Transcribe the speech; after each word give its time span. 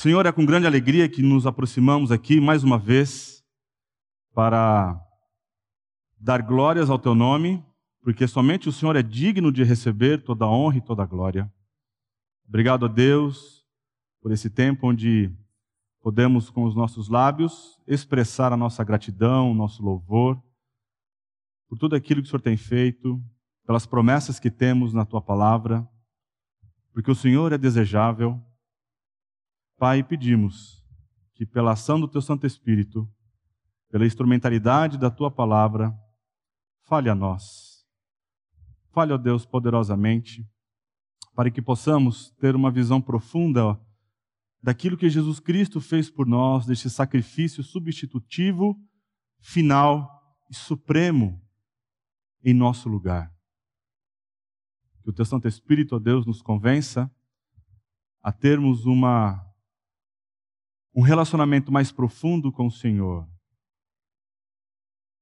Senhor, 0.00 0.24
é 0.24 0.32
com 0.32 0.46
grande 0.46 0.66
alegria 0.66 1.06
que 1.10 1.20
nos 1.20 1.46
aproximamos 1.46 2.10
aqui 2.10 2.40
mais 2.40 2.64
uma 2.64 2.78
vez 2.78 3.44
para 4.32 4.98
dar 6.18 6.40
glórias 6.40 6.88
ao 6.88 6.98
teu 6.98 7.14
nome, 7.14 7.62
porque 8.02 8.26
somente 8.26 8.66
o 8.66 8.72
Senhor 8.72 8.96
é 8.96 9.02
digno 9.02 9.52
de 9.52 9.62
receber 9.62 10.24
toda 10.24 10.46
a 10.46 10.50
honra 10.50 10.78
e 10.78 10.80
toda 10.80 11.02
a 11.02 11.06
glória. 11.06 11.52
Obrigado 12.48 12.86
a 12.86 12.88
Deus 12.88 13.62
por 14.22 14.32
esse 14.32 14.48
tempo 14.48 14.88
onde 14.88 15.30
podemos, 16.00 16.48
com 16.48 16.64
os 16.64 16.74
nossos 16.74 17.10
lábios, 17.10 17.78
expressar 17.86 18.54
a 18.54 18.56
nossa 18.56 18.82
gratidão, 18.82 19.50
o 19.50 19.54
nosso 19.54 19.82
louvor, 19.82 20.42
por 21.68 21.76
tudo 21.78 21.94
aquilo 21.94 22.22
que 22.22 22.26
o 22.26 22.30
Senhor 22.30 22.40
tem 22.40 22.56
feito, 22.56 23.22
pelas 23.66 23.84
promessas 23.84 24.40
que 24.40 24.50
temos 24.50 24.94
na 24.94 25.04
tua 25.04 25.20
palavra, 25.20 25.86
porque 26.90 27.10
o 27.10 27.14
Senhor 27.14 27.52
é 27.52 27.58
desejável. 27.58 28.42
Pai, 29.80 30.02
pedimos 30.02 30.84
que, 31.32 31.46
pela 31.46 31.72
ação 31.72 31.98
do 31.98 32.06
teu 32.06 32.20
Santo 32.20 32.46
Espírito, 32.46 33.10
pela 33.88 34.04
instrumentalidade 34.04 34.98
da 34.98 35.10
tua 35.10 35.30
palavra, 35.30 35.90
fale 36.82 37.08
a 37.08 37.14
nós. 37.14 37.82
Fale, 38.92 39.14
ó 39.14 39.16
Deus, 39.16 39.46
poderosamente, 39.46 40.46
para 41.34 41.50
que 41.50 41.62
possamos 41.62 42.30
ter 42.32 42.54
uma 42.54 42.70
visão 42.70 43.00
profunda 43.00 43.80
daquilo 44.62 44.98
que 44.98 45.08
Jesus 45.08 45.40
Cristo 45.40 45.80
fez 45.80 46.10
por 46.10 46.26
nós, 46.26 46.66
deste 46.66 46.90
sacrifício 46.90 47.62
substitutivo, 47.64 48.78
final 49.40 50.36
e 50.50 50.54
supremo 50.54 51.40
em 52.44 52.52
nosso 52.52 52.86
lugar. 52.86 53.34
Que 55.02 55.08
o 55.08 55.12
teu 55.14 55.24
Santo 55.24 55.48
Espírito, 55.48 55.96
ó 55.96 55.98
Deus, 55.98 56.26
nos 56.26 56.42
convença 56.42 57.10
a 58.22 58.30
termos 58.30 58.84
uma 58.84 59.49
um 60.94 61.02
relacionamento 61.02 61.70
mais 61.70 61.92
profundo 61.92 62.50
com 62.52 62.66
o 62.66 62.70
Senhor, 62.70 63.28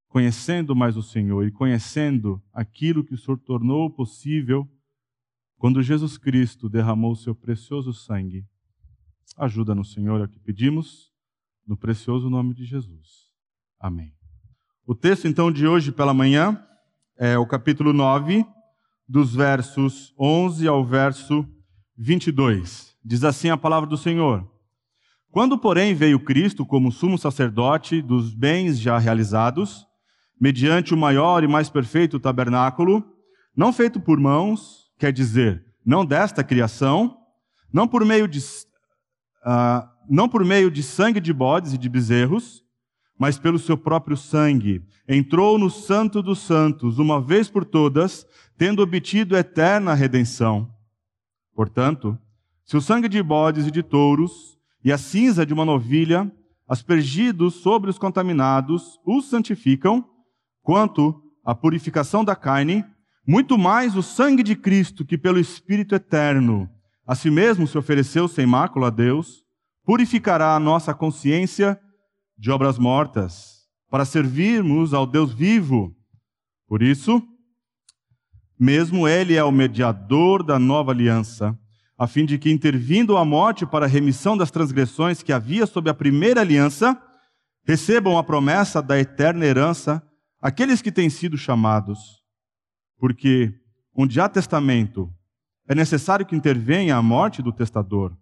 conhecendo 0.09 0.75
mais 0.75 0.97
o 0.97 1.03
Senhor 1.03 1.47
e 1.47 1.53
conhecendo 1.53 2.43
aquilo 2.53 3.05
que 3.05 3.15
o 3.15 3.19
Senhor 3.19 3.39
tornou 3.39 3.91
possível 3.91 4.69
quando 5.57 5.83
Jesus 5.83 6.17
Cristo 6.17 6.69
derramou 6.69 7.13
o 7.13 7.17
seu 7.17 7.35
precioso 7.35 7.93
sangue 7.93 8.47
Ajuda-nos, 9.39 9.93
Senhor, 9.93 10.21
é 10.21 10.25
o 10.25 10.29
que 10.29 10.41
pedimos, 10.41 11.13
no 11.65 11.77
precioso 11.77 12.29
nome 12.29 12.55
de 12.55 12.65
Jesus. 12.65 13.29
Amém. 13.79 14.13
O 14.85 14.97
texto, 14.97 15.29
então, 15.29 15.53
de 15.53 15.65
hoje 15.65 15.93
pela 15.93 16.13
manhã 16.13 16.61
é 17.17 17.39
o 17.39 17.47
capítulo 17.47 17.93
9, 17.93 18.45
dos 19.07 19.35
versos 19.35 20.13
11 20.19 20.67
ao 20.67 20.85
verso 20.85 21.47
22. 21.97 22.97
Diz 23.05 23.23
assim 23.23 23.49
a 23.49 23.57
palavra 23.57 23.89
do 23.89 23.97
Senhor. 23.97 24.45
Quando, 25.31 25.59
porém, 25.59 25.95
veio 25.95 26.19
Cristo 26.19 26.65
como 26.65 26.91
sumo 26.91 27.19
sacerdote 27.19 28.01
dos 28.01 28.35
bens 28.35 28.79
já 28.79 28.99
realizados, 28.99 29.87
mediante 30.41 30.95
o 30.95 30.97
maior 30.97 31.45
e 31.45 31.49
mais 31.49 31.69
perfeito 31.69 32.19
tabernáculo, 32.19 33.05
não 33.57 33.73
feito 33.73 34.01
por 34.01 34.19
mãos, 34.19 34.91
quer 34.99 35.13
dizer, 35.13 35.65
não 35.85 36.05
desta 36.05 36.43
criação, 36.43 37.17
não 37.73 37.87
por 37.87 38.05
meio 38.05 38.27
de 38.27 38.41
ah, 39.45 39.91
não 40.09 40.29
por 40.29 40.45
meio 40.45 40.71
de 40.71 40.83
sangue 40.83 41.21
de 41.21 41.33
bodes 41.33 41.75
e 41.75 41.79
de 41.79 41.89
bezerros, 41.89 42.65
mas 43.19 43.39
pelo 43.39 43.59
seu 43.59 43.77
próprio 43.77 44.17
sangue, 44.17 44.83
entrou 45.07 45.59
no 45.59 45.69
Santo 45.69 46.23
dos 46.23 46.39
Santos, 46.39 46.99
uma 46.99 47.21
vez 47.21 47.51
por 47.51 47.65
todas, 47.65 48.27
tendo 48.57 48.81
obtido 48.81 49.37
eterna 49.37 49.93
redenção. 49.93 50.71
Portanto, 51.55 52.17
se 52.65 52.77
o 52.77 52.81
sangue 52.81 53.09
de 53.09 53.23
bodes 53.23 53.67
e 53.67 53.71
de 53.71 53.83
touros 53.83 54.58
e 54.89 54.93
a 54.93 54.97
cinza 54.97 55.45
de 55.45 55.53
uma 55.53 55.67
novilha, 55.67 56.33
aspergidos 56.67 57.57
sobre 57.57 57.91
os 57.91 57.99
contaminados, 57.99 58.99
os 59.05 59.29
santificam, 59.29 60.03
quanto 60.63 61.23
à 61.45 61.55
purificação 61.55 62.25
da 62.25 62.35
carne, 62.35 62.83
muito 63.27 63.59
mais 63.59 63.95
o 63.95 64.03
sangue 64.03 64.43
de 64.43 64.57
Cristo, 64.57 65.05
que 65.05 65.19
pelo 65.19 65.39
Espírito 65.39 65.95
eterno 65.95 66.71
a 67.07 67.15
si 67.15 67.31
mesmo 67.31 67.67
se 67.67 67.77
ofereceu 67.77 68.27
sem 68.29 68.47
mácula 68.47 68.87
a 68.87 68.91
Deus, 68.91 69.45
purificará 69.85 70.57
a 70.57 70.59
nossa 70.59 70.95
consciência 70.95 71.79
de 72.39 72.51
obras 72.51 72.79
mortas, 72.79 73.69
para 73.91 74.07
servirmos 74.07 74.95
ao 74.95 75.07
Deus 75.07 75.35
vivo. 75.35 75.95
Por 76.67 76.83
isso, 76.83 77.23
mesmo 78.59 79.07
Ele 79.07 79.35
é 79.35 79.45
o 79.45 79.53
mediador 79.53 80.43
da 80.43 80.59
nova 80.59 80.93
aliança, 80.93 81.55
a 81.99 82.07
fim 82.07 82.25
de 82.25 82.39
que, 82.39 82.51
intervindo 82.51 83.17
a 83.17 83.25
morte 83.25 83.67
para 83.67 83.87
a 83.87 83.89
remissão 83.89 84.37
das 84.37 84.53
transgressões 84.53 85.21
que 85.21 85.33
havia 85.33 85.67
sob 85.67 85.91
a 85.91 85.95
primeira 85.95 86.41
aliança, 86.41 86.97
recebam 87.67 88.17
a 88.17 88.23
promessa 88.23 88.81
da 88.81 88.97
eterna 88.97 89.45
herança 89.45 90.01
aqueles 90.41 90.81
que 90.81 90.93
têm 90.93 91.11
sido 91.11 91.37
chamados. 91.37 92.23
Porque 92.99 93.53
onde 93.93 94.21
há 94.21 94.29
testamento, 94.29 95.13
é 95.69 95.75
necessário 95.75 96.25
que 96.25 96.37
intervenha 96.37 96.97
a 96.97 97.03
morte 97.03 97.43
do 97.43 97.53
testador, 97.53 98.17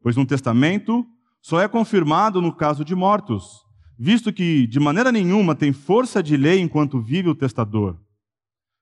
pois 0.00 0.16
um 0.16 0.24
testamento 0.24 1.04
só 1.42 1.60
é 1.60 1.66
confirmado 1.66 2.40
no 2.40 2.54
caso 2.54 2.84
de 2.84 2.94
mortos, 2.94 3.64
visto 3.98 4.32
que 4.32 4.68
de 4.68 4.78
maneira 4.78 5.10
nenhuma 5.10 5.54
tem 5.56 5.72
força 5.72 6.22
de 6.22 6.36
lei 6.36 6.60
enquanto 6.60 7.02
vive 7.02 7.28
o 7.28 7.34
testador. 7.34 7.98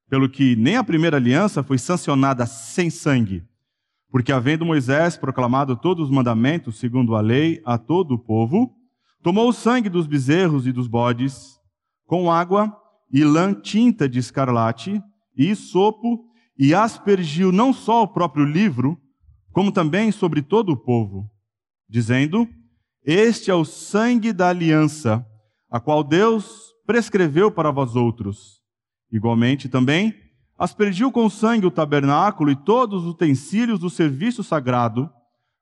Pelo 0.08 0.28
que 0.28 0.54
nem 0.54 0.76
a 0.76 0.84
primeira 0.84 1.16
aliança 1.16 1.62
foi 1.62 1.78
sancionada 1.78 2.44
sem 2.46 2.90
sangue, 2.90 3.42
porque 4.10 4.32
havendo 4.32 4.64
Moisés 4.64 5.16
proclamado 5.16 5.76
todos 5.76 6.08
os 6.08 6.10
mandamentos 6.10 6.78
segundo 6.78 7.14
a 7.14 7.20
lei 7.20 7.60
a 7.64 7.76
todo 7.76 8.14
o 8.14 8.18
povo, 8.18 8.74
tomou 9.22 9.48
o 9.48 9.52
sangue 9.52 9.88
dos 9.88 10.06
bezerros 10.06 10.66
e 10.66 10.72
dos 10.72 10.88
bodes, 10.88 11.58
com 12.06 12.30
água 12.30 12.74
e 13.12 13.22
lã 13.24 13.52
tinta 13.52 14.08
de 14.08 14.18
escarlate 14.18 15.02
e 15.36 15.54
sopo 15.54 16.24
e 16.58 16.74
aspergiu 16.74 17.52
não 17.52 17.72
só 17.72 18.02
o 18.02 18.08
próprio 18.08 18.44
livro, 18.44 18.98
como 19.52 19.70
também 19.70 20.10
sobre 20.10 20.42
todo 20.42 20.72
o 20.72 20.76
povo, 20.76 21.30
dizendo: 21.88 22.48
Este 23.04 23.50
é 23.50 23.54
o 23.54 23.64
sangue 23.64 24.32
da 24.32 24.48
aliança, 24.48 25.24
a 25.70 25.78
qual 25.78 26.02
Deus 26.02 26.72
prescreveu 26.86 27.50
para 27.50 27.70
vós 27.70 27.94
outros. 27.94 28.60
Igualmente 29.12 29.68
também 29.68 30.14
aspergiu 30.58 31.12
com 31.12 31.30
sangue 31.30 31.66
o 31.66 31.70
tabernáculo 31.70 32.50
e 32.50 32.56
todos 32.56 33.04
os 33.04 33.10
utensílios 33.10 33.78
do 33.78 33.88
serviço 33.88 34.42
sagrado. 34.42 35.08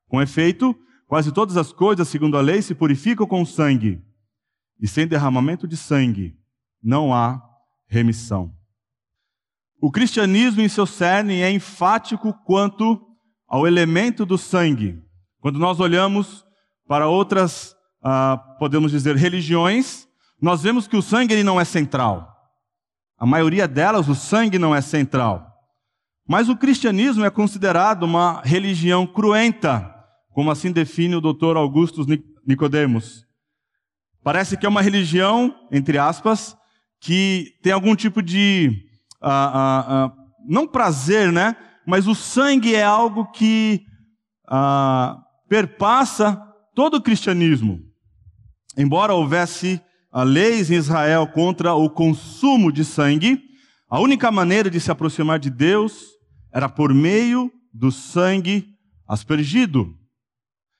Com 0.07 0.21
efeito, 0.21 0.75
quase 1.05 1.31
todas 1.31 1.55
as 1.55 1.71
coisas, 1.71 2.07
segundo 2.07 2.37
a 2.37 2.41
lei, 2.41 2.61
se 2.61 2.73
purificam 2.73 3.27
com 3.27 3.45
sangue, 3.45 4.01
e 4.79 4.87
sem 4.87 5.07
derramamento 5.07 5.67
de 5.67 5.77
sangue 5.77 6.35
não 6.81 7.13
há 7.13 7.41
remissão. 7.87 8.53
O 9.79 9.91
cristianismo, 9.91 10.61
em 10.61 10.69
seu 10.69 10.85
cerne, 10.85 11.41
é 11.41 11.51
enfático 11.51 12.33
quanto 12.45 12.99
ao 13.47 13.67
elemento 13.67 14.25
do 14.25 14.37
sangue. 14.37 15.01
Quando 15.39 15.59
nós 15.59 15.79
olhamos 15.79 16.43
para 16.87 17.07
outras, 17.07 17.75
ah, 18.01 18.37
podemos 18.59 18.91
dizer, 18.91 19.15
religiões, 19.15 20.07
nós 20.41 20.63
vemos 20.63 20.87
que 20.87 20.97
o 20.97 21.01
sangue 21.01 21.33
ele 21.33 21.43
não 21.43 21.59
é 21.59 21.65
central. 21.65 22.36
A 23.17 23.25
maioria 23.25 23.67
delas, 23.67 24.07
o 24.07 24.15
sangue 24.15 24.59
não 24.59 24.75
é 24.75 24.81
central. 24.81 25.45
Mas 26.27 26.49
o 26.49 26.57
cristianismo 26.57 27.25
é 27.25 27.29
considerado 27.29 28.03
uma 28.03 28.41
religião 28.43 29.07
cruenta, 29.07 29.93
como 30.33 30.51
assim 30.51 30.71
define 30.71 31.15
o 31.15 31.21
doutor 31.21 31.57
Augusto 31.57 32.05
Nicodemos. 32.45 33.25
Parece 34.23 34.57
que 34.57 34.65
é 34.65 34.69
uma 34.69 34.81
religião, 34.81 35.55
entre 35.71 35.97
aspas, 35.97 36.55
que 36.99 37.53
tem 37.63 37.71
algum 37.71 37.95
tipo 37.95 38.21
de 38.21 38.83
ah, 39.21 39.51
ah, 39.53 39.85
ah, 39.87 40.13
não 40.45 40.67
prazer, 40.67 41.31
né? 41.31 41.55
Mas 41.85 42.07
o 42.07 42.13
sangue 42.13 42.75
é 42.75 42.83
algo 42.83 43.31
que 43.31 43.85
perpassa 45.47 46.41
todo 46.75 46.95
o 46.95 47.01
cristianismo. 47.01 47.79
Embora 48.77 49.13
houvesse 49.13 49.81
leis 50.13 50.71
em 50.71 50.75
Israel 50.75 51.27
contra 51.27 51.73
o 51.73 51.89
consumo 51.89 52.71
de 52.71 52.83
sangue, 52.83 53.41
a 53.89 53.99
única 53.99 54.31
maneira 54.31 54.69
de 54.69 54.79
se 54.79 54.91
aproximar 54.91 55.39
de 55.39 55.49
Deus 55.49 56.05
era 56.53 56.67
por 56.67 56.93
meio 56.93 57.51
do 57.73 57.91
sangue 57.91 58.67
aspergido. 59.07 59.93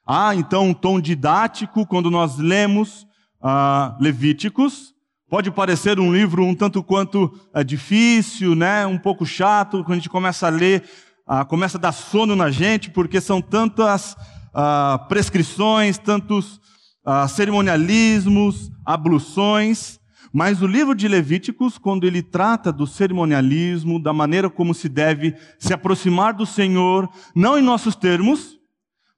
Há 0.06 0.36
então 0.36 0.70
um 0.70 0.74
tom 0.74 1.00
didático 1.00 1.86
quando 1.86 2.10
nós 2.10 2.38
lemos 2.38 3.06
ah, 3.42 3.98
Levíticos, 4.00 4.96
Pode 5.30 5.52
parecer 5.52 6.00
um 6.00 6.14
livro 6.14 6.42
um 6.46 6.56
tanto 6.56 6.82
quanto 6.82 7.38
é, 7.54 7.62
difícil, 7.62 8.56
né? 8.56 8.86
um 8.86 8.98
pouco 8.98 9.26
chato, 9.26 9.84
quando 9.84 9.92
a 9.92 9.96
gente 9.96 10.10
começa 10.10 10.48
a 10.48 10.50
ler, 10.50 10.86
ah, 11.28 11.44
começa 11.44 11.78
a 11.78 11.82
dar 11.82 11.92
sono 11.92 12.34
na 12.34 12.50
gente, 12.50 12.90
porque 12.90 13.20
são 13.20 13.42
tantas 13.42 14.16
ah, 14.54 15.06
prescrições, 15.10 15.98
tantos 15.98 16.62
ah, 17.08 17.26
cerimonialismos, 17.26 18.70
abluções. 18.86 19.98
Mas 20.34 20.62
o 20.62 20.68
livro 20.68 20.94
de 20.94 21.08
Levíticos, 21.08 21.78
quando 21.78 22.06
ele 22.06 22.22
trata 22.22 22.70
do 22.70 22.86
cerimonialismo, 22.86 23.98
da 23.98 24.12
maneira 24.12 24.50
como 24.50 24.74
se 24.74 24.90
deve 24.90 25.34
se 25.58 25.74
aproximar 25.74 26.34
do 26.34 26.46
Senhor, 26.46 27.10
não 27.34 27.58
em 27.58 27.62
nossos 27.62 27.96
termos, 27.96 28.60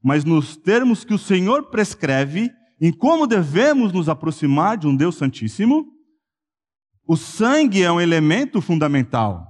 mas 0.04 0.24
nos 0.24 0.56
termos 0.56 1.04
que 1.04 1.16
o 1.16 1.18
Senhor 1.18 1.72
prescreve 1.72 2.52
em 2.80 2.94
como 2.94 3.26
devemos 3.26 3.92
nos 3.92 4.08
aproximar 4.08 4.78
de 4.78 4.88
um 4.88 4.96
Deus 4.96 5.16
Santíssimo, 5.16 5.88
o 7.08 7.18
sangue 7.18 7.82
é 7.82 7.92
um 7.92 8.00
elemento 8.00 8.62
fundamental. 8.62 9.48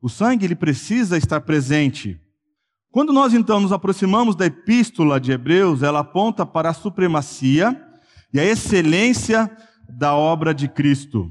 O 0.00 0.08
sangue 0.08 0.46
ele 0.46 0.56
precisa 0.56 1.18
estar 1.18 1.42
presente. 1.42 2.18
Quando 2.96 3.12
nós 3.12 3.34
então 3.34 3.60
nos 3.60 3.72
aproximamos 3.72 4.34
da 4.34 4.46
epístola 4.46 5.20
de 5.20 5.30
Hebreus, 5.30 5.82
ela 5.82 5.98
aponta 5.98 6.46
para 6.46 6.70
a 6.70 6.72
supremacia 6.72 7.78
e 8.32 8.40
a 8.40 8.42
excelência 8.42 9.54
da 9.86 10.14
obra 10.14 10.54
de 10.54 10.66
Cristo. 10.66 11.30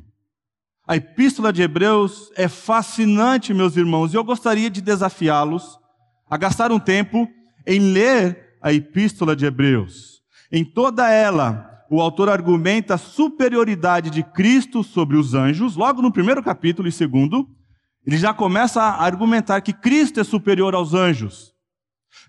A 0.88 0.96
epístola 0.96 1.52
de 1.52 1.64
Hebreus 1.64 2.30
é 2.36 2.48
fascinante, 2.48 3.52
meus 3.52 3.76
irmãos, 3.76 4.14
e 4.14 4.16
eu 4.16 4.24
gostaria 4.24 4.70
de 4.70 4.80
desafiá-los 4.80 5.80
a 6.30 6.38
gastar 6.38 6.72
um 6.72 6.78
tempo 6.78 7.28
em 7.66 7.80
ler 7.80 8.60
a 8.62 8.72
epístola 8.72 9.36
de 9.36 9.48
Hebreus. 9.48 10.22
Em 10.52 10.64
toda 10.64 11.10
ela, 11.10 11.84
o 11.90 12.00
autor 12.00 12.30
argumenta 12.30 12.94
a 12.94 13.00
superioridade 13.00 14.12
de 14.12 14.22
Cristo 14.22 14.84
sobre 14.84 15.18
os 15.18 15.34
anjos, 15.34 15.76
logo 15.76 16.00
no 16.00 16.14
primeiro 16.14 16.44
capítulo 16.44 16.88
e 16.88 16.92
segundo, 16.92 17.50
ele 18.06 18.20
já 18.20 18.36
começa 18.36 18.84
a 18.84 19.04
argumentar 19.04 19.62
que 19.62 19.74
Cristo 19.74 20.20
é 20.20 20.24
superior 20.24 20.76
aos 20.76 20.94
anjos. 20.94 21.55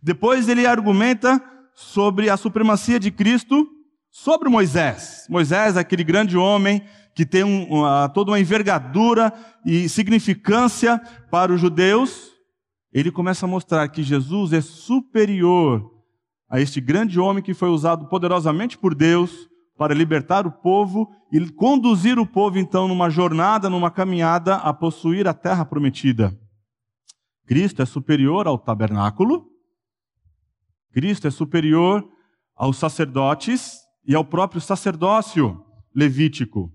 Depois 0.07 0.49
ele 0.49 0.65
argumenta 0.65 1.43
sobre 1.75 2.31
a 2.31 2.37
supremacia 2.37 3.01
de 3.01 3.11
Cristo 3.11 3.69
sobre 4.09 4.49
Moisés. 4.49 5.27
Moisés, 5.29 5.77
aquele 5.77 6.05
grande 6.05 6.37
homem 6.37 6.81
que 7.13 7.27
tem 7.27 7.43
um, 7.43 7.65
uma, 7.65 8.09
toda 8.11 8.31
uma 8.31 8.39
envergadura 8.39 9.33
e 9.65 9.89
significância 9.89 11.01
para 11.29 11.53
os 11.53 11.61
judeus, 11.61 12.31
ele 12.93 13.11
começa 13.11 13.47
a 13.47 13.49
mostrar 13.49 13.89
que 13.89 14.05
Jesus 14.05 14.53
é 14.53 14.61
superior 14.61 15.91
a 16.49 16.61
este 16.61 16.81
grande 16.81 17.19
homem 17.19 17.43
que 17.43 17.53
foi 17.53 17.69
usado 17.69 18.07
poderosamente 18.07 18.79
por 18.79 18.95
Deus 18.95 19.49
para 19.77 19.93
libertar 19.93 20.47
o 20.47 20.53
povo 20.53 21.11
e 21.33 21.51
conduzir 21.51 22.17
o 22.17 22.25
povo 22.25 22.61
então 22.61 22.87
numa 22.87 23.11
jornada, 23.11 23.69
numa 23.69 23.91
caminhada 23.91 24.55
a 24.55 24.73
possuir 24.73 25.27
a 25.27 25.35
terra 25.35 25.65
prometida. 25.65 26.33
Cristo 27.45 27.83
é 27.83 27.85
superior 27.85 28.47
ao 28.47 28.57
tabernáculo, 28.57 29.56
Cristo 30.97 31.29
é 31.29 31.31
superior 31.31 32.03
aos 32.57 32.79
sacerdotes 32.79 33.81
e 34.09 34.15
ao 34.15 34.25
próprio 34.25 34.63
sacerdócio 34.63 35.63
levítico. 35.95 36.73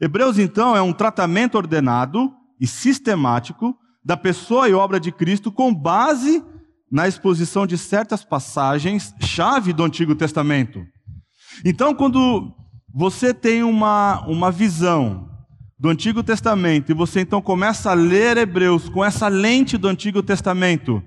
Hebreus, 0.00 0.38
então, 0.38 0.76
é 0.76 0.80
um 0.80 0.92
tratamento 0.92 1.56
ordenado 1.56 2.30
e 2.60 2.66
sistemático 2.68 3.76
da 4.04 4.16
pessoa 4.16 4.68
e 4.68 4.72
obra 4.72 5.00
de 5.00 5.10
Cristo 5.10 5.50
com 5.50 5.74
base 5.74 6.44
na 6.88 7.08
exposição 7.08 7.66
de 7.66 7.76
certas 7.76 8.24
passagens 8.24 9.12
chave 9.20 9.72
do 9.72 9.82
Antigo 9.82 10.14
Testamento. 10.14 10.86
Então, 11.64 11.92
quando 11.92 12.54
você 12.94 13.34
tem 13.34 13.64
uma, 13.64 14.24
uma 14.28 14.52
visão 14.52 15.28
do 15.76 15.88
Antigo 15.88 16.22
Testamento 16.22 16.92
e 16.92 16.94
você 16.94 17.22
então 17.22 17.42
começa 17.42 17.90
a 17.90 17.94
ler 17.94 18.36
Hebreus 18.36 18.88
com 18.88 19.04
essa 19.04 19.26
lente 19.26 19.76
do 19.76 19.88
Antigo 19.88 20.22
Testamento, 20.22 21.02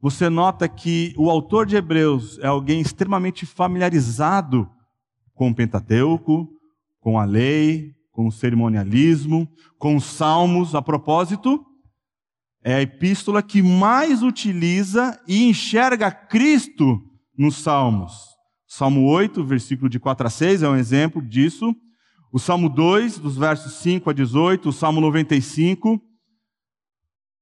você 0.00 0.28
nota 0.28 0.68
que 0.68 1.14
o 1.16 1.30
autor 1.30 1.66
de 1.66 1.76
Hebreus 1.76 2.38
é 2.38 2.46
alguém 2.46 2.80
extremamente 2.80 3.46
familiarizado 3.46 4.68
com 5.34 5.50
o 5.50 5.54
Pentateuco, 5.54 6.48
com 7.00 7.18
a 7.18 7.24
lei, 7.24 7.94
com 8.12 8.26
o 8.26 8.32
cerimonialismo, 8.32 9.48
com 9.78 9.96
os 9.96 10.04
salmos. 10.04 10.74
A 10.74 10.82
propósito, 10.82 11.64
é 12.62 12.74
a 12.74 12.82
epístola 12.82 13.42
que 13.42 13.62
mais 13.62 14.22
utiliza 14.22 15.18
e 15.28 15.48
enxerga 15.48 16.10
Cristo 16.10 17.00
nos 17.38 17.56
salmos. 17.56 18.12
Salmo 18.66 19.06
8, 19.06 19.44
versículo 19.44 19.88
de 19.88 20.00
4 20.00 20.26
a 20.26 20.30
6 20.30 20.62
é 20.62 20.68
um 20.68 20.76
exemplo 20.76 21.22
disso. 21.22 21.74
O 22.32 22.38
Salmo 22.38 22.68
2, 22.68 23.18
dos 23.18 23.36
versos 23.36 23.74
5 23.74 24.10
a 24.10 24.12
18, 24.12 24.68
o 24.68 24.72
Salmo 24.72 25.00
95, 25.00 26.00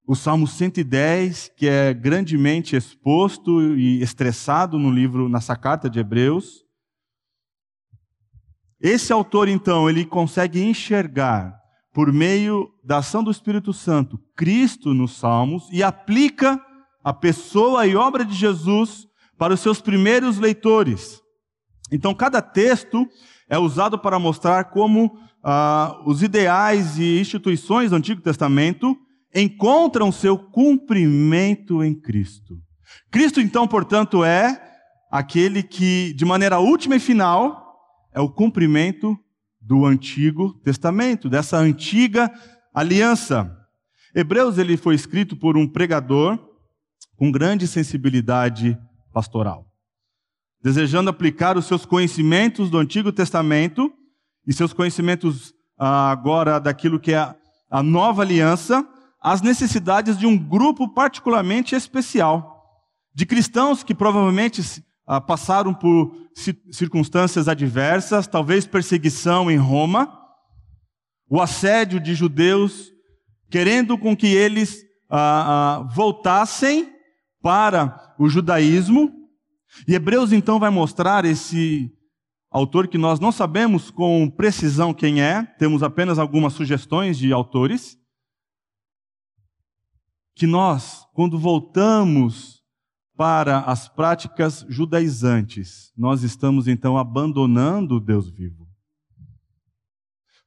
o 0.07 0.15
Salmo 0.15 0.47
110, 0.47 1.53
que 1.57 1.67
é 1.67 1.95
grandemente 1.95 2.77
exposto 2.77 3.75
e 3.75 4.03
estressado 4.03 4.79
no 4.79 4.91
livro, 4.91 5.29
nessa 5.29 5.57
carta 5.57 5.89
de 5.89 5.99
Hebreus. 5.99 6.63
Esse 8.81 9.13
autor, 9.13 9.49
então, 9.49 9.89
ele 9.89 10.05
consegue 10.05 10.63
enxergar, 10.63 11.59
por 11.93 12.13
meio 12.13 12.69
da 12.85 12.99
ação 12.99 13.23
do 13.23 13.31
Espírito 13.31 13.73
Santo, 13.73 14.19
Cristo 14.37 14.93
nos 14.93 15.17
Salmos 15.17 15.69
e 15.73 15.83
aplica 15.83 16.61
a 17.03 17.13
pessoa 17.13 17.87
e 17.87 17.97
obra 17.97 18.25
de 18.25 18.35
Jesus 18.35 19.07
para 19.39 19.55
os 19.55 19.61
seus 19.61 19.81
primeiros 19.81 20.39
leitores. 20.39 21.23
Então, 21.91 22.15
cada 22.15 22.43
texto 22.43 23.09
é 23.49 23.59
usado 23.59 23.99
para 23.99 24.19
mostrar 24.19 24.65
como 24.65 25.19
ah, 25.43 25.99
os 26.05 26.23
ideais 26.23 26.99
e 26.99 27.21
instituições 27.21 27.91
do 27.91 27.97
Antigo 27.97 28.21
Testamento 28.21 28.99
encontram 29.35 30.13
seu 30.13 30.39
cumprimento 30.39 31.83
em 31.83 31.95
Cristo. 31.95 32.61
Cristo, 33.11 33.41
então, 33.41 33.67
portanto, 33.67 34.25
é 34.25 34.61
aquele 35.11 35.63
que, 35.63 36.13
de 36.15 36.25
maneira 36.25 36.59
última 36.59 36.97
e 36.97 37.01
final, 37.01 37.77
é 38.13 38.21
o 38.21 38.31
cumprimento 38.31 39.19
do 39.61 39.85
Antigo 39.85 40.53
Testamento, 40.63 41.29
dessa 41.29 41.57
antiga 41.57 42.33
aliança. 42.73 43.57
Hebreus 44.15 44.59
ele 44.59 44.77
foi 44.77 44.95
escrito 44.95 45.37
por 45.37 45.57
um 45.57 45.67
pregador 45.67 46.39
com 47.17 47.33
grande 47.33 47.67
sensibilidade 47.67 48.79
pastoral, 49.13 49.67
desejando 50.63 51.11
aplicar 51.11 51.57
os 51.57 51.67
seus 51.67 51.87
conhecimentos 51.87 52.71
do 52.71 52.79
Antigo 52.79 53.11
Testamento 53.11 53.93
e 54.47 54.53
seus 54.53 54.73
conhecimentos 54.73 55.55
ah, 55.79 56.11
agora 56.11 56.61
daquilo 56.61 57.01
que 57.01 57.13
é 57.13 57.35
a 57.71 57.83
nova 57.83 58.23
aliança 58.23 58.87
às 59.25 59.41
necessidades 59.41 60.19
de 60.19 60.27
um 60.27 60.37
grupo 60.37 60.87
particularmente 60.87 61.75
especial, 61.75 62.63
de 63.15 63.25
cristãos 63.25 63.83
que 63.83 63.95
provavelmente 63.95 64.85
ah, 65.07 65.19
passaram 65.19 65.73
por 65.73 66.15
circunstâncias 66.71 67.49
adversas, 67.49 68.27
talvez 68.27 68.67
perseguição 68.67 69.51
em 69.51 69.57
Roma, 69.57 70.13
o 71.31 71.41
assédio 71.41 71.99
de 71.99 72.15
judeus, 72.15 72.93
querendo 73.51 73.97
com 73.97 74.15
que 74.15 74.27
eles 74.27 74.85
ah, 75.09 75.79
ah, 75.79 75.89
voltassem 75.95 76.93
para 77.41 78.15
o 78.19 78.29
judaísmo. 78.29 79.11
E 79.89 79.95
Hebreus 79.95 80.33
então 80.33 80.59
vai 80.59 80.69
mostrar 80.69 81.25
esse 81.25 81.91
autor 82.51 82.89
que 82.89 82.99
nós 82.99 83.19
não 83.19 83.33
sabemos 83.33 83.91
com 83.91 84.29
precisão 84.29 84.93
quem 84.93 85.23
é, 85.23 85.43
temos 85.59 85.83
apenas 85.83 86.19
algumas 86.19 86.53
sugestões 86.53 87.17
de 87.17 87.33
autores, 87.33 87.97
que 90.35 90.47
nós, 90.47 91.07
quando 91.15 91.39
voltamos 91.39 92.63
para 93.17 93.61
as 93.61 93.89
práticas 93.89 94.67
judaizantes, 94.69 95.93
nós 95.97 96.23
estamos 96.23 96.67
então 96.67 96.99
abandonando 96.99 97.97
o 97.97 98.01
Deus 98.01 98.29
vivo. 98.29 98.69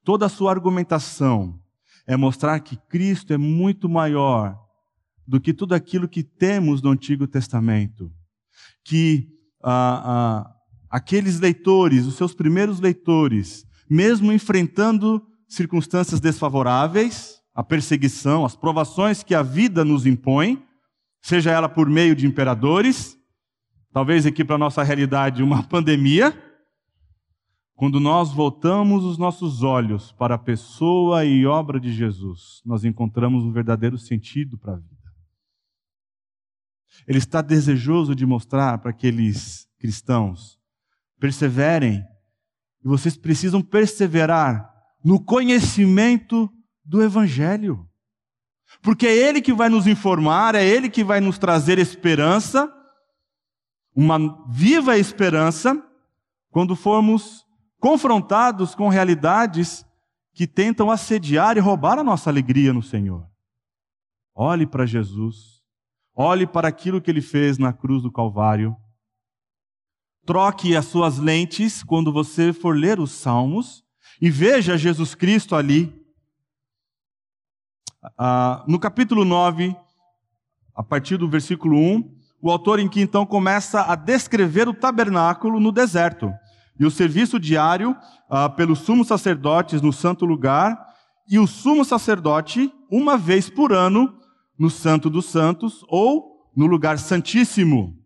Toda 0.03 0.25
a 0.25 0.29
sua 0.29 0.51
argumentação 0.51 1.59
é 2.05 2.15
mostrar 2.15 2.59
que 2.59 2.75
Cristo 2.75 3.33
é 3.33 3.37
muito 3.37 3.87
maior 3.87 4.57
do 5.25 5.39
que 5.39 5.53
tudo 5.53 5.73
aquilo 5.73 6.07
que 6.07 6.23
temos 6.23 6.81
no 6.81 6.89
Antigo 6.89 7.27
Testamento. 7.27 8.11
Que 8.83 9.27
ah, 9.61 10.01
ah, 10.05 10.55
aqueles 10.89 11.39
leitores, 11.39 12.05
os 12.05 12.15
seus 12.15 12.33
primeiros 12.33 12.79
leitores, 12.79 13.65
mesmo 13.89 14.31
enfrentando 14.31 15.25
circunstâncias 15.47 16.19
desfavoráveis, 16.19 17.36
a 17.57 17.63
perseguição, 17.63 18.45
as 18.45 18.55
provações 18.55 19.23
que 19.23 19.33
a 19.33 19.41
vida 19.41 19.83
nos 19.83 20.05
impõe, 20.05 20.63
seja 21.19 21.49
ela 21.49 21.67
por 21.67 21.89
meio 21.89 22.15
de 22.15 22.27
imperadores, 22.27 23.17
talvez 23.91 24.27
aqui 24.27 24.45
para 24.45 24.57
a 24.57 24.59
nossa 24.59 24.83
realidade 24.83 25.41
uma 25.41 25.63
pandemia, 25.67 26.39
quando 27.73 27.99
nós 27.99 28.31
voltamos 28.31 29.03
os 29.03 29.17
nossos 29.17 29.63
olhos 29.63 30.11
para 30.11 30.35
a 30.35 30.37
pessoa 30.37 31.25
e 31.25 31.47
obra 31.47 31.79
de 31.79 31.91
Jesus, 31.91 32.61
nós 32.63 32.85
encontramos 32.85 33.43
um 33.43 33.51
verdadeiro 33.51 33.97
sentido 33.97 34.55
para 34.59 34.73
a 34.73 34.77
vida. 34.77 34.95
Ele 37.07 37.17
está 37.17 37.41
desejoso 37.41 38.13
de 38.13 38.23
mostrar 38.23 38.77
para 38.77 38.91
aqueles 38.91 39.67
cristãos: 39.79 40.59
perseverem, 41.19 42.03
e 42.85 42.87
vocês 42.87 43.17
precisam 43.17 43.63
perseverar 43.63 44.71
no 45.03 45.19
conhecimento 45.19 46.51
do 46.87 47.01
Evangelho. 47.01 47.87
Porque 48.81 49.05
é 49.05 49.15
Ele 49.15 49.41
que 49.41 49.53
vai 49.53 49.69
nos 49.69 49.85
informar, 49.87 50.55
é 50.55 50.65
Ele 50.65 50.89
que 50.89 51.03
vai 51.03 51.19
nos 51.19 51.37
trazer 51.37 51.77
esperança, 51.77 52.71
uma 53.95 54.17
viva 54.49 54.97
esperança, 54.97 55.83
quando 56.49 56.75
formos 56.75 57.45
confrontados 57.79 58.73
com 58.73 58.89
realidades 58.89 59.85
que 60.33 60.47
tentam 60.47 60.89
assediar 60.89 61.57
e 61.57 61.59
roubar 61.59 61.99
a 61.99 62.03
nossa 62.03 62.29
alegria 62.29 62.71
no 62.71 62.81
Senhor. 62.81 63.27
Olhe 64.33 64.65
para 64.65 64.85
Jesus, 64.85 65.57
Olhe 66.19 66.47
para 66.47 66.67
aquilo 66.67 66.99
que 66.99 67.11
ele 67.11 67.21
fez 67.21 67.59
na 67.59 67.71
cruz 67.71 68.01
do 68.01 68.11
Calvário. 68.11 68.75
Troque 70.25 70.75
as 70.75 70.85
suas 70.85 71.19
lentes 71.19 71.83
quando 71.83 72.11
você 72.11 72.51
for 72.51 72.75
ler 72.75 72.99
os 72.99 73.11
Salmos 73.11 73.83
e 74.19 74.27
veja 74.31 74.75
Jesus 74.75 75.13
Cristo 75.13 75.55
ali. 75.55 75.95
Ah, 78.15 78.63
no 78.67 78.79
capítulo 78.79 79.25
9, 79.25 79.75
a 80.75 80.83
partir 80.83 81.17
do 81.17 81.27
versículo 81.27 81.77
1, 81.77 82.15
o 82.41 82.51
autor 82.51 82.79
em 82.79 82.87
que 82.87 83.01
então 83.01 83.25
começa 83.25 83.81
a 83.81 83.95
descrever 83.95 84.69
o 84.69 84.73
tabernáculo 84.73 85.59
no 85.59 85.71
deserto 85.71 86.31
e 86.79 86.85
o 86.85 86.91
serviço 86.91 87.39
diário 87.39 87.95
ah, 88.29 88.47
pelos 88.47 88.79
sumos 88.79 89.07
sacerdotes 89.07 89.81
no 89.81 89.91
santo 89.91 90.25
lugar 90.25 90.77
e 91.27 91.39
o 91.39 91.47
sumo 91.47 91.83
sacerdote 91.83 92.71
uma 92.89 93.17
vez 93.17 93.49
por 93.49 93.73
ano 93.73 94.15
no 94.57 94.69
Santo 94.69 95.09
dos 95.09 95.25
Santos 95.25 95.83
ou 95.87 96.49
no 96.55 96.67
lugar 96.67 96.99
santíssimo. 96.99 97.97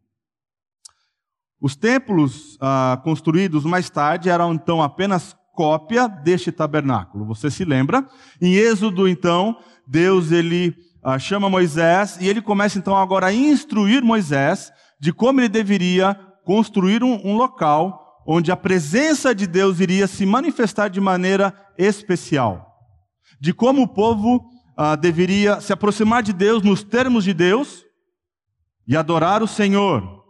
Os 1.60 1.75
templos 1.75 2.58
ah, 2.62 3.00
construídos 3.03 3.65
mais 3.65 3.89
tarde 3.89 4.29
eram 4.29 4.53
então 4.53 4.81
apenas 4.81 5.36
cópia 5.53 6.08
deste 6.08 6.51
tabernáculo. 6.51 7.25
Você 7.25 7.51
se 7.51 7.63
lembra? 7.63 8.08
Em 8.41 8.55
Êxodo, 8.55 9.08
então, 9.08 9.58
Deus 9.88 10.31
ele 10.31 10.75
ah, 11.03 11.17
chama 11.17 11.50
Moisés 11.50 12.17
e 12.21 12.27
ele 12.27 12.41
começa 12.41 12.77
então 12.77 12.95
agora 12.95 13.27
a 13.27 13.33
instruir 13.33 14.03
Moisés 14.03 14.71
de 15.00 15.11
como 15.11 15.41
ele 15.41 15.50
deveria 15.50 16.13
construir 16.45 17.03
um, 17.03 17.19
um 17.25 17.35
local 17.35 18.21
onde 18.25 18.51
a 18.51 18.55
presença 18.55 19.33
de 19.33 19.47
Deus 19.47 19.79
iria 19.79 20.07
se 20.07 20.25
manifestar 20.25 20.89
de 20.89 21.01
maneira 21.01 21.53
especial. 21.77 22.67
De 23.39 23.53
como 23.53 23.81
o 23.81 23.88
povo 23.88 24.47
ah, 24.77 24.95
deveria 24.95 25.59
se 25.59 25.73
aproximar 25.73 26.21
de 26.21 26.33
Deus 26.33 26.61
nos 26.61 26.83
termos 26.83 27.23
de 27.23 27.33
Deus 27.33 27.83
e 28.88 28.95
adorar 28.95 29.41
o 29.41 29.47
Senhor. 29.47 30.21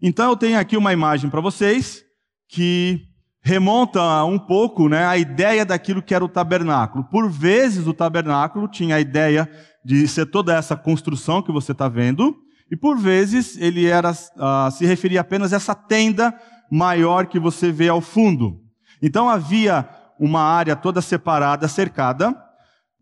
Então 0.00 0.30
eu 0.30 0.36
tenho 0.36 0.58
aqui 0.58 0.76
uma 0.76 0.92
imagem 0.92 1.28
para 1.28 1.40
vocês 1.40 2.04
que 2.48 3.07
remonta 3.48 4.22
um 4.24 4.38
pouco 4.38 4.90
né, 4.90 5.06
a 5.06 5.16
ideia 5.16 5.64
daquilo 5.64 6.02
que 6.02 6.14
era 6.14 6.22
o 6.22 6.28
tabernáculo. 6.28 7.02
Por 7.04 7.30
vezes 7.30 7.86
o 7.86 7.94
tabernáculo 7.94 8.68
tinha 8.68 8.96
a 8.96 9.00
ideia 9.00 9.50
de 9.82 10.06
ser 10.06 10.26
toda 10.26 10.54
essa 10.54 10.76
construção 10.76 11.40
que 11.40 11.50
você 11.50 11.72
está 11.72 11.88
vendo, 11.88 12.36
e 12.70 12.76
por 12.76 12.98
vezes 12.98 13.56
ele 13.56 13.86
era 13.86 14.10
uh, 14.10 14.70
se 14.70 14.84
referia 14.84 15.22
apenas 15.22 15.54
a 15.54 15.56
essa 15.56 15.74
tenda 15.74 16.38
maior 16.70 17.24
que 17.24 17.40
você 17.40 17.72
vê 17.72 17.88
ao 17.88 18.02
fundo. 18.02 18.60
Então 19.02 19.30
havia 19.30 19.88
uma 20.20 20.42
área 20.42 20.76
toda 20.76 21.00
separada, 21.00 21.66
cercada. 21.68 22.36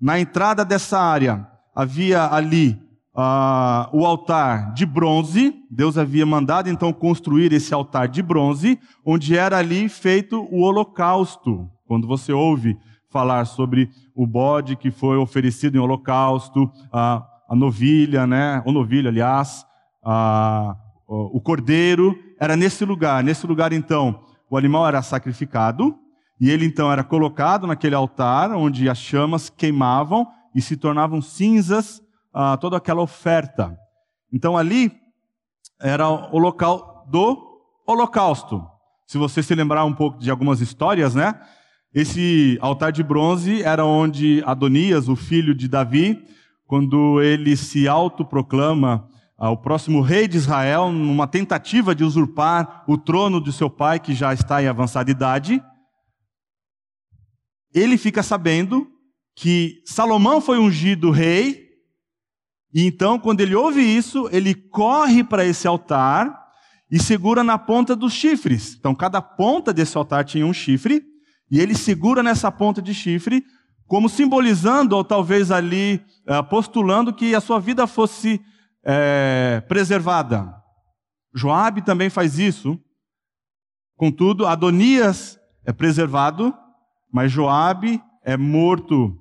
Na 0.00 0.21
entrada 0.21 0.65
dessa 0.65 0.97
área 0.97 1.45
havia 1.75 2.33
ali 2.33 2.81
uh, 3.17 3.89
o 3.93 4.05
altar 4.05 4.75
de 4.75 4.85
bronze. 4.85 5.55
Deus 5.71 5.97
havia 5.97 6.27
mandado 6.27 6.69
então 6.69 6.93
construir 6.93 7.53
esse 7.53 7.73
altar 7.73 8.09
de 8.09 8.23
bronze, 8.23 8.79
onde 9.05 9.37
era 9.37 9.57
ali 9.57 9.89
feito 9.89 10.47
o 10.51 10.61
holocausto. 10.61 11.69
Quando 11.87 12.07
você 12.07 12.33
ouve 12.33 12.77
falar 13.11 13.47
sobre 13.47 13.89
o 14.15 14.27
bode 14.27 14.77
que 14.77 14.91
foi 14.91 15.17
oferecido 15.17 15.77
em 15.77 15.81
holocausto, 15.81 16.65
uh, 16.65 17.23
a 17.49 17.55
novilha, 17.55 18.27
né? 18.27 18.63
O 18.67 18.73
novilho, 18.73 19.09
aliás, 19.09 19.65
uh, 20.05 20.75
o 21.07 21.41
cordeiro, 21.41 22.19
era 22.39 22.57
nesse 22.57 22.85
lugar. 22.85 23.23
Nesse 23.25 23.47
lugar, 23.47 23.73
então, 23.73 24.21
o 24.51 24.57
animal 24.57 24.87
era 24.87 25.01
sacrificado 25.01 25.97
e 26.39 26.51
ele 26.51 26.67
então 26.67 26.93
era 26.93 27.03
colocado 27.03 27.67
naquele 27.67 27.95
altar 27.95 28.53
onde 28.53 28.91
as 28.91 28.99
chamas 28.99 29.49
queimavam 29.49 30.27
e 30.55 30.61
se 30.61 30.77
tornavam 30.77 31.23
cinzas 31.23 32.03
toda 32.61 32.76
aquela 32.76 33.00
oferta. 33.00 33.76
Então 34.33 34.57
ali 34.57 34.93
era 35.81 36.09
o 36.09 36.38
local 36.38 37.07
do 37.11 37.61
holocausto. 37.87 38.66
Se 39.07 39.19
você 39.19 39.43
se 39.43 39.55
lembrar 39.55 39.85
um 39.85 39.95
pouco 39.95 40.19
de 40.19 40.31
algumas 40.31 40.61
histórias, 40.61 41.14
né? 41.14 41.40
Esse 41.95 42.59
altar 42.61 42.93
de 42.93 43.02
bronze 43.02 43.62
era 43.62 43.85
onde 43.85 44.43
Adonias, 44.45 45.09
o 45.09 45.16
filho 45.16 45.55
de 45.55 45.69
Davi, 45.69 46.23
quando 46.66 47.23
ele 47.23 47.57
se 47.57 47.88
autoproclama 47.88 49.09
ah, 49.38 49.50
o 49.50 49.57
próximo 49.57 50.00
rei 50.00 50.26
de 50.26 50.37
Israel, 50.37 50.90
numa 50.90 51.26
tentativa 51.26 51.95
de 51.95 52.05
usurpar 52.05 52.85
o 52.87 52.99
trono 52.99 53.40
de 53.40 53.52
seu 53.52 53.71
pai, 53.71 54.00
que 54.00 54.14
já 54.14 54.35
está 54.35 54.62
em 54.62 54.66
avançada 54.66 55.11
idade, 55.11 55.62
ele 57.73 57.97
fica 57.97 58.23
sabendo 58.23 58.88
que 59.35 59.83
Salomão 59.85 60.40
foi 60.40 60.59
ungido 60.59 61.11
rei 61.11 61.66
e 62.76 62.85
então, 62.85 63.18
quando 63.18 63.40
ele 63.40 63.54
ouve 63.54 63.80
isso, 63.80 64.28
ele 64.30 64.54
corre 64.54 65.25
para 65.25 65.47
esse 65.47 65.66
altar 65.66 66.47
e 66.90 67.02
segura 67.02 67.42
na 67.42 67.56
ponta 67.56 67.97
dos 67.97 68.12
chifres. 68.12 68.76
Então, 68.78 68.95
cada 68.95 69.23
ponta 69.23 69.73
desse 69.73 69.97
altar 69.97 70.26
tinha 70.26 70.45
um 70.45 70.52
chifre, 70.52 71.02
e 71.50 71.59
ele 71.59 71.75
segura 71.75 72.23
nessa 72.23 72.52
ponta 72.52 72.83
de 72.83 72.92
chifre, 72.92 73.42
como 73.87 74.11
simbolizando, 74.11 74.95
ou 74.95 75.02
talvez 75.02 75.50
ali 75.50 76.04
eh, 76.26 76.42
postulando 76.42 77.14
que 77.14 77.35
a 77.35 77.40
sua 77.40 77.59
vida 77.59 77.87
fosse 77.87 78.42
é, 78.85 79.62
preservada. 79.66 80.54
Joabe 81.35 81.80
também 81.80 82.11
faz 82.11 82.38
isso. 82.38 82.78
Contudo, 83.97 84.47
Adonias 84.47 85.38
é 85.64 85.73
preservado, 85.73 86.54
mas 87.11 87.33
Joabe 87.33 88.02
é 88.23 88.37
morto 88.37 89.16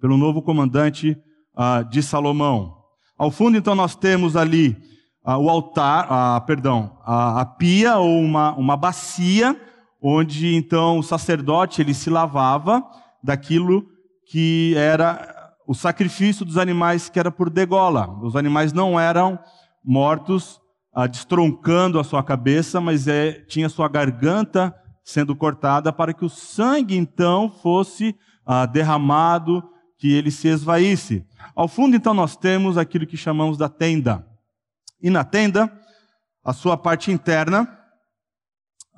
pelo 0.00 0.16
novo 0.16 0.40
comandante 0.42 1.18
uh, 1.56 1.84
de 1.90 2.00
Salomão. 2.00 2.73
Ao 3.16 3.30
fundo, 3.30 3.56
então, 3.56 3.74
nós 3.74 3.94
temos 3.94 4.36
ali 4.36 4.76
ah, 5.24 5.38
o 5.38 5.48
altar, 5.48 6.06
ah, 6.10 6.40
perdão, 6.40 6.98
a, 7.04 7.40
a, 7.40 7.46
pia 7.46 7.96
ou 7.96 8.20
uma, 8.20 8.52
uma 8.54 8.76
bacia, 8.76 9.58
onde 10.02 10.54
então 10.54 10.98
o 10.98 11.02
sacerdote 11.02 11.80
ele 11.80 11.94
se 11.94 12.10
lavava 12.10 12.84
daquilo 13.22 13.86
que 14.26 14.74
era 14.76 15.52
o 15.66 15.74
sacrifício 15.74 16.44
dos 16.44 16.58
animais 16.58 17.08
que 17.08 17.18
era 17.18 17.30
por 17.30 17.48
degola. 17.48 18.06
Os 18.22 18.36
animais 18.36 18.72
não 18.72 19.00
eram 19.00 19.38
mortos 19.82 20.60
ah, 20.92 21.06
destroncando 21.06 21.98
a 21.98 22.04
sua 22.04 22.22
cabeça, 22.22 22.80
mas 22.80 23.08
é, 23.08 23.32
tinha 23.48 23.68
sua 23.68 23.88
garganta 23.88 24.74
sendo 25.02 25.36
cortada 25.36 25.92
para 25.92 26.12
que 26.12 26.24
o 26.24 26.28
sangue 26.28 26.96
então 26.96 27.50
fosse 27.62 28.14
ah, 28.44 28.66
derramado, 28.66 29.62
que 30.04 30.12
ele 30.12 30.30
se 30.30 30.48
esvaísse. 30.48 31.24
Ao 31.56 31.66
fundo, 31.66 31.96
então, 31.96 32.12
nós 32.12 32.36
temos 32.36 32.76
aquilo 32.76 33.06
que 33.06 33.16
chamamos 33.16 33.56
da 33.56 33.70
tenda. 33.70 34.22
E 35.00 35.08
na 35.08 35.24
tenda, 35.24 35.72
a 36.44 36.52
sua 36.52 36.76
parte 36.76 37.10
interna 37.10 37.66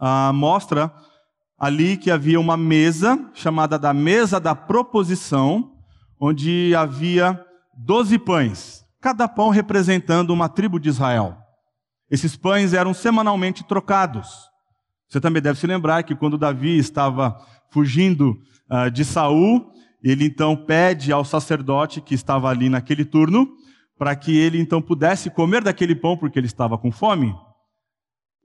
ah, 0.00 0.32
mostra 0.32 0.92
ali 1.56 1.96
que 1.96 2.10
havia 2.10 2.40
uma 2.40 2.56
mesa, 2.56 3.30
chamada 3.34 3.78
da 3.78 3.94
mesa 3.94 4.40
da 4.40 4.52
proposição, 4.52 5.76
onde 6.20 6.74
havia 6.74 7.40
doze 7.72 8.18
pães, 8.18 8.84
cada 9.00 9.28
pão 9.28 9.50
representando 9.50 10.30
uma 10.30 10.48
tribo 10.48 10.80
de 10.80 10.88
Israel. 10.88 11.38
Esses 12.10 12.34
pães 12.34 12.72
eram 12.74 12.92
semanalmente 12.92 13.62
trocados. 13.62 14.28
Você 15.08 15.20
também 15.20 15.40
deve 15.40 15.60
se 15.60 15.68
lembrar 15.68 16.02
que 16.02 16.16
quando 16.16 16.36
Davi 16.36 16.76
estava 16.76 17.40
fugindo 17.70 18.36
uh, 18.68 18.90
de 18.90 19.04
Saul, 19.04 19.75
ele 20.02 20.24
então 20.24 20.56
pede 20.56 21.12
ao 21.12 21.24
sacerdote 21.24 22.00
que 22.00 22.14
estava 22.14 22.48
ali 22.48 22.68
naquele 22.68 23.04
turno, 23.04 23.48
para 23.98 24.14
que 24.14 24.36
ele 24.36 24.58
então 24.58 24.82
pudesse 24.82 25.30
comer 25.30 25.62
daquele 25.62 25.94
pão 25.94 26.16
porque 26.16 26.38
ele 26.38 26.46
estava 26.46 26.76
com 26.76 26.92
fome. 26.92 27.34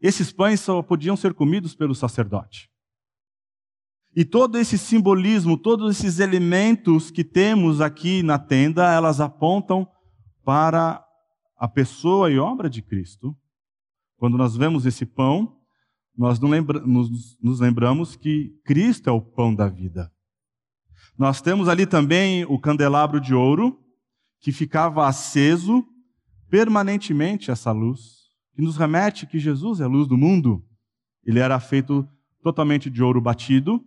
Esses 0.02 0.32
pães 0.32 0.60
só 0.60 0.82
podiam 0.82 1.16
ser 1.16 1.34
comidos 1.34 1.76
pelo 1.76 1.94
sacerdote. 1.94 2.70
E 4.16 4.26
todo 4.26 4.58
esse 4.58 4.78
simbolismo, 4.78 5.58
todos 5.58 5.98
esses 5.98 6.20
elementos 6.20 7.12
que 7.12 7.24
temos 7.24 7.80
aqui 7.80 8.24
na 8.24 8.38
tenda, 8.38 8.92
elas 8.92 9.22
apontam 9.22 9.88
para 10.44 11.04
a 11.58 11.68
pessoa 11.68 12.32
e 12.32 12.38
obra 12.38 12.70
de 12.70 12.82
Cristo. 12.82 13.36
Quando 14.18 14.38
nós 14.38 14.56
vemos 14.56 14.86
esse 14.86 15.06
pão, 15.06 15.56
nós 16.18 16.40
nos 16.40 17.60
lembramos 17.60 18.16
que 18.16 18.50
Cristo 18.66 19.10
é 19.10 19.14
o 19.14 19.22
pão 19.22 19.56
da 19.56 19.70
vida. 19.70 20.12
Nós 21.18 21.42
temos 21.42 21.68
ali 21.68 21.86
também 21.86 22.46
o 22.46 22.60
candelabro 22.60 23.20
de 23.20 23.34
ouro, 23.34 23.80
que 24.40 24.52
ficava 24.52 25.08
aceso 25.08 25.86
permanentemente 26.50 27.52
essa 27.52 27.72
luz, 27.72 28.30
que 28.54 28.62
nos 28.62 28.76
remete 28.76 29.26
que 29.26 29.40
Jesus 29.40 29.80
é 29.80 29.84
a 29.84 29.88
luz 29.88 30.08
do 30.08 30.18
mundo. 30.18 30.66
Ele 31.24 31.40
era 31.40 31.60
feito 31.60 32.08
totalmente 32.42 32.90
de 32.90 33.04
ouro 33.04 33.22
batido, 33.22 33.84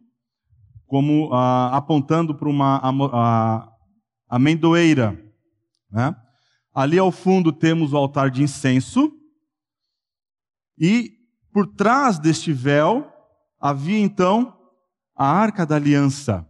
como 0.87 1.33
ah, 1.33 1.76
apontando 1.76 2.35
para 2.35 2.49
uma 2.49 2.81
a, 2.83 3.69
amendoeira. 4.28 5.21
Né? 5.90 6.14
Ali 6.73 6.99
ao 6.99 7.11
fundo 7.11 7.52
temos 7.52 7.93
o 7.93 7.97
altar 7.97 8.31
de 8.31 8.43
incenso, 8.43 9.12
e 10.78 11.12
por 11.52 11.66
trás 11.66 12.19
deste 12.19 12.52
véu 12.52 13.11
havia 13.61 13.99
então 13.99 14.57
a 15.14 15.26
arca 15.26 15.64
da 15.64 15.76
aliança. 15.76 16.49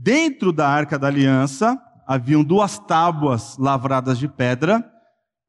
Dentro 0.00 0.52
da 0.52 0.68
arca 0.68 0.96
da 0.96 1.08
aliança 1.08 1.76
haviam 2.06 2.44
duas 2.44 2.78
tábuas 2.78 3.58
lavradas 3.58 4.16
de 4.16 4.28
pedra, 4.28 4.88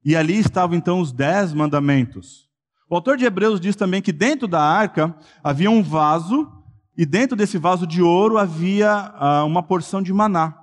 e 0.03 0.15
ali 0.15 0.39
estavam 0.39 0.75
então 0.75 0.99
os 0.99 1.11
dez 1.11 1.53
mandamentos. 1.53 2.49
O 2.89 2.95
autor 2.95 3.15
de 3.15 3.25
Hebreus 3.25 3.59
diz 3.59 3.75
também 3.75 4.01
que 4.01 4.11
dentro 4.11 4.47
da 4.47 4.59
arca 4.59 5.15
havia 5.43 5.69
um 5.69 5.83
vaso, 5.83 6.51
e 6.97 7.05
dentro 7.05 7.37
desse 7.37 7.59
vaso 7.59 7.85
de 7.85 8.01
ouro 8.01 8.39
havia 8.39 8.91
ah, 8.91 9.45
uma 9.45 9.61
porção 9.61 10.01
de 10.01 10.11
maná. 10.11 10.57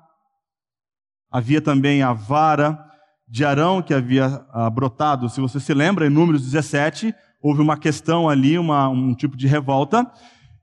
Havia 1.30 1.60
também 1.60 2.02
a 2.02 2.12
vara 2.12 2.84
de 3.28 3.44
Arão 3.44 3.80
que 3.80 3.94
havia 3.94 4.44
ah, 4.52 4.68
brotado. 4.68 5.28
Se 5.28 5.40
você 5.40 5.60
se 5.60 5.72
lembra, 5.72 6.06
em 6.08 6.10
Números 6.10 6.42
17, 6.42 7.14
houve 7.40 7.62
uma 7.62 7.76
questão 7.76 8.28
ali, 8.28 8.58
uma, 8.58 8.88
um 8.88 9.14
tipo 9.14 9.36
de 9.36 9.46
revolta, 9.46 10.10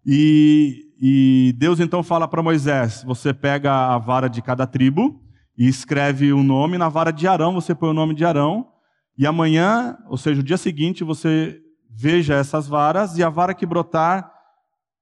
e, 0.06 0.93
e 1.06 1.54
Deus 1.58 1.82
então 1.82 2.02
fala 2.02 2.30
para 2.30 2.42
Moisés: 2.42 3.04
você 3.04 3.34
pega 3.34 3.94
a 3.94 3.98
vara 3.98 4.30
de 4.30 4.42
cada 4.42 4.66
tribo 4.66 5.22
e 5.58 5.68
escreve 5.68 6.32
o 6.32 6.42
nome, 6.42 6.78
na 6.78 6.88
vara 6.88 7.12
de 7.12 7.28
Arão 7.28 7.54
você 7.54 7.76
põe 7.76 7.90
o 7.90 7.94
nome 7.94 8.16
de 8.16 8.24
Arão, 8.24 8.70
e 9.18 9.28
amanhã, 9.28 9.98
ou 10.08 10.16
seja, 10.16 10.40
o 10.40 10.44
dia 10.44 10.56
seguinte, 10.56 11.04
você 11.04 11.60
veja 11.90 12.36
essas 12.36 12.70
varas, 12.70 13.18
e 13.18 13.24
a 13.24 13.28
vara 13.28 13.54
que 13.54 13.66
brotar, 13.66 14.32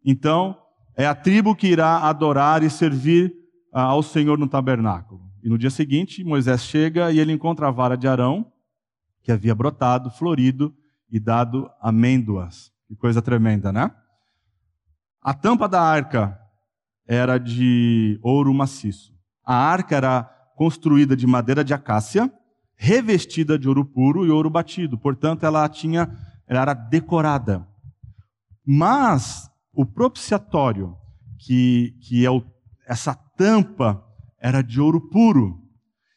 então, 0.03 0.57
é 0.97 1.05
a 1.05 1.13
tribo 1.13 1.55
que 1.55 1.67
irá 1.67 1.99
adorar 1.99 2.63
e 2.63 2.69
servir 2.71 3.31
ah, 3.71 3.83
ao 3.83 4.01
Senhor 4.01 4.39
no 4.39 4.47
tabernáculo. 4.47 5.21
E 5.43 5.49
no 5.49 5.57
dia 5.57 5.69
seguinte, 5.69 6.23
Moisés 6.23 6.63
chega 6.63 7.11
e 7.11 7.19
ele 7.19 7.31
encontra 7.31 7.67
a 7.67 7.71
vara 7.71 7.95
de 7.95 8.07
Arão, 8.07 8.51
que 9.21 9.31
havia 9.31 9.53
brotado, 9.53 10.09
florido 10.09 10.73
e 11.11 11.19
dado 11.19 11.69
amêndoas. 11.79 12.71
Que 12.87 12.95
coisa 12.95 13.21
tremenda, 13.21 13.71
né? 13.71 13.91
A 15.21 15.33
tampa 15.33 15.67
da 15.67 15.81
arca 15.81 16.39
era 17.07 17.37
de 17.37 18.19
ouro 18.23 18.51
maciço. 18.53 19.13
A 19.45 19.53
arca 19.53 19.95
era 19.95 20.23
construída 20.55 21.15
de 21.15 21.27
madeira 21.27 21.63
de 21.63 21.73
acácia, 21.73 22.31
revestida 22.75 23.59
de 23.59 23.67
ouro 23.67 23.85
puro 23.85 24.25
e 24.25 24.29
ouro 24.29 24.49
batido. 24.49 24.97
Portanto, 24.97 25.45
ela 25.45 25.67
tinha, 25.69 26.09
ela 26.47 26.61
era 26.61 26.73
decorada. 26.73 27.67
Mas 28.65 29.49
o 29.73 29.85
propiciatório, 29.85 30.95
que, 31.37 31.95
que 32.01 32.25
é 32.25 32.31
o, 32.31 32.43
essa 32.87 33.13
tampa, 33.13 34.03
era 34.39 34.63
de 34.63 34.81
ouro 34.81 35.09
puro. 35.09 35.61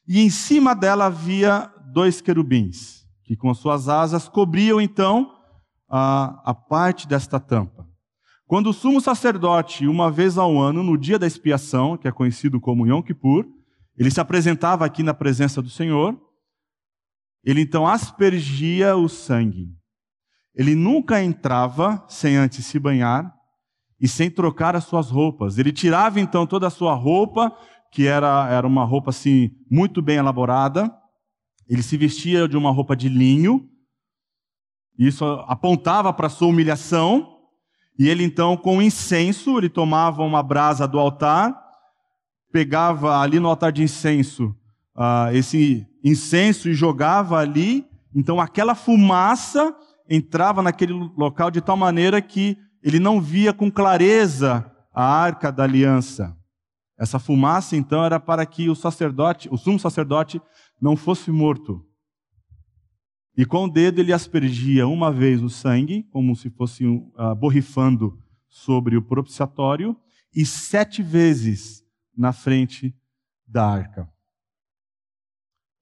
E 0.09 0.21
em 0.21 0.31
cima 0.31 0.75
dela 0.75 1.07
havia 1.07 1.71
dois 1.93 2.21
querubins, 2.21 3.07
que 3.25 3.37
com 3.37 3.51
as 3.51 3.59
suas 3.59 3.89
asas 3.89 4.29
cobriam 4.29 4.81
então 4.81 5.31
a, 5.89 6.43
a 6.51 6.55
parte 6.55 7.07
desta 7.07 7.39
tampa. 7.39 7.74
Quando 8.47 8.71
o 8.71 8.73
sumo 8.73 9.01
sacerdote, 9.01 9.87
uma 9.87 10.11
vez 10.11 10.37
ao 10.37 10.59
ano, 10.59 10.83
no 10.83 10.99
dia 10.99 11.19
da 11.19 11.27
expiação, 11.27 11.97
que 11.97 12.07
é 12.07 12.13
conhecido 12.13 12.61
como 12.61 12.87
Yom 12.87 13.03
Kippur, 13.03 13.47
ele 13.97 14.11
se 14.11 14.21
apresentava 14.21 14.85
aqui 14.85 15.03
na 15.03 15.15
presença 15.15 15.63
do 15.63 15.71
Senhor, 15.71 16.21
ele 17.43 17.61
então 17.61 17.87
aspergia 17.87 18.97
o 18.97 19.09
sangue. 19.09 19.69
Ele 20.55 20.75
nunca 20.75 21.23
entrava 21.23 22.05
sem 22.09 22.37
antes 22.37 22.65
se 22.65 22.79
banhar 22.79 23.35
e 24.01 24.07
sem 24.07 24.31
trocar 24.31 24.77
as 24.77 24.85
suas 24.85 25.11
roupas. 25.11 25.59
Ele 25.59 25.73
tirava 25.73 26.21
então 26.21 26.47
toda 26.47 26.67
a 26.67 26.71
sua 26.71 26.95
roupa, 26.95 27.57
que 27.91 28.07
era, 28.07 28.49
era 28.51 28.67
uma 28.67 28.85
roupa 28.85 29.11
assim 29.11 29.51
muito 29.71 30.01
bem 30.01 30.17
elaborada. 30.17 30.93
Ele 31.69 31.83
se 31.83 31.97
vestia 31.97 32.47
de 32.47 32.57
uma 32.57 32.71
roupa 32.71 32.97
de 32.97 33.09
linho. 33.09 33.69
Isso 34.99 35.25
apontava 35.47 36.13
para 36.13 36.27
a 36.27 36.31
sua 36.31 36.49
humilhação. 36.49 37.34
E 37.99 38.09
ele 38.09 38.25
então, 38.25 38.57
com 38.57 38.83
incenso, 38.83 39.59
ele 39.59 39.69
tomava 39.69 40.23
uma 40.23 40.43
brasa 40.43 40.87
do 40.87 40.99
altar 40.99 41.63
pegava 42.53 43.19
ali 43.19 43.41
no 43.41 43.49
altar 43.49 43.73
de 43.73 43.83
incenso 43.83 44.55
uh, 44.97 45.35
esse 45.35 45.87
incenso 46.03 46.69
e 46.69 46.75
jogava 46.75 47.39
ali, 47.39 47.87
então 48.15 48.41
aquela 48.41 48.75
fumaça 48.75 49.75
entrava 50.09 50.63
naquele 50.63 50.93
local 50.93 51.51
de 51.51 51.61
tal 51.61 51.77
maneira 51.77 52.21
que 52.23 52.57
ele 52.83 53.01
não 53.01 53.21
via 53.21 53.53
com 53.53 53.71
clareza 53.71 54.71
a 54.95 55.05
arca 55.05 55.51
da 55.51 55.65
aliança. 55.65 56.37
Essa 56.97 57.19
fumaça, 57.19 57.77
então, 57.77 58.05
era 58.05 58.21
para 58.21 58.47
que 58.47 58.71
o 58.71 58.75
sacerdote, 58.75 59.49
o 59.51 59.57
sumo 59.57 59.81
sacerdote, 59.81 60.41
não 60.81 60.95
fosse 60.95 61.31
morto. 61.31 61.85
E 63.37 63.45
com 63.45 63.65
o 63.65 63.71
dedo 63.71 64.01
ele 64.01 64.13
aspergia 64.13 64.87
uma 64.87 65.13
vez 65.13 65.43
o 65.43 65.51
sangue, 65.51 66.05
como 66.11 66.37
se 66.37 66.51
fosse 66.51 66.87
uh, 66.87 67.35
borrifando 67.37 68.19
sobre 68.49 68.97
o 68.97 69.03
propiciatório, 69.03 69.97
e 70.35 70.47
sete 70.47 71.03
vezes 71.03 71.85
na 72.17 72.33
frente 72.33 72.95
da 73.47 73.67
arca. 73.67 74.09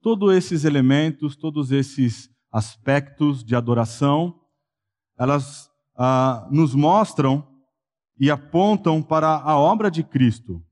Todos 0.00 0.34
esses 0.34 0.64
elementos, 0.64 1.36
todos 1.36 1.70
esses 1.70 2.30
aspectos 2.50 3.44
de 3.44 3.54
adoração, 3.54 4.34
elas 5.18 5.70
ah, 5.96 6.48
nos 6.50 6.74
mostram 6.74 7.46
e 8.18 8.30
apontam 8.30 9.02
para 9.02 9.28
a 9.28 9.56
obra 9.56 9.90
de 9.90 10.02
Cristo. 10.02 10.62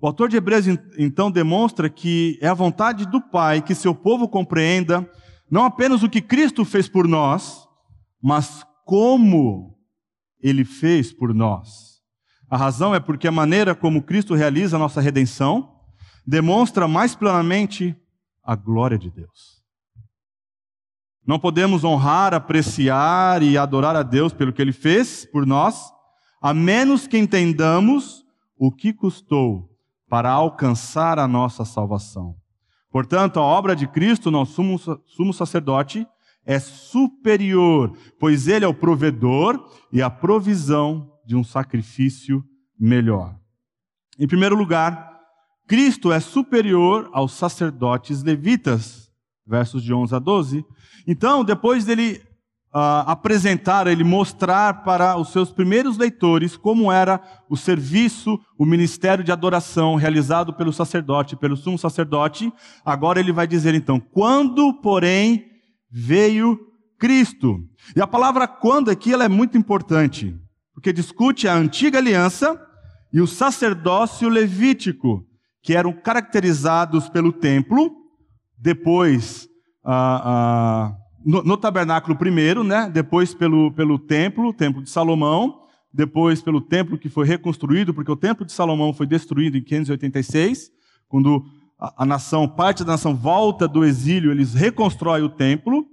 O 0.00 0.06
autor 0.06 0.28
de 0.28 0.36
Hebreus 0.36 0.66
então 0.98 1.30
demonstra 1.30 1.88
que 1.88 2.38
é 2.40 2.48
a 2.48 2.54
vontade 2.54 3.06
do 3.06 3.20
Pai 3.20 3.62
que 3.62 3.74
seu 3.74 3.94
povo 3.94 4.28
compreenda 4.28 5.08
não 5.50 5.64
apenas 5.64 6.02
o 6.02 6.08
que 6.08 6.20
Cristo 6.20 6.64
fez 6.64 6.88
por 6.88 7.08
nós, 7.08 7.66
mas 8.22 8.64
como 8.84 9.76
ele 10.40 10.64
fez 10.64 11.12
por 11.12 11.34
nós. 11.34 12.00
A 12.48 12.56
razão 12.56 12.94
é 12.94 13.00
porque 13.00 13.28
a 13.28 13.32
maneira 13.32 13.74
como 13.74 14.02
Cristo 14.02 14.34
realiza 14.34 14.76
a 14.76 14.78
nossa 14.78 15.00
redenção 15.00 15.76
demonstra 16.26 16.86
mais 16.86 17.14
plenamente 17.14 17.96
a 18.42 18.54
glória 18.54 18.98
de 18.98 19.10
Deus. 19.10 19.60
Não 21.26 21.38
podemos 21.38 21.84
honrar, 21.84 22.34
apreciar 22.34 23.42
e 23.42 23.58
adorar 23.58 23.94
a 23.94 24.02
Deus 24.02 24.32
pelo 24.32 24.52
que 24.52 24.60
ele 24.60 24.72
fez 24.72 25.24
por 25.24 25.46
nós, 25.46 25.92
a 26.40 26.54
menos 26.54 27.06
que 27.06 27.18
entendamos 27.18 28.24
o 28.56 28.72
que 28.72 28.92
custou 28.92 29.70
para 30.08 30.30
alcançar 30.30 31.18
a 31.18 31.28
nossa 31.28 31.64
salvação. 31.64 32.39
Portanto, 32.90 33.38
a 33.38 33.42
obra 33.42 33.76
de 33.76 33.86
Cristo, 33.86 34.30
nosso 34.30 34.54
sumo, 34.54 34.78
sumo 35.06 35.32
sacerdote, 35.32 36.06
é 36.44 36.58
superior, 36.58 37.96
pois 38.18 38.48
ele 38.48 38.64
é 38.64 38.68
o 38.68 38.74
provedor 38.74 39.64
e 39.92 40.02
a 40.02 40.10
provisão 40.10 41.12
de 41.24 41.36
um 41.36 41.44
sacrifício 41.44 42.44
melhor. 42.78 43.36
Em 44.18 44.26
primeiro 44.26 44.56
lugar, 44.56 45.10
Cristo 45.68 46.10
é 46.10 46.18
superior 46.18 47.08
aos 47.12 47.32
sacerdotes 47.32 48.22
levitas, 48.22 49.10
versos 49.46 49.82
de 49.82 49.94
11 49.94 50.14
a 50.14 50.18
12. 50.18 50.64
Então, 51.06 51.44
depois 51.44 51.84
dele 51.84 52.20
uh, 52.74 53.06
apresentar, 53.06 53.86
ele 53.86 54.04
mostrar 54.04 54.84
para 54.84 55.16
os 55.16 55.30
seus 55.32 55.50
primeiros 55.50 55.96
leitores 55.96 56.56
como 56.56 56.90
era 56.90 57.20
o 57.48 57.56
serviço, 57.56 58.38
o 58.58 58.64
ministério 58.64 59.24
de 59.24 59.32
adoração 59.32 59.94
realizado 59.94 60.52
pelo 60.52 60.72
sacerdote, 60.72 61.36
pelo 61.36 61.56
sumo 61.56 61.78
sacerdote, 61.78 62.52
agora 62.84 63.20
ele 63.20 63.32
vai 63.32 63.46
dizer 63.46 63.74
então: 63.74 64.00
quando, 64.00 64.74
porém, 64.80 65.44
veio 65.90 66.58
Cristo. 66.98 67.58
E 67.96 68.00
a 68.00 68.06
palavra 68.06 68.46
quando 68.46 68.90
aqui 68.90 69.12
ela 69.12 69.24
é 69.24 69.28
muito 69.28 69.56
importante 69.56 70.38
porque 70.80 70.94
discute 70.94 71.46
a 71.46 71.54
antiga 71.54 71.98
aliança 71.98 72.58
e 73.12 73.20
o 73.20 73.26
sacerdócio 73.26 74.30
levítico, 74.30 75.22
que 75.62 75.74
eram 75.74 75.92
caracterizados 75.92 77.06
pelo 77.10 77.34
templo, 77.34 77.92
depois 78.56 79.46
ah, 79.84 80.22
ah, 80.24 80.96
no, 81.24 81.42
no, 81.42 81.56
tabernáculo 81.56 82.16
primeiro, 82.16 82.64
né? 82.64 82.88
depois 82.88 83.34
pelo, 83.34 83.72
pelo 83.72 83.98
templo, 83.98 84.48
o 84.48 84.52
templo 84.52 84.82
de 84.82 84.90
Salomão, 84.90 85.62
depois 85.92 86.40
pelo 86.40 86.60
templo 86.60 86.98
que 86.98 87.08
foi 87.08 87.26
reconstruído, 87.26 87.92
porque 87.92 88.10
o 88.10 88.16
templo 88.16 88.44
de 88.44 88.52
Salomão 88.52 88.92
foi 88.92 89.06
destruído 89.06 89.56
em 89.56 89.62
586, 89.62 90.70
quando 91.08 91.44
a, 91.78 92.02
a 92.02 92.06
nação, 92.06 92.48
parte 92.48 92.84
da 92.84 92.92
nação 92.92 93.14
volta 93.14 93.66
do 93.66 93.84
exílio, 93.84 94.30
eles 94.30 94.54
reconstroem 94.54 95.22
o 95.22 95.28
templo, 95.28 95.86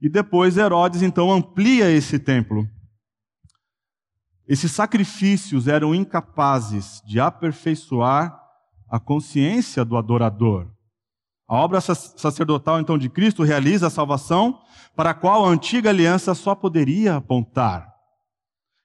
e 0.00 0.08
depois 0.08 0.56
Herodes 0.56 1.02
então 1.02 1.32
amplia 1.32 1.90
esse 1.90 2.18
templo. 2.18 2.68
Esses 4.46 4.70
sacrifícios 4.72 5.66
eram 5.68 5.94
incapazes 5.94 7.00
de 7.06 7.18
aperfeiçoar 7.18 8.38
a 8.88 9.00
consciência 9.00 9.84
do 9.84 9.96
adorador. 9.96 10.73
A 11.46 11.56
obra 11.56 11.80
sacerdotal, 11.80 12.80
então, 12.80 12.96
de 12.96 13.08
Cristo 13.08 13.42
realiza 13.42 13.88
a 13.88 13.90
salvação 13.90 14.60
para 14.96 15.10
a 15.10 15.14
qual 15.14 15.44
a 15.44 15.48
antiga 15.48 15.90
aliança 15.90 16.34
só 16.34 16.54
poderia 16.54 17.16
apontar. 17.16 17.92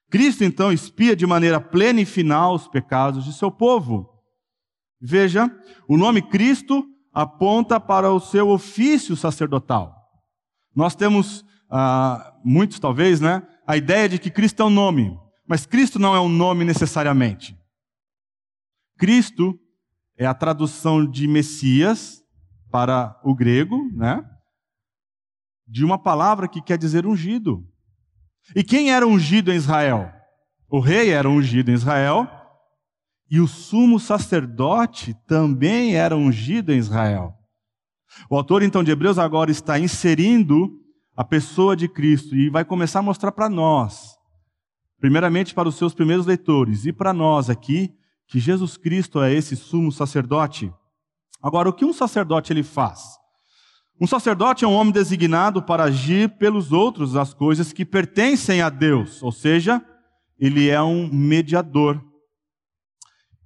Cristo, 0.09 0.43
então, 0.43 0.71
expia 0.71 1.15
de 1.15 1.25
maneira 1.25 1.61
plena 1.61 2.01
e 2.01 2.05
final 2.05 2.55
os 2.55 2.67
pecados 2.67 3.23
de 3.23 3.31
seu 3.31 3.49
povo. 3.49 4.09
Veja, 4.99 5.49
o 5.87 5.97
nome 5.97 6.21
Cristo 6.21 6.85
aponta 7.13 7.79
para 7.79 8.11
o 8.11 8.19
seu 8.19 8.49
ofício 8.49 9.15
sacerdotal. 9.15 9.95
Nós 10.75 10.95
temos, 10.95 11.45
ah, 11.69 12.33
muitos 12.43 12.79
talvez, 12.79 13.21
né, 13.21 13.41
a 13.65 13.77
ideia 13.77 14.09
de 14.09 14.19
que 14.19 14.29
Cristo 14.29 14.61
é 14.61 14.65
um 14.65 14.69
nome. 14.69 15.17
Mas 15.47 15.65
Cristo 15.65 15.97
não 15.97 16.15
é 16.15 16.19
um 16.19 16.29
nome 16.29 16.65
necessariamente. 16.65 17.57
Cristo 18.97 19.57
é 20.17 20.25
a 20.25 20.33
tradução 20.33 21.09
de 21.09 21.27
Messias 21.27 22.21
para 22.71 23.19
o 23.23 23.35
grego, 23.35 23.77
né? 23.93 24.23
De 25.67 25.83
uma 25.85 25.97
palavra 25.97 26.47
que 26.47 26.61
quer 26.61 26.77
dizer 26.77 27.05
ungido. 27.05 27.63
E 28.55 28.63
quem 28.63 28.91
era 28.91 29.07
ungido 29.07 29.51
em 29.51 29.55
Israel? 29.55 30.11
O 30.67 30.79
rei 30.79 31.09
era 31.09 31.29
ungido 31.29 31.71
em 31.71 31.73
Israel, 31.73 32.27
e 33.29 33.39
o 33.39 33.47
sumo 33.47 33.99
sacerdote 33.99 35.15
também 35.27 35.95
era 35.95 36.15
ungido 36.15 36.71
em 36.71 36.77
Israel. 36.77 37.33
O 38.29 38.35
autor 38.35 38.63
então 38.63 38.83
de 38.83 38.91
Hebreus 38.91 39.19
agora 39.19 39.51
está 39.51 39.79
inserindo 39.79 40.79
a 41.15 41.23
pessoa 41.23 41.75
de 41.75 41.87
Cristo 41.87 42.35
e 42.35 42.49
vai 42.49 42.65
começar 42.65 42.99
a 42.99 43.03
mostrar 43.03 43.31
para 43.31 43.49
nós, 43.49 44.15
primeiramente 44.99 45.53
para 45.53 45.69
os 45.69 45.75
seus 45.75 45.93
primeiros 45.93 46.25
leitores 46.25 46.85
e 46.85 46.93
para 46.93 47.13
nós 47.13 47.49
aqui, 47.49 47.93
que 48.27 48.39
Jesus 48.39 48.77
Cristo 48.77 49.21
é 49.21 49.33
esse 49.33 49.55
sumo 49.55 49.91
sacerdote. 49.91 50.73
Agora, 51.41 51.69
o 51.69 51.73
que 51.73 51.85
um 51.85 51.93
sacerdote 51.93 52.51
ele 52.51 52.63
faz? 52.63 53.19
Um 54.01 54.07
sacerdote 54.07 54.63
é 54.63 54.67
um 54.67 54.73
homem 54.73 54.93
designado 54.93 55.61
para 55.61 55.83
agir 55.83 56.29
pelos 56.37 56.71
outros 56.71 57.15
as 57.15 57.33
coisas 57.33 57.73
que 57.73 57.85
pertencem 57.85 58.61
a 58.61 58.69
Deus, 58.69 59.21
ou 59.21 59.31
seja, 59.31 59.83
ele 60.39 60.69
é 60.69 60.81
um 60.81 61.09
mediador. 61.11 62.01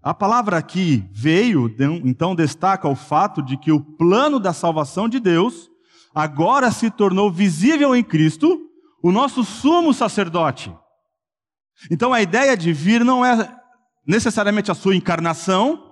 A 0.02 0.14
palavra 0.14 0.58
aqui 0.58 1.10
veio, 1.12 1.74
então 2.04 2.36
destaca 2.36 2.88
o 2.88 2.96
fato 2.96 3.42
de 3.42 3.58
que 3.58 3.72
o 3.72 3.82
plano 3.82 4.40
da 4.40 4.54
salvação 4.54 5.10
de 5.10 5.20
Deus 5.20 5.70
agora 6.14 6.70
se 6.72 6.92
tornou 6.92 7.32
visível 7.32 7.96
em 7.96 8.04
Cristo, 8.04 8.60
o 9.02 9.12
nosso 9.12 9.44
sumo 9.44 9.94
sacerdote. 9.94 10.76
Então 11.90 12.14
a 12.14 12.22
ideia 12.22 12.56
de 12.56 12.72
vir 12.72 13.04
não 13.04 13.26
é 13.26 13.50
necessariamente 14.06 14.70
a 14.70 14.76
sua 14.76 14.96
encarnação, 14.96 15.83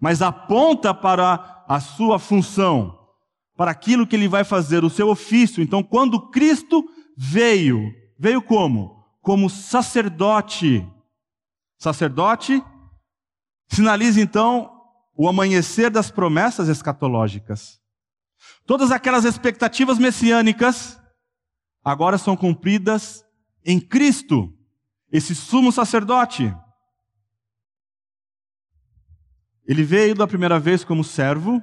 mas 0.00 0.22
aponta 0.22 0.94
para 0.94 1.64
a 1.68 1.80
sua 1.80 2.18
função, 2.18 2.98
para 3.56 3.70
aquilo 3.70 4.06
que 4.06 4.16
ele 4.16 4.28
vai 4.28 4.44
fazer, 4.44 4.84
o 4.84 4.90
seu 4.90 5.08
ofício. 5.08 5.62
Então, 5.62 5.82
quando 5.82 6.30
Cristo 6.30 6.84
veio, 7.16 7.92
veio 8.18 8.40
como? 8.40 9.04
Como 9.20 9.50
sacerdote. 9.50 10.86
Sacerdote 11.76 12.62
sinaliza 13.68 14.20
então 14.20 14.70
o 15.14 15.28
amanhecer 15.28 15.90
das 15.90 16.10
promessas 16.10 16.68
escatológicas. 16.68 17.80
Todas 18.64 18.92
aquelas 18.92 19.24
expectativas 19.24 19.98
messiânicas 19.98 21.00
agora 21.84 22.16
são 22.18 22.36
cumpridas 22.36 23.24
em 23.64 23.80
Cristo, 23.80 24.52
esse 25.10 25.34
sumo 25.34 25.72
sacerdote. 25.72 26.54
Ele 29.68 29.84
veio 29.84 30.14
da 30.14 30.26
primeira 30.26 30.58
vez 30.58 30.82
como 30.82 31.04
servo 31.04 31.62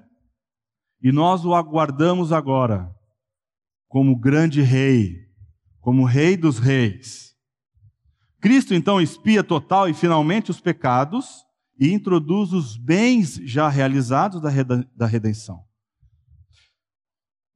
e 1.02 1.12
nós 1.12 1.44
o 1.44 1.56
aguardamos 1.56 2.32
agora 2.32 2.94
como 3.88 4.16
grande 4.16 4.62
rei, 4.62 5.26
como 5.82 6.06
rei 6.06 6.38
dos 6.38 6.60
reis. 6.60 7.34
Cristo 8.40 8.76
então 8.76 9.02
expia 9.02 9.44
total 9.44 9.90
e 9.90 9.94
finalmente 9.96 10.52
os 10.52 10.62
pecados 10.62 11.44
e 11.80 11.92
introduz 11.92 12.54
os 12.54 12.78
bens 12.78 13.42
já 13.44 13.68
realizados 13.70 14.40
da 14.40 15.08
redenção. 15.08 15.64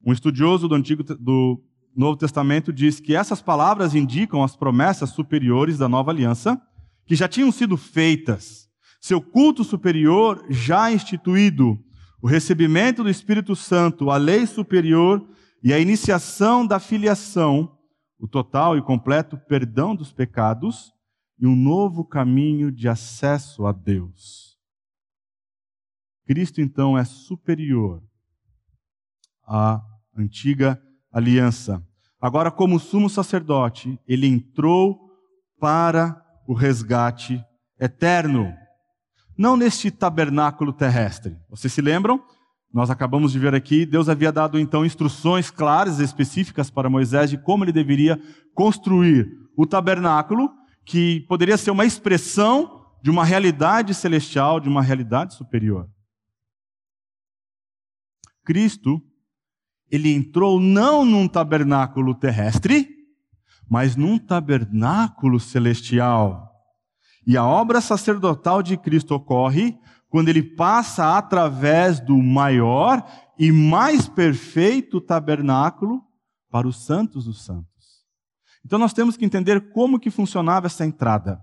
Um 0.04 0.12
estudioso 0.12 0.68
do 0.68 0.74
Antigo 0.74 1.04
do 1.04 1.64
Novo 1.96 2.18
Testamento 2.18 2.74
diz 2.74 3.00
que 3.00 3.16
essas 3.16 3.40
palavras 3.40 3.94
indicam 3.94 4.44
as 4.44 4.56
promessas 4.56 5.12
superiores 5.12 5.78
da 5.78 5.88
nova 5.88 6.10
aliança 6.10 6.60
que 7.06 7.16
já 7.16 7.28
tinham 7.28 7.52
sido 7.52 7.78
feitas 7.78 8.69
seu 9.00 9.22
culto 9.22 9.64
superior 9.64 10.46
já 10.50 10.92
instituído, 10.92 11.80
o 12.22 12.28
recebimento 12.28 13.04
do 13.04 13.10
Espírito 13.10 13.56
Santo, 13.56 14.10
a 14.10 14.18
lei 14.18 14.46
superior 14.46 15.26
e 15.64 15.74
a 15.74 15.80
iniciação 15.80 16.66
da 16.68 16.80
filiação, 16.80 17.78
o 18.20 18.28
total 18.28 18.78
e 18.78 18.82
completo 18.82 19.38
perdão 19.38 19.96
dos 19.96 20.12
pecados 20.12 20.94
e 21.40 21.48
um 21.48 21.56
novo 21.56 22.04
caminho 22.04 22.72
de 22.72 22.90
acesso 22.90 23.66
a 23.66 23.72
Deus. 23.72 24.58
Cristo 26.26 26.60
então 26.60 26.98
é 26.98 27.06
superior 27.06 28.04
à 29.48 29.82
antiga 30.16 30.82
aliança. 31.12 31.84
Agora, 32.22 32.52
como 32.52 32.80
sumo 32.80 33.10
sacerdote, 33.10 33.98
ele 34.06 34.28
entrou 34.28 35.10
para 35.58 36.22
o 36.46 36.54
resgate 36.54 37.44
eterno 37.80 38.54
não 39.40 39.56
neste 39.56 39.90
tabernáculo 39.90 40.74
terrestre. 40.74 41.38
Vocês 41.50 41.72
se 41.72 41.82
lembram? 41.82 42.22
Nós 42.74 42.90
acabamos 42.90 43.32
de 43.32 43.40
ver 43.40 43.56
aqui, 43.56 43.86
Deus 43.86 44.10
havia 44.10 44.34
dado 44.34 44.60
então 44.60 44.86
instruções 44.86 45.50
claras 45.50 45.98
e 46.00 46.04
específicas 46.04 46.70
para 46.70 46.90
Moisés 46.90 47.30
de 47.30 47.38
como 47.38 47.64
ele 47.64 47.72
deveria 47.72 48.22
construir 48.54 49.32
o 49.56 49.66
tabernáculo, 49.66 50.52
que 50.86 51.22
poderia 51.22 51.56
ser 51.56 51.72
uma 51.72 51.86
expressão 51.86 52.86
de 53.02 53.10
uma 53.10 53.24
realidade 53.24 53.94
celestial, 53.94 54.60
de 54.60 54.68
uma 54.68 54.82
realidade 54.82 55.34
superior. 55.34 55.90
Cristo, 58.44 59.02
ele 59.90 60.12
entrou 60.12 60.60
não 60.60 61.06
num 61.06 61.30
tabernáculo 61.30 62.14
terrestre, 62.14 62.90
mas 63.70 63.96
num 63.96 64.20
tabernáculo 64.20 65.40
celestial. 65.40 66.49
E 67.30 67.38
a 67.38 67.46
obra 67.46 67.80
sacerdotal 67.80 68.64
de 68.64 68.76
Cristo 68.76 69.14
ocorre 69.14 69.78
quando 70.10 70.30
ele 70.30 70.42
passa 70.42 71.16
através 71.16 72.00
do 72.00 72.18
maior 72.18 73.06
e 73.38 73.52
mais 73.52 74.10
perfeito 74.10 75.00
tabernáculo 75.00 76.02
para 76.50 76.68
os 76.68 76.84
santos 76.84 77.26
dos 77.26 77.46
santos. 77.46 77.68
Então 78.66 78.80
nós 78.80 78.94
temos 78.94 79.16
que 79.16 79.24
entender 79.24 79.72
como 79.72 80.00
que 80.00 80.10
funcionava 80.10 80.66
essa 80.66 80.84
entrada. 80.84 81.40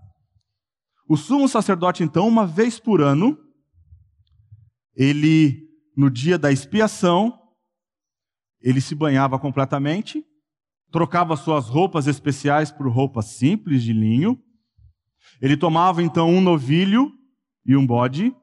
O 1.09 1.17
sumo 1.17 1.49
sacerdote 1.49 2.03
então, 2.03 2.27
uma 2.27 2.45
vez 2.45 2.81
por 2.81 3.01
ano, 3.01 3.39
ele 4.93 5.69
no 5.97 6.11
dia 6.11 6.37
da 6.37 6.51
expiação, 6.51 7.33
ele 8.61 8.81
se 8.81 8.97
banhava 8.97 9.39
completamente, 9.39 10.25
trocava 10.91 11.37
suas 11.37 11.69
roupas 11.69 12.09
especiais 12.09 12.73
por 12.73 12.89
roupas 12.89 13.27
simples 13.27 13.85
de 13.85 13.93
linho, 13.93 14.37
ele 15.41 15.57
tomava 15.57 16.03
então 16.03 16.31
um 16.31 16.41
novilho 16.41 17.13
e 17.65 17.77
um 17.77 17.87
bode. 17.87 18.35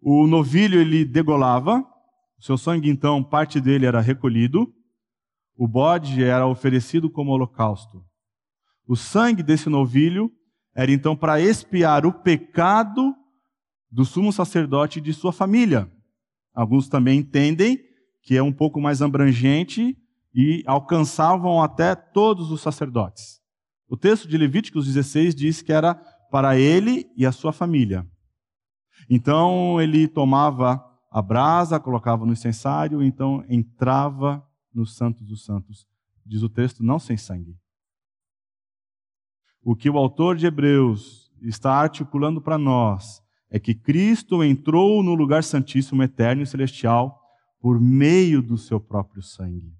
O 0.00 0.26
novilho 0.26 0.80
ele 0.80 1.04
degolava, 1.04 1.84
seu 2.40 2.56
sangue 2.56 2.88
então, 2.88 3.22
parte 3.22 3.60
dele 3.60 3.86
era 3.86 4.00
recolhido. 4.00 4.72
O 5.56 5.68
bode 5.68 6.24
era 6.24 6.46
oferecido 6.46 7.10
como 7.10 7.32
holocausto. 7.32 8.02
O 8.86 8.96
sangue 8.96 9.42
desse 9.42 9.68
novilho 9.68 10.32
era 10.74 10.90
então 10.90 11.14
para 11.14 11.40
expiar 11.40 12.06
o 12.06 12.12
pecado 12.12 13.14
do 13.90 14.04
sumo 14.04 14.32
sacerdote 14.32 14.98
e 14.98 15.02
de 15.02 15.12
sua 15.12 15.32
família. 15.32 15.90
Alguns 16.54 16.88
também 16.88 17.18
entendem 17.18 17.78
que 18.22 18.36
é 18.36 18.42
um 18.42 18.52
pouco 18.52 18.80
mais 18.80 19.02
abrangente 19.02 19.96
e 20.34 20.62
alcançavam 20.66 21.62
até 21.62 21.94
todos 21.94 22.50
os 22.50 22.60
sacerdotes. 22.60 23.39
O 23.90 23.96
texto 23.96 24.28
de 24.28 24.38
Levíticos 24.38 24.86
16 24.86 25.34
diz 25.34 25.62
que 25.62 25.72
era 25.72 25.96
para 26.30 26.56
ele 26.56 27.10
e 27.16 27.26
a 27.26 27.32
sua 27.32 27.52
família. 27.52 28.06
Então 29.08 29.80
ele 29.80 30.06
tomava 30.06 30.80
a 31.10 31.20
brasa, 31.20 31.80
colocava 31.80 32.24
no 32.24 32.32
incensário, 32.32 33.02
então 33.02 33.44
entrava 33.48 34.46
no 34.72 34.86
Santo 34.86 35.24
dos 35.24 35.44
Santos. 35.44 35.88
Diz 36.24 36.40
o 36.44 36.48
texto, 36.48 36.84
não 36.84 37.00
sem 37.00 37.16
sangue. 37.16 37.56
O 39.60 39.74
que 39.74 39.90
o 39.90 39.98
autor 39.98 40.36
de 40.36 40.46
Hebreus 40.46 41.28
está 41.42 41.72
articulando 41.72 42.40
para 42.40 42.56
nós 42.56 43.20
é 43.50 43.58
que 43.58 43.74
Cristo 43.74 44.44
entrou 44.44 45.02
no 45.02 45.14
lugar 45.14 45.42
santíssimo, 45.42 46.04
eterno 46.04 46.42
e 46.42 46.46
celestial 46.46 47.20
por 47.60 47.80
meio 47.80 48.40
do 48.40 48.56
seu 48.56 48.78
próprio 48.78 49.20
sangue. 49.20 49.74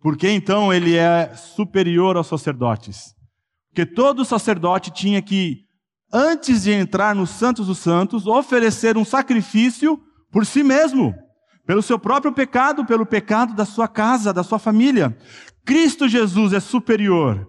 Porque 0.00 0.28
então 0.28 0.72
ele 0.72 0.96
é 0.96 1.32
superior 1.36 2.16
aos 2.16 2.26
sacerdotes. 2.26 3.15
Porque 3.76 3.92
todo 3.92 4.24
sacerdote 4.24 4.90
tinha 4.90 5.20
que, 5.20 5.66
antes 6.10 6.62
de 6.62 6.72
entrar 6.72 7.14
nos 7.14 7.28
Santos 7.28 7.66
dos 7.66 7.76
Santos, 7.76 8.26
oferecer 8.26 8.96
um 8.96 9.04
sacrifício 9.04 10.02
por 10.32 10.46
si 10.46 10.62
mesmo, 10.62 11.14
pelo 11.66 11.82
seu 11.82 11.98
próprio 11.98 12.32
pecado, 12.32 12.86
pelo 12.86 13.04
pecado 13.04 13.54
da 13.54 13.66
sua 13.66 13.86
casa, 13.86 14.32
da 14.32 14.42
sua 14.42 14.58
família. 14.58 15.14
Cristo 15.62 16.08
Jesus 16.08 16.54
é 16.54 16.60
superior, 16.60 17.46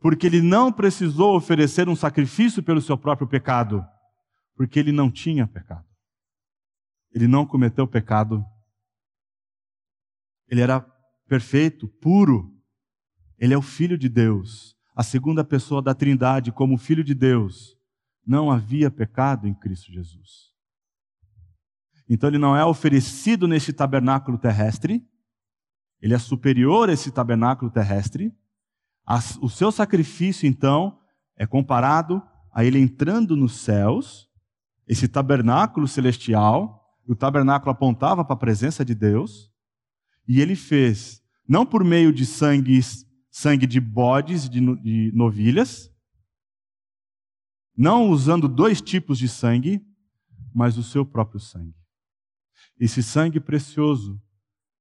porque 0.00 0.26
ele 0.26 0.40
não 0.40 0.72
precisou 0.72 1.36
oferecer 1.36 1.90
um 1.90 1.96
sacrifício 1.96 2.62
pelo 2.62 2.80
seu 2.80 2.96
próprio 2.96 3.28
pecado, 3.28 3.84
porque 4.56 4.78
ele 4.78 4.92
não 4.92 5.10
tinha 5.10 5.46
pecado. 5.46 5.84
Ele 7.12 7.28
não 7.28 7.44
cometeu 7.44 7.86
pecado. 7.86 8.42
Ele 10.48 10.62
era 10.62 10.80
perfeito, 11.28 11.86
puro. 12.00 12.50
Ele 13.38 13.52
é 13.52 13.58
o 13.58 13.62
Filho 13.62 13.98
de 13.98 14.08
Deus 14.08 14.77
a 14.98 15.04
segunda 15.04 15.44
pessoa 15.44 15.80
da 15.80 15.94
Trindade 15.94 16.50
como 16.50 16.76
Filho 16.76 17.04
de 17.04 17.14
Deus, 17.14 17.78
não 18.26 18.50
havia 18.50 18.90
pecado 18.90 19.46
em 19.46 19.54
Cristo 19.54 19.92
Jesus. 19.92 20.52
Então 22.08 22.28
ele 22.28 22.36
não 22.36 22.56
é 22.56 22.64
oferecido 22.64 23.46
neste 23.46 23.72
tabernáculo 23.72 24.36
terrestre, 24.36 25.06
ele 26.02 26.14
é 26.14 26.18
superior 26.18 26.90
a 26.90 26.92
esse 26.92 27.12
tabernáculo 27.12 27.70
terrestre. 27.70 28.34
O 29.40 29.48
seu 29.48 29.70
sacrifício, 29.70 30.48
então, 30.48 30.98
é 31.36 31.46
comparado 31.46 32.20
a 32.52 32.64
ele 32.64 32.80
entrando 32.80 33.36
nos 33.36 33.60
céus, 33.60 34.28
esse 34.84 35.06
tabernáculo 35.06 35.86
celestial, 35.86 36.98
o 37.06 37.14
tabernáculo 37.14 37.70
apontava 37.70 38.24
para 38.24 38.34
a 38.34 38.38
presença 38.38 38.84
de 38.84 38.96
Deus, 38.96 39.48
e 40.26 40.40
ele 40.40 40.56
fez, 40.56 41.22
não 41.48 41.64
por 41.64 41.84
meio 41.84 42.12
de 42.12 42.26
sangue, 42.26 42.80
sangue 43.38 43.68
de 43.68 43.80
bodes, 43.80 44.48
de, 44.48 44.60
de 44.82 45.12
novilhas, 45.14 45.94
não 47.76 48.10
usando 48.10 48.48
dois 48.48 48.80
tipos 48.80 49.16
de 49.16 49.28
sangue, 49.28 49.80
mas 50.52 50.76
o 50.76 50.82
seu 50.82 51.06
próprio 51.06 51.38
sangue. 51.38 51.76
Esse 52.80 53.00
sangue 53.00 53.38
precioso 53.38 54.20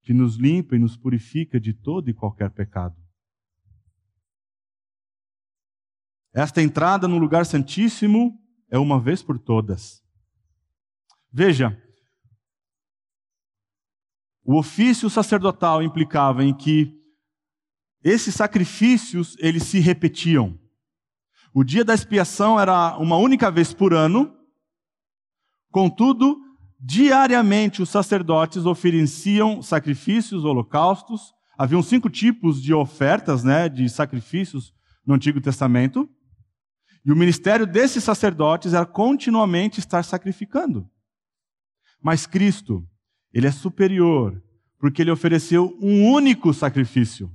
que 0.01 0.11
nos 0.11 0.37
limpa 0.37 0.75
e 0.75 0.79
nos 0.79 0.97
purifica 0.97 1.59
de 1.59 1.71
todo 1.71 2.09
e 2.09 2.15
qualquer 2.15 2.49
pecado. 2.49 2.99
Esta 6.33 6.59
entrada 6.59 7.07
no 7.07 7.19
lugar 7.19 7.45
santíssimo 7.45 8.43
é 8.71 8.79
uma 8.79 8.99
vez 8.99 9.21
por 9.21 9.37
todas. 9.37 10.03
Veja, 11.31 11.79
o 14.43 14.57
ofício 14.57 15.11
sacerdotal 15.11 15.83
implicava 15.83 16.43
em 16.43 16.57
que 16.57 16.96
esses 18.09 18.33
sacrifícios 18.35 19.35
eles 19.39 19.63
se 19.63 19.79
repetiam. 19.79 20.57
O 21.53 21.63
dia 21.63 21.83
da 21.83 21.93
expiação 21.93 22.59
era 22.59 22.97
uma 22.97 23.17
única 23.17 23.51
vez 23.51 23.73
por 23.73 23.93
ano. 23.93 24.33
Contudo, 25.71 26.37
diariamente 26.79 27.81
os 27.81 27.89
sacerdotes 27.89 28.65
ofereciam 28.65 29.61
sacrifícios, 29.61 30.45
holocaustos. 30.45 31.33
Haviam 31.57 31.81
cinco 31.81 32.09
tipos 32.09 32.61
de 32.61 32.73
ofertas, 32.73 33.43
né, 33.43 33.67
de 33.67 33.89
sacrifícios 33.89 34.73
no 35.05 35.15
Antigo 35.15 35.41
Testamento. 35.41 36.09
E 37.03 37.11
o 37.11 37.15
ministério 37.15 37.65
desses 37.65 38.03
sacerdotes 38.03 38.73
era 38.73 38.85
continuamente 38.85 39.79
estar 39.79 40.03
sacrificando. 40.03 40.89
Mas 42.01 42.27
Cristo, 42.27 42.87
ele 43.33 43.47
é 43.47 43.51
superior, 43.51 44.41
porque 44.79 45.01
ele 45.01 45.11
ofereceu 45.11 45.77
um 45.81 46.09
único 46.11 46.53
sacrifício. 46.53 47.31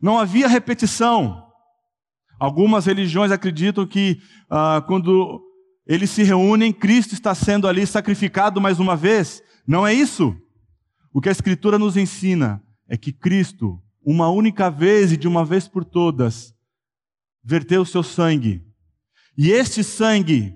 Não 0.00 0.18
havia 0.18 0.48
repetição. 0.48 1.44
Algumas 2.38 2.86
religiões 2.86 3.30
acreditam 3.30 3.86
que 3.86 4.20
ah, 4.50 4.82
quando 4.86 5.42
eles 5.86 6.10
se 6.10 6.22
reúnem, 6.22 6.72
Cristo 6.72 7.14
está 7.14 7.34
sendo 7.34 7.68
ali 7.68 7.86
sacrificado 7.86 8.60
mais 8.60 8.78
uma 8.78 8.96
vez. 8.96 9.42
Não 9.66 9.86
é 9.86 9.94
isso. 9.94 10.36
O 11.12 11.20
que 11.20 11.28
a 11.28 11.32
Escritura 11.32 11.78
nos 11.78 11.96
ensina 11.96 12.62
é 12.88 12.96
que 12.96 13.12
Cristo, 13.12 13.80
uma 14.04 14.28
única 14.28 14.70
vez 14.70 15.12
e 15.12 15.16
de 15.16 15.26
uma 15.26 15.44
vez 15.44 15.66
por 15.66 15.84
todas, 15.84 16.54
verteu 17.42 17.82
o 17.82 17.86
seu 17.86 18.02
sangue. 18.02 18.62
E 19.38 19.50
este 19.50 19.84
sangue 19.84 20.54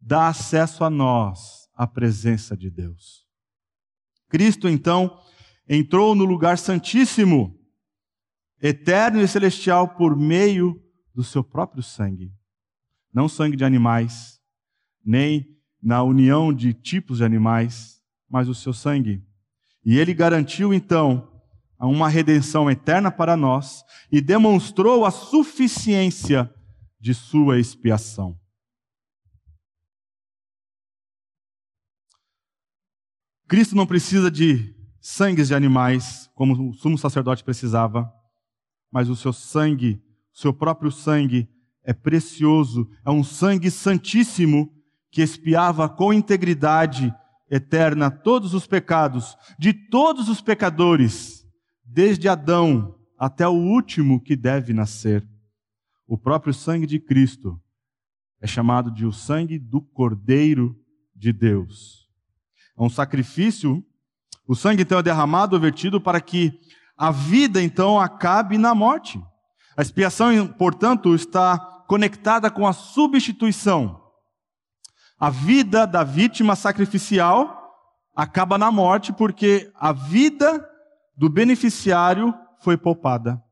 dá 0.00 0.28
acesso 0.28 0.82
a 0.82 0.90
nós 0.90 1.68
à 1.76 1.86
presença 1.86 2.56
de 2.56 2.70
Deus. 2.70 3.26
Cristo, 4.28 4.68
então, 4.68 5.20
entrou 5.68 6.14
no 6.14 6.24
lugar 6.24 6.56
santíssimo, 6.56 7.59
eterno 8.62 9.20
e 9.20 9.28
celestial, 9.28 9.88
por 9.88 10.16
meio 10.16 10.80
do 11.14 11.24
seu 11.24 11.42
próprio 11.42 11.82
sangue. 11.82 12.32
Não 13.12 13.28
sangue 13.28 13.56
de 13.56 13.64
animais, 13.64 14.40
nem 15.04 15.46
na 15.82 16.02
união 16.02 16.52
de 16.52 16.72
tipos 16.72 17.18
de 17.18 17.24
animais, 17.24 18.00
mas 18.28 18.48
o 18.48 18.54
seu 18.54 18.72
sangue. 18.72 19.24
E 19.84 19.98
ele 19.98 20.14
garantiu, 20.14 20.74
então, 20.74 21.30
uma 21.78 22.08
redenção 22.08 22.70
eterna 22.70 23.10
para 23.10 23.36
nós 23.36 23.82
e 24.12 24.20
demonstrou 24.20 25.04
a 25.04 25.10
suficiência 25.10 26.52
de 27.00 27.14
sua 27.14 27.58
expiação. 27.58 28.38
Cristo 33.48 33.74
não 33.74 33.86
precisa 33.86 34.30
de 34.30 34.76
sangues 35.00 35.48
de 35.48 35.54
animais, 35.54 36.30
como 36.34 36.70
o 36.70 36.74
sumo 36.74 36.96
sacerdote 36.96 37.42
precisava, 37.42 38.12
mas 38.90 39.08
o 39.08 39.16
seu 39.16 39.32
sangue, 39.32 40.02
o 40.34 40.38
seu 40.38 40.52
próprio 40.52 40.90
sangue, 40.90 41.48
é 41.82 41.92
precioso, 41.92 42.90
é 43.04 43.10
um 43.10 43.24
sangue 43.24 43.70
santíssimo 43.70 44.72
que 45.10 45.22
expiava 45.22 45.88
com 45.88 46.12
integridade 46.12 47.14
eterna 47.50 48.10
todos 48.10 48.54
os 48.54 48.66
pecados 48.66 49.36
de 49.58 49.72
todos 49.72 50.28
os 50.28 50.40
pecadores 50.40 51.44
desde 51.84 52.28
Adão 52.28 52.94
até 53.18 53.46
o 53.46 53.52
último 53.52 54.20
que 54.20 54.36
deve 54.36 54.72
nascer. 54.72 55.26
O 56.06 56.16
próprio 56.16 56.54
sangue 56.54 56.86
de 56.86 56.98
Cristo 56.98 57.60
é 58.40 58.46
chamado 58.46 58.90
de 58.90 59.04
o 59.04 59.12
sangue 59.12 59.58
do 59.58 59.80
Cordeiro 59.80 60.78
de 61.14 61.32
Deus. 61.32 62.08
É 62.78 62.82
um 62.82 62.88
sacrifício. 62.88 63.84
O 64.46 64.54
sangue 64.54 64.82
então 64.82 64.98
é 64.98 65.02
derramado 65.02 65.60
vertido 65.60 66.00
para 66.00 66.20
que 66.20 66.58
a 67.00 67.10
vida 67.10 67.62
então 67.62 67.98
acabe 67.98 68.58
na 68.58 68.74
morte. 68.74 69.18
A 69.74 69.80
expiação, 69.80 70.46
portanto, 70.46 71.14
está 71.14 71.58
conectada 71.88 72.50
com 72.50 72.66
a 72.66 72.74
substituição. 72.74 73.98
A 75.18 75.30
vida 75.30 75.86
da 75.86 76.04
vítima 76.04 76.54
sacrificial 76.54 77.72
acaba 78.14 78.58
na 78.58 78.70
morte 78.70 79.14
porque 79.14 79.72
a 79.74 79.94
vida 79.94 80.62
do 81.16 81.30
beneficiário 81.30 82.34
foi 82.62 82.76
poupada. 82.76 83.42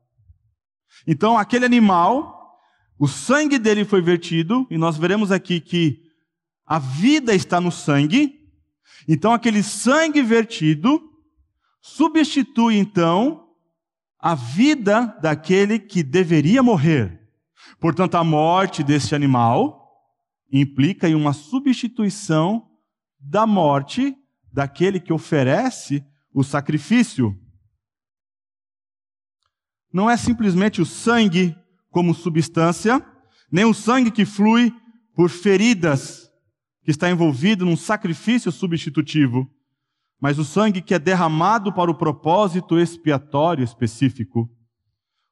Então, 1.06 1.38
aquele 1.38 1.64
animal, 1.64 2.60
o 2.98 3.08
sangue 3.08 3.58
dele 3.58 3.86
foi 3.86 4.02
vertido, 4.02 4.66
e 4.70 4.76
nós 4.76 4.98
veremos 4.98 5.32
aqui 5.32 5.58
que 5.58 6.02
a 6.66 6.78
vida 6.78 7.34
está 7.34 7.62
no 7.62 7.72
sangue. 7.72 8.30
Então, 9.08 9.32
aquele 9.32 9.62
sangue 9.62 10.20
vertido 10.20 11.07
substitui, 11.96 12.76
então, 12.76 13.48
a 14.18 14.34
vida 14.34 15.06
daquele 15.22 15.78
que 15.78 16.02
deveria 16.02 16.62
morrer. 16.62 17.20
Portanto, 17.80 18.16
a 18.16 18.24
morte 18.24 18.82
deste 18.82 19.14
animal 19.14 19.88
implica 20.50 21.08
em 21.08 21.14
uma 21.14 21.32
substituição 21.32 22.68
da 23.20 23.46
morte 23.46 24.16
daquele 24.52 24.98
que 24.98 25.12
oferece 25.12 26.04
o 26.32 26.42
sacrifício 26.42 27.36
não 29.92 30.08
é 30.08 30.16
simplesmente 30.16 30.80
o 30.80 30.86
sangue 30.86 31.56
como 31.90 32.14
substância, 32.14 33.04
nem 33.50 33.64
o 33.64 33.74
sangue 33.74 34.10
que 34.10 34.24
flui 34.24 34.72
por 35.14 35.30
feridas, 35.30 36.30
que 36.84 36.90
está 36.90 37.10
envolvido 37.10 37.64
num 37.64 37.76
sacrifício 37.76 38.52
substitutivo, 38.52 39.50
mas 40.20 40.38
o 40.38 40.44
sangue 40.44 40.82
que 40.82 40.94
é 40.94 40.98
derramado 40.98 41.72
para 41.72 41.90
o 41.90 41.94
propósito 41.94 42.78
expiatório 42.78 43.64
específico. 43.64 44.50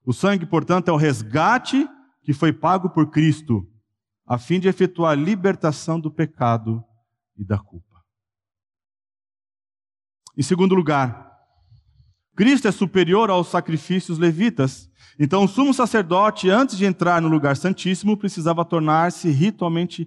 O 0.05 0.12
sangue, 0.12 0.46
portanto, 0.46 0.88
é 0.88 0.92
o 0.92 0.96
resgate 0.96 1.88
que 2.22 2.33
foi 2.33 2.53
pago 2.53 2.90
por 2.90 3.11
Cristo, 3.11 3.66
a 4.27 4.38
fim 4.38 4.61
de 4.61 4.68
efetuar 4.68 5.12
a 5.12 5.20
libertação 5.20 6.01
do 6.01 6.11
pecado 6.11 6.83
e 7.37 7.44
da 7.44 7.59
culpa. 7.59 7.87
Em 10.37 10.42
segundo 10.42 10.75
lugar, 10.75 11.27
Cristo 12.37 12.68
é 12.68 12.72
superior 12.72 13.31
aos 13.31 13.49
sacrifícios 13.49 14.18
levitas. 14.18 14.90
Então, 15.18 15.44
o 15.44 15.49
sumo 15.49 15.72
sacerdote, 15.72 16.51
antes 16.51 16.77
de 16.77 16.85
entrar 16.85 17.22
no 17.22 17.29
lugar 17.29 17.57
santíssimo, 17.57 18.16
precisava 18.16 18.64
tornar-se 18.64 19.31
ritualmente 19.31 20.07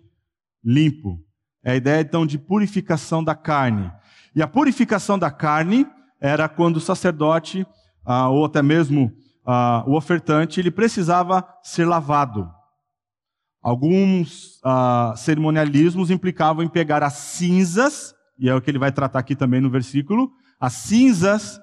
limpo. 0.63 1.19
É 1.63 1.71
a 1.71 1.75
ideia, 1.75 2.01
então, 2.01 2.27
de 2.27 2.37
purificação 2.37 3.23
da 3.23 3.33
carne. 3.33 3.91
E 4.35 4.41
a 4.41 4.47
purificação 4.47 5.17
da 5.17 5.31
carne 5.31 5.87
era 6.21 6.47
quando 6.49 6.77
o 6.77 6.81
sacerdote, 6.81 7.65
ah, 8.05 8.29
ou 8.29 8.45
até 8.45 8.61
mesmo 8.61 9.11
ah, 9.45 9.83
o 9.87 9.95
ofertante, 9.95 10.59
ele 10.59 10.71
precisava 10.71 11.47
ser 11.63 11.85
lavado. 11.85 12.49
Alguns 13.61 14.59
ah, 14.63 15.13
cerimonialismos 15.17 16.11
implicavam 16.11 16.63
em 16.63 16.69
pegar 16.69 17.03
as 17.03 17.13
cinzas, 17.13 18.13
e 18.37 18.49
é 18.49 18.55
o 18.55 18.61
que 18.61 18.69
ele 18.69 18.79
vai 18.79 18.91
tratar 18.91 19.19
aqui 19.19 19.35
também 19.35 19.59
no 19.61 19.69
versículo, 19.69 20.31
as 20.59 20.73
cinzas 20.73 21.59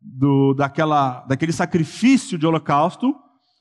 do, 0.00 0.54
daquela, 0.54 1.20
daquele 1.26 1.52
sacrifício 1.52 2.38
de 2.38 2.46
holocausto 2.46 3.14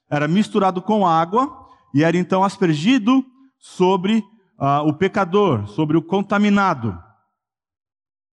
era 0.09 0.27
misturado 0.27 0.81
com 0.81 1.05
água 1.05 1.67
e 1.93 2.03
era 2.03 2.17
então 2.17 2.43
aspergido 2.43 3.23
sobre 3.59 4.23
uh, 4.57 4.87
o 4.87 4.93
pecador, 4.93 5.67
sobre 5.67 5.97
o 5.97 6.01
contaminado. 6.01 6.97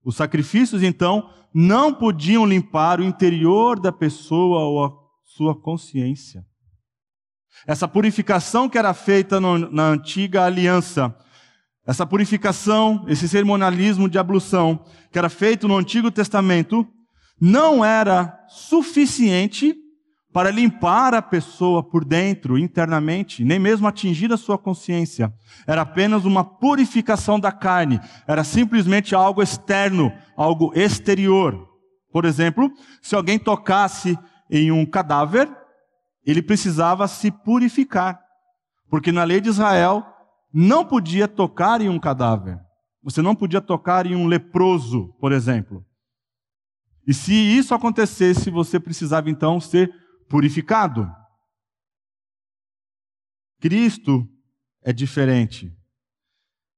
Os 0.06 0.16
sacrifícios, 0.16 0.82
então, 0.82 1.28
não 1.52 1.92
podiam 1.92 2.46
limpar 2.46 3.00
o 3.00 3.04
interior 3.04 3.78
da 3.78 3.92
pessoa 3.92 4.60
ou 4.60 4.84
a 4.86 4.92
sua 5.24 5.54
consciência. 5.54 6.46
Essa 7.66 7.86
purificação 7.86 8.70
que 8.70 8.78
era 8.78 8.94
feita 8.94 9.38
no, 9.38 9.58
na 9.58 9.88
antiga 9.88 10.44
aliança 10.44 11.14
essa 11.86 12.04
purificação, 12.04 13.04
esse 13.06 13.28
cerimonialismo 13.28 14.08
de 14.08 14.18
ablução, 14.18 14.84
que 15.12 15.18
era 15.18 15.28
feito 15.28 15.68
no 15.68 15.76
Antigo 15.76 16.10
Testamento, 16.10 16.84
não 17.40 17.84
era 17.84 18.44
suficiente 18.48 19.76
para 20.36 20.50
limpar 20.50 21.14
a 21.14 21.22
pessoa 21.22 21.82
por 21.82 22.04
dentro, 22.04 22.58
internamente, 22.58 23.42
nem 23.42 23.58
mesmo 23.58 23.88
atingir 23.88 24.30
a 24.34 24.36
sua 24.36 24.58
consciência. 24.58 25.32
Era 25.66 25.80
apenas 25.80 26.26
uma 26.26 26.44
purificação 26.44 27.40
da 27.40 27.50
carne, 27.50 27.98
era 28.26 28.44
simplesmente 28.44 29.14
algo 29.14 29.42
externo, 29.42 30.12
algo 30.36 30.74
exterior. 30.74 31.66
Por 32.12 32.26
exemplo, 32.26 32.70
se 33.00 33.14
alguém 33.14 33.38
tocasse 33.38 34.18
em 34.50 34.70
um 34.70 34.84
cadáver, 34.84 35.48
ele 36.22 36.42
precisava 36.42 37.08
se 37.08 37.30
purificar, 37.30 38.20
porque 38.90 39.10
na 39.10 39.24
lei 39.24 39.40
de 39.40 39.48
Israel 39.48 40.04
não 40.52 40.84
podia 40.84 41.26
tocar 41.26 41.80
em 41.80 41.88
um 41.88 41.98
cadáver. 41.98 42.58
Você 43.02 43.22
não 43.22 43.34
podia 43.34 43.62
tocar 43.62 44.04
em 44.04 44.14
um 44.14 44.26
leproso, 44.26 45.14
por 45.18 45.32
exemplo. 45.32 45.82
E 47.08 47.14
se 47.14 47.32
isso 47.32 47.74
acontecesse, 47.74 48.50
você 48.50 48.78
precisava 48.78 49.30
então 49.30 49.58
ser 49.58 49.90
purificado. 50.28 51.10
Cristo 53.60 54.28
é 54.82 54.92
diferente. 54.92 55.72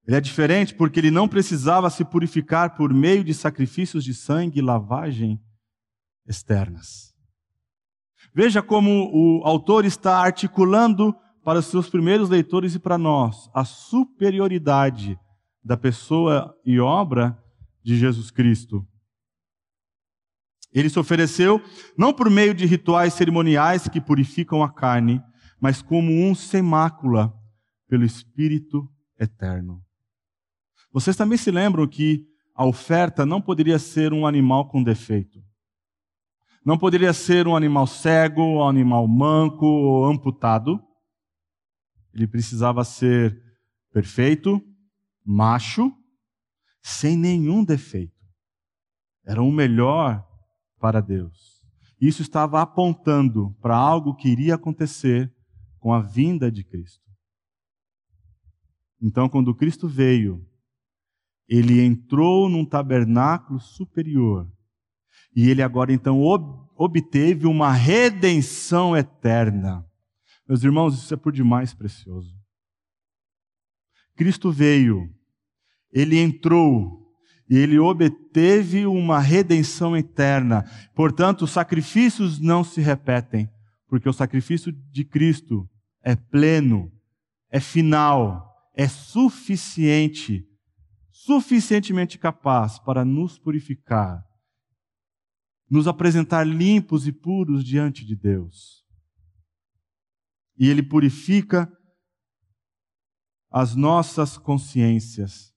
Ele 0.07 0.17
é 0.17 0.21
diferente 0.21 0.75
porque 0.75 0.99
ele 0.99 1.11
não 1.11 1.29
precisava 1.29 1.91
se 1.91 2.05
purificar 2.05 2.77
por 2.77 2.95
meio 2.95 3.23
de 3.23 3.35
sacrifícios 3.35 4.03
de 4.03 4.15
sangue 4.15 4.59
e 4.59 4.63
lavagem 4.63 5.39
externas. 6.27 7.15
Veja 8.35 8.63
como 8.63 9.11
o 9.13 9.43
autor 9.45 9.85
está 9.85 10.19
articulando 10.19 11.15
para 11.45 11.59
os 11.59 11.67
seus 11.67 11.89
primeiros 11.89 12.29
leitores 12.29 12.75
e 12.75 12.79
para 12.79 12.97
nós 12.97 13.51
a 13.55 13.65
superioridade 13.65 15.19
da 15.63 15.77
pessoa 15.77 16.55
e 16.65 16.79
obra 16.79 17.37
de 17.83 17.97
Jesus 17.97 18.31
Cristo. 18.31 18.87
Ele 20.73 20.89
se 20.89 20.99
ofereceu 20.99 21.63
não 21.97 22.13
por 22.13 22.29
meio 22.29 22.55
de 22.55 22.67
rituais 22.67 23.15
cerimoniais 23.15 23.89
que 23.89 24.01
purificam 24.01 24.63
a 24.63 24.73
carne, 24.73 25.23
mas 25.61 25.83
como 25.83 26.13
um 26.13 26.35
sem 26.35 26.63
mácula 26.63 27.35
pelo 27.89 28.05
Espírito 28.05 28.89
eterno. 29.19 29.83
Vocês 30.93 31.17
também 31.17 31.39
se 31.39 31.51
lembram 31.51 31.87
que 31.87 32.27
a 32.55 32.65
oferta 32.65 33.25
não 33.25 33.41
poderia 33.41 33.79
ser 33.79 34.13
um 34.13 34.27
animal 34.27 34.69
com 34.69 34.83
defeito. 34.83 35.43
Não 36.65 36.77
poderia 36.77 37.13
ser 37.13 37.47
um 37.47 37.57
animal 37.57 37.87
cego, 37.87 38.43
um 38.43 38.63
animal 38.63 39.07
manco 39.07 39.65
ou 39.65 40.05
amputado. 40.05 40.83
Ele 42.13 42.27
precisava 42.27 42.85
ser 42.85 43.41
perfeito, 43.93 44.61
macho, 45.25 45.93
sem 46.83 47.17
nenhum 47.17 47.65
defeito. 47.65 48.13
Era 49.25 49.43
o 49.43 49.53
melhor 49.53 50.28
para 50.79 51.01
Deus. 51.01 51.63
Isso 52.01 52.23
estava 52.23 52.63
apontando 52.63 53.57
para 53.61 53.77
algo 53.77 54.15
que 54.15 54.29
iria 54.29 54.55
acontecer 54.55 55.33
com 55.79 55.93
a 55.93 56.01
vinda 56.01 56.51
de 56.51 56.65
Cristo. 56.65 57.03
Então, 59.01 59.29
quando 59.29 59.55
Cristo 59.55 59.89
veio, 59.89 60.45
ele 61.49 61.81
entrou 61.81 62.49
num 62.49 62.65
tabernáculo 62.65 63.59
superior 63.59 64.51
e 65.35 65.49
ele 65.49 65.63
agora 65.63 65.93
então 65.93 66.21
ob 66.21 66.69
obteve 66.81 67.45
uma 67.45 67.73
redenção 67.73 68.97
eterna. 68.97 69.85
Meus 70.47 70.63
irmãos, 70.63 70.95
isso 70.95 71.13
é 71.13 71.17
por 71.17 71.33
demais 71.33 71.75
precioso. 71.75 72.33
Cristo 74.15 74.53
veio, 74.53 75.13
ele 75.91 76.17
entrou 76.19 77.08
e 77.49 77.57
ele 77.57 77.79
obteve 77.79 78.87
uma 78.87 79.19
redenção 79.19 79.97
eterna. 79.97 80.65
Portanto, 80.95 81.43
os 81.43 81.51
sacrifícios 81.51 82.39
não 82.39 82.63
se 82.63 82.81
repetem, 82.81 83.49
porque 83.89 84.09
o 84.09 84.13
sacrifício 84.13 84.71
de 84.71 85.05
Cristo 85.05 85.69
é 86.03 86.15
pleno, 86.15 86.93
é 87.51 87.59
final, 87.59 88.55
é 88.75 88.87
suficiente, 88.87 90.47
suficientemente 91.11 92.19
capaz 92.19 92.79
para 92.79 93.05
nos 93.05 93.39
purificar, 93.39 94.23
nos 95.71 95.89
apresentar 95.89 96.47
limpos 96.47 97.07
e 97.07 97.13
puros 97.13 97.65
diante 97.65 98.05
de 98.05 98.15
Deus. 98.15 98.85
E 100.59 100.69
ele 100.69 100.83
purifica 100.83 101.71
as 103.51 103.75
nossas 103.75 104.37
consciências 104.37 105.55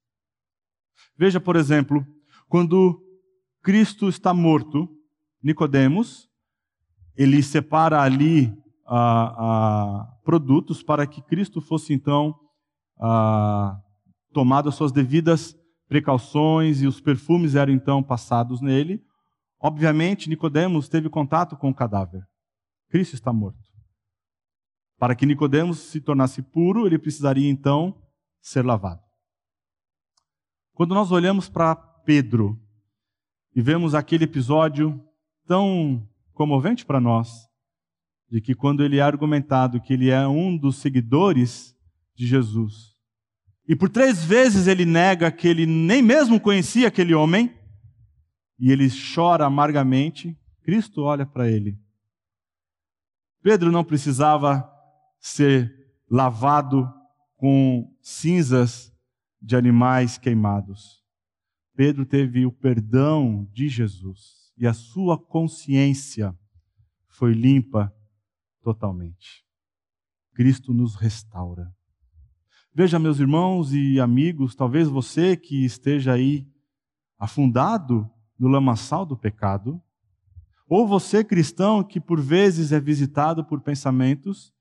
Veja, 1.21 1.39
por 1.39 1.55
exemplo, 1.55 2.03
quando 2.49 2.99
Cristo 3.61 4.09
está 4.09 4.33
morto, 4.33 4.89
Nicodemos, 5.43 6.27
ele 7.15 7.43
separa 7.43 8.01
ali 8.01 8.51
ah, 8.87 9.35
ah, 9.37 10.17
produtos 10.23 10.81
para 10.81 11.05
que 11.05 11.21
Cristo 11.21 11.61
fosse 11.61 11.93
então 11.93 12.33
ah, 12.99 13.79
tomado 14.33 14.67
as 14.67 14.73
suas 14.73 14.91
devidas 14.91 15.55
precauções 15.87 16.81
e 16.81 16.87
os 16.87 16.99
perfumes 16.99 17.53
eram 17.53 17.71
então 17.71 18.01
passados 18.01 18.59
nele. 18.59 18.99
Obviamente, 19.59 20.27
Nicodemos 20.27 20.89
teve 20.89 21.07
contato 21.07 21.55
com 21.55 21.69
o 21.69 21.75
cadáver. 21.75 22.23
Cristo 22.89 23.13
está 23.13 23.31
morto. 23.31 23.61
Para 24.97 25.13
que 25.13 25.27
Nicodemos 25.27 25.77
se 25.77 26.01
tornasse 26.01 26.41
puro, 26.41 26.87
ele 26.87 26.97
precisaria 26.97 27.47
então 27.47 27.95
ser 28.41 28.65
lavado. 28.65 29.10
Quando 30.81 30.95
nós 30.95 31.11
olhamos 31.11 31.47
para 31.47 31.75
Pedro 31.75 32.59
e 33.55 33.61
vemos 33.61 33.93
aquele 33.93 34.23
episódio 34.23 34.99
tão 35.45 36.09
comovente 36.33 36.83
para 36.87 36.99
nós, 36.99 37.47
de 38.27 38.41
que 38.41 38.55
quando 38.55 38.83
ele 38.83 38.97
é 38.97 39.01
argumentado 39.03 39.79
que 39.79 39.93
ele 39.93 40.09
é 40.09 40.27
um 40.27 40.57
dos 40.57 40.77
seguidores 40.77 41.77
de 42.15 42.25
Jesus, 42.25 42.95
e 43.67 43.75
por 43.75 43.89
três 43.89 44.25
vezes 44.25 44.65
ele 44.65 44.83
nega 44.83 45.31
que 45.31 45.47
ele 45.47 45.67
nem 45.67 46.01
mesmo 46.01 46.39
conhecia 46.39 46.87
aquele 46.87 47.13
homem, 47.13 47.55
e 48.57 48.71
ele 48.71 48.87
chora 49.13 49.45
amargamente, 49.45 50.35
Cristo 50.63 51.03
olha 51.03 51.27
para 51.27 51.47
ele. 51.47 51.77
Pedro 53.43 53.71
não 53.71 53.83
precisava 53.83 54.67
ser 55.19 55.71
lavado 56.09 56.91
com 57.37 57.87
cinzas 58.01 58.90
de 59.41 59.55
animais 59.55 60.17
queimados. 60.17 61.01
Pedro 61.75 62.05
teve 62.05 62.45
o 62.45 62.51
perdão 62.51 63.49
de 63.51 63.67
Jesus 63.67 64.51
e 64.57 64.67
a 64.67 64.73
sua 64.73 65.17
consciência 65.17 66.37
foi 67.07 67.33
limpa 67.33 67.93
totalmente. 68.61 69.43
Cristo 70.33 70.73
nos 70.73 70.95
restaura. 70.95 71.73
Veja, 72.73 72.99
meus 72.99 73.19
irmãos 73.19 73.73
e 73.73 73.99
amigos, 73.99 74.55
talvez 74.55 74.87
você 74.87 75.35
que 75.35 75.65
esteja 75.65 76.13
aí 76.13 76.47
afundado 77.17 78.09
no 78.39 78.47
lamaçal 78.47 79.05
do 79.05 79.17
pecado, 79.17 79.81
ou 80.67 80.87
você 80.87 81.23
cristão 81.23 81.83
que 81.83 81.99
por 81.99 82.21
vezes 82.21 82.71
é 82.71 82.79
visitado 82.79 83.43
por 83.43 83.59
pensamentos 83.61 84.53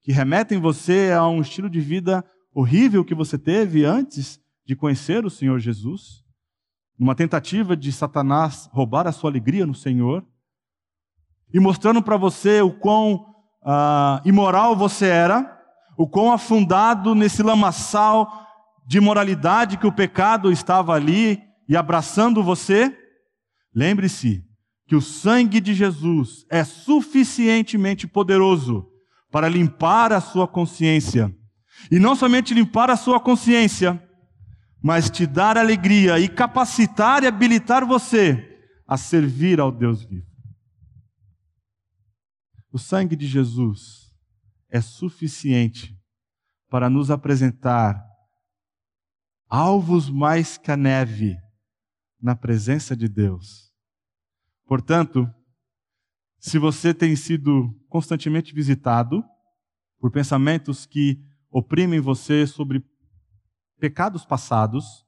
que 0.00 0.10
remetem 0.10 0.58
você 0.58 1.12
a 1.12 1.28
um 1.28 1.42
estilo 1.42 1.68
de 1.68 1.80
vida 1.80 2.24
horrível 2.54 3.04
que 3.04 3.14
você 3.14 3.38
teve 3.38 3.84
antes 3.84 4.40
de 4.64 4.76
conhecer 4.76 5.24
o 5.24 5.30
Senhor 5.30 5.58
Jesus, 5.58 6.24
numa 6.98 7.14
tentativa 7.14 7.76
de 7.76 7.90
Satanás 7.92 8.68
roubar 8.72 9.06
a 9.06 9.12
sua 9.12 9.30
alegria 9.30 9.66
no 9.66 9.74
Senhor, 9.74 10.24
e 11.52 11.58
mostrando 11.58 12.02
para 12.02 12.16
você 12.16 12.60
o 12.60 12.70
quão 12.70 13.26
ah, 13.64 14.20
imoral 14.24 14.76
você 14.76 15.06
era, 15.06 15.58
o 15.96 16.06
quão 16.06 16.32
afundado 16.32 17.14
nesse 17.14 17.42
lamaçal 17.42 18.46
de 18.86 19.00
moralidade 19.00 19.76
que 19.76 19.86
o 19.86 19.92
pecado 19.92 20.50
estava 20.50 20.94
ali 20.94 21.42
e 21.68 21.76
abraçando 21.76 22.42
você, 22.42 22.96
lembre-se 23.74 24.44
que 24.86 24.96
o 24.96 25.00
sangue 25.00 25.60
de 25.60 25.74
Jesus 25.74 26.44
é 26.50 26.64
suficientemente 26.64 28.06
poderoso 28.06 28.88
para 29.30 29.48
limpar 29.48 30.12
a 30.12 30.20
sua 30.20 30.48
consciência 30.48 31.34
e 31.90 31.98
não 31.98 32.16
somente 32.16 32.52
limpar 32.52 32.90
a 32.90 32.96
sua 32.96 33.20
consciência, 33.20 34.02
mas 34.82 35.10
te 35.10 35.26
dar 35.26 35.56
alegria 35.56 36.18
e 36.18 36.28
capacitar 36.28 37.22
e 37.22 37.26
habilitar 37.26 37.86
você 37.86 38.46
a 38.86 38.96
servir 38.96 39.60
ao 39.60 39.70
Deus 39.70 40.02
vivo. 40.02 40.26
O 42.72 42.78
sangue 42.78 43.14
de 43.16 43.26
Jesus 43.26 44.12
é 44.68 44.80
suficiente 44.80 45.96
para 46.68 46.88
nos 46.88 47.10
apresentar 47.10 48.02
alvos 49.48 50.08
mais 50.08 50.56
que 50.56 50.70
a 50.70 50.76
neve 50.76 51.36
na 52.20 52.36
presença 52.36 52.96
de 52.96 53.08
Deus. 53.08 53.72
Portanto, 54.66 55.28
se 56.38 56.58
você 56.58 56.94
tem 56.94 57.16
sido 57.16 57.74
constantemente 57.88 58.54
visitado 58.54 59.24
por 59.98 60.10
pensamentos 60.10 60.86
que 60.86 61.20
oprimem 61.50 62.00
você 62.00 62.46
sobre 62.46 62.84
pecados 63.78 64.24
passados, 64.24 65.06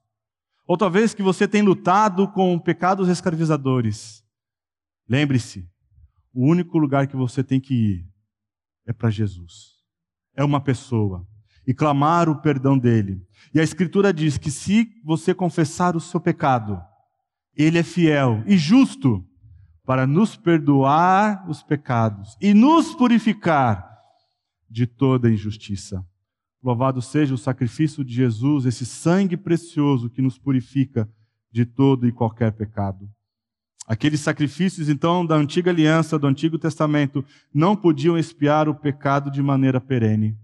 ou 0.65 0.77
talvez 0.77 1.13
que 1.13 1.21
você 1.21 1.47
tenha 1.47 1.63
lutado 1.63 2.27
com 2.31 2.57
pecados 2.59 3.07
escravizadores. 3.07 4.23
Lembre-se, 5.07 5.69
o 6.33 6.49
único 6.49 6.77
lugar 6.77 7.07
que 7.07 7.15
você 7.15 7.43
tem 7.43 7.59
que 7.59 7.73
ir 7.73 8.07
é 8.87 8.93
para 8.93 9.09
Jesus. 9.09 9.73
É 10.35 10.43
uma 10.43 10.59
pessoa. 10.59 11.27
E 11.65 11.73
clamar 11.73 12.27
o 12.27 12.41
perdão 12.41 12.77
dele. 12.77 13.21
E 13.53 13.59
a 13.59 13.63
Escritura 13.63 14.13
diz 14.13 14.37
que 14.37 14.51
se 14.51 14.89
você 15.03 15.33
confessar 15.33 15.95
o 15.95 15.99
seu 15.99 16.19
pecado, 16.19 16.81
ele 17.55 17.77
é 17.77 17.83
fiel 17.83 18.43
e 18.45 18.57
justo 18.57 19.25
para 19.85 20.07
nos 20.07 20.35
perdoar 20.35 21.47
os 21.49 21.61
pecados 21.61 22.35
e 22.41 22.53
nos 22.53 22.95
purificar 22.95 23.87
de 24.69 24.87
toda 24.87 25.31
injustiça. 25.31 26.05
Louvado 26.63 27.01
seja 27.01 27.33
o 27.33 27.37
sacrifício 27.37 28.05
de 28.05 28.13
Jesus, 28.13 28.65
esse 28.65 28.85
sangue 28.85 29.35
precioso 29.35 30.09
que 30.09 30.21
nos 30.21 30.37
purifica 30.37 31.09
de 31.51 31.65
todo 31.65 32.07
e 32.07 32.11
qualquer 32.11 32.53
pecado. 32.53 33.09
Aqueles 33.85 34.21
sacrifícios, 34.21 34.87
então, 34.87 35.25
da 35.25 35.35
antiga 35.35 35.69
aliança, 35.69 36.17
do 36.17 36.25
Antigo 36.25 36.57
Testamento, 36.57 37.25
não 37.53 37.75
podiam 37.75 38.17
expiar 38.17 38.69
o 38.69 38.75
pecado 38.75 39.29
de 39.29 39.41
maneira 39.41 39.81
perene. 39.81 40.37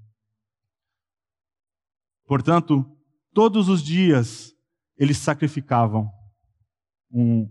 Portanto, 2.25 2.85
todos 3.33 3.69
os 3.69 3.81
dias 3.81 4.53
eles 4.97 5.17
sacrificavam. 5.17 6.11
Um 7.09 7.49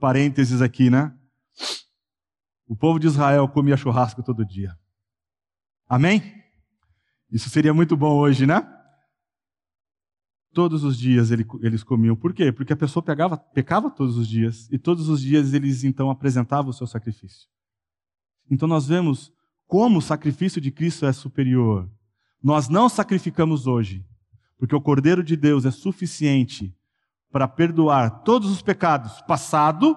parênteses 0.00 0.62
aqui, 0.62 0.88
né? 0.88 1.14
O 2.66 2.74
povo 2.74 2.98
de 2.98 3.06
Israel 3.06 3.46
comia 3.46 3.76
churrasco 3.76 4.22
todo 4.22 4.44
dia. 4.44 4.74
Amém? 5.86 6.45
Isso 7.36 7.50
seria 7.50 7.74
muito 7.74 7.98
bom 7.98 8.16
hoje, 8.16 8.46
né? 8.46 8.66
Todos 10.54 10.84
os 10.84 10.98
dias 10.98 11.30
eles 11.30 11.84
comiam. 11.84 12.16
Por 12.16 12.32
quê? 12.32 12.50
Porque 12.50 12.72
a 12.72 12.76
pessoa 12.76 13.02
pegava, 13.02 13.36
pecava 13.36 13.90
todos 13.90 14.16
os 14.16 14.26
dias. 14.26 14.66
E 14.72 14.78
todos 14.78 15.10
os 15.10 15.20
dias 15.20 15.52
eles 15.52 15.84
então 15.84 16.08
apresentavam 16.08 16.70
o 16.70 16.72
seu 16.72 16.86
sacrifício. 16.86 17.46
Então 18.50 18.66
nós 18.66 18.86
vemos 18.86 19.30
como 19.66 19.98
o 19.98 20.02
sacrifício 20.02 20.62
de 20.62 20.70
Cristo 20.70 21.04
é 21.04 21.12
superior. 21.12 21.90
Nós 22.42 22.70
não 22.70 22.88
sacrificamos 22.88 23.66
hoje, 23.66 24.02
porque 24.56 24.74
o 24.74 24.80
Cordeiro 24.80 25.22
de 25.22 25.36
Deus 25.36 25.66
é 25.66 25.70
suficiente 25.70 26.74
para 27.30 27.46
perdoar 27.46 28.22
todos 28.22 28.50
os 28.50 28.62
pecados, 28.62 29.20
passado, 29.28 29.94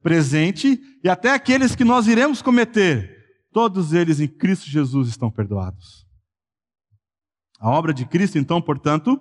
presente 0.00 0.80
e 1.02 1.08
até 1.08 1.32
aqueles 1.32 1.74
que 1.74 1.82
nós 1.82 2.06
iremos 2.06 2.40
cometer. 2.40 3.18
Todos 3.52 3.92
eles 3.92 4.20
em 4.20 4.28
Cristo 4.28 4.70
Jesus 4.70 5.08
estão 5.08 5.28
perdoados. 5.28 6.06
A 7.58 7.70
obra 7.70 7.92
de 7.92 8.04
Cristo, 8.04 8.38
então, 8.38 8.60
portanto, 8.60 9.20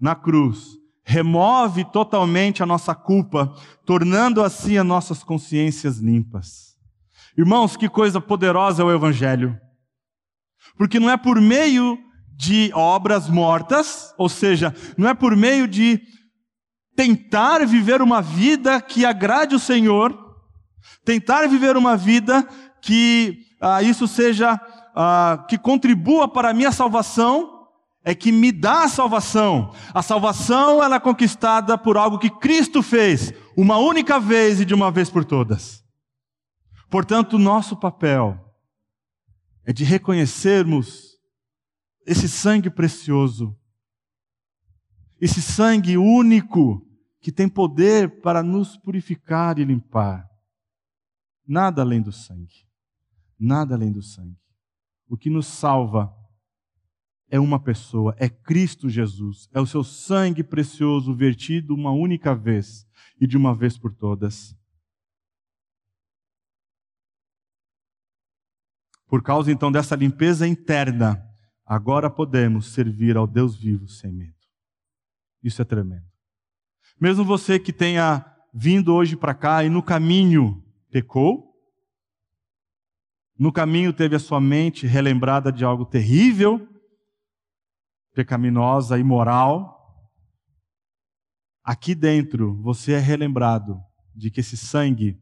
na 0.00 0.14
cruz, 0.14 0.76
remove 1.04 1.84
totalmente 1.84 2.62
a 2.62 2.66
nossa 2.66 2.94
culpa, 2.94 3.54
tornando 3.84 4.42
assim 4.42 4.76
as 4.76 4.86
nossas 4.86 5.24
consciências 5.24 5.98
limpas. 5.98 6.76
Irmãos, 7.36 7.76
que 7.76 7.88
coisa 7.88 8.20
poderosa 8.20 8.82
é 8.82 8.84
o 8.84 8.92
Evangelho. 8.92 9.58
Porque 10.76 11.00
não 11.00 11.10
é 11.10 11.16
por 11.16 11.40
meio 11.40 11.98
de 12.36 12.70
obras 12.74 13.28
mortas, 13.28 14.14
ou 14.16 14.28
seja, 14.28 14.74
não 14.96 15.08
é 15.08 15.14
por 15.14 15.36
meio 15.36 15.66
de 15.68 16.00
tentar 16.96 17.66
viver 17.66 18.02
uma 18.02 18.20
vida 18.20 18.80
que 18.80 19.04
agrade 19.04 19.54
o 19.54 19.58
Senhor, 19.58 20.16
tentar 21.04 21.46
viver 21.48 21.76
uma 21.76 21.96
vida 21.96 22.46
que 22.82 23.38
ah, 23.60 23.82
isso 23.82 24.08
seja, 24.08 24.60
ah, 24.94 25.44
que 25.48 25.58
contribua 25.58 26.28
para 26.28 26.50
a 26.50 26.54
minha 26.54 26.72
salvação, 26.72 27.59
é 28.02 28.14
que 28.14 28.32
me 28.32 28.50
dá 28.50 28.84
a 28.84 28.88
salvação. 28.88 29.74
A 29.94 30.02
salvação 30.02 30.82
ela 30.82 30.96
é 30.96 31.00
conquistada 31.00 31.76
por 31.76 31.96
algo 31.96 32.18
que 32.18 32.30
Cristo 32.30 32.82
fez, 32.82 33.32
uma 33.56 33.78
única 33.78 34.18
vez 34.18 34.60
e 34.60 34.64
de 34.64 34.74
uma 34.74 34.90
vez 34.90 35.10
por 35.10 35.24
todas. 35.24 35.84
Portanto, 36.88 37.38
nosso 37.38 37.76
papel 37.76 38.38
é 39.64 39.72
de 39.72 39.84
reconhecermos 39.84 41.18
esse 42.06 42.28
sangue 42.28 42.70
precioso, 42.70 43.56
esse 45.20 45.42
sangue 45.42 45.96
único 45.96 46.84
que 47.20 47.30
tem 47.30 47.48
poder 47.48 48.20
para 48.22 48.42
nos 48.42 48.76
purificar 48.78 49.58
e 49.58 49.64
limpar. 49.64 50.26
Nada 51.46 51.82
além 51.82 52.00
do 52.00 52.10
sangue. 52.10 52.66
Nada 53.38 53.74
além 53.74 53.92
do 53.92 54.02
sangue. 54.02 54.38
O 55.06 55.16
que 55.16 55.28
nos 55.28 55.46
salva 55.46 56.14
é 57.30 57.38
uma 57.38 57.60
pessoa, 57.60 58.14
é 58.18 58.28
Cristo 58.28 58.90
Jesus, 58.90 59.48
é 59.54 59.60
o 59.60 59.66
seu 59.66 59.84
sangue 59.84 60.42
precioso 60.42 61.14
vertido 61.14 61.74
uma 61.74 61.92
única 61.92 62.34
vez 62.34 62.84
e 63.20 63.26
de 63.26 63.36
uma 63.36 63.54
vez 63.54 63.78
por 63.78 63.94
todas. 63.94 64.54
Por 69.06 69.22
causa 69.22 69.50
então 69.50 69.70
dessa 69.70 69.94
limpeza 69.94 70.46
interna, 70.46 71.24
agora 71.64 72.10
podemos 72.10 72.72
servir 72.72 73.16
ao 73.16 73.26
Deus 73.26 73.56
vivo 73.56 73.88
sem 73.88 74.12
medo. 74.12 74.34
Isso 75.42 75.62
é 75.62 75.64
tremendo. 75.64 76.06
Mesmo 77.00 77.24
você 77.24 77.58
que 77.58 77.72
tenha 77.72 78.26
vindo 78.52 78.92
hoje 78.92 79.16
para 79.16 79.34
cá 79.34 79.64
e 79.64 79.68
no 79.68 79.82
caminho 79.82 80.62
pecou, 80.90 81.48
no 83.38 83.52
caminho 83.52 83.92
teve 83.92 84.16
a 84.16 84.18
sua 84.18 84.40
mente 84.40 84.86
relembrada 84.86 85.50
de 85.50 85.64
algo 85.64 85.86
terrível, 85.86 86.68
pecaminosa, 88.14 88.98
imoral, 88.98 89.76
aqui 91.62 91.94
dentro 91.94 92.60
você 92.62 92.92
é 92.92 92.98
relembrado 92.98 93.78
de 94.14 94.30
que 94.30 94.40
esse 94.40 94.56
sangue 94.56 95.20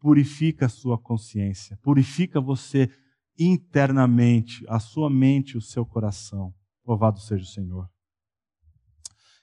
purifica 0.00 0.66
a 0.66 0.68
sua 0.68 0.98
consciência, 0.98 1.78
purifica 1.82 2.40
você 2.40 2.90
internamente, 3.38 4.64
a 4.68 4.78
sua 4.78 5.08
mente, 5.08 5.56
o 5.56 5.60
seu 5.60 5.84
coração. 5.84 6.54
Louvado 6.86 7.20
seja 7.20 7.42
o 7.42 7.46
Senhor. 7.46 7.88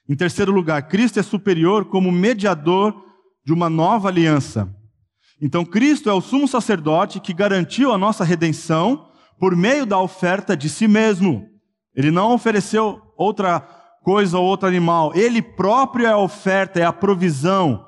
Em 0.08 0.14
terceiro 0.14 0.52
lugar, 0.52 0.86
Cristo 0.88 1.18
é 1.18 1.22
superior 1.22 1.86
como 1.86 2.12
mediador 2.12 3.04
de 3.44 3.52
uma 3.52 3.68
nova 3.68 4.08
aliança. 4.08 4.72
Então, 5.40 5.64
Cristo 5.64 6.08
é 6.08 6.12
o 6.12 6.20
sumo 6.20 6.46
sacerdote 6.46 7.20
que 7.20 7.34
garantiu 7.34 7.92
a 7.92 7.98
nossa 7.98 8.24
redenção 8.24 9.10
por 9.38 9.54
meio 9.54 9.84
da 9.84 9.98
oferta 9.98 10.56
de 10.56 10.68
si 10.68 10.88
mesmo. 10.88 11.46
Ele 11.96 12.10
não 12.10 12.34
ofereceu 12.34 13.00
outra 13.16 13.60
coisa 14.02 14.38
ou 14.38 14.44
outro 14.44 14.68
animal. 14.68 15.12
Ele 15.14 15.40
próprio 15.40 16.06
é 16.06 16.10
a 16.10 16.18
oferta, 16.18 16.78
é 16.78 16.84
a 16.84 16.92
provisão 16.92 17.84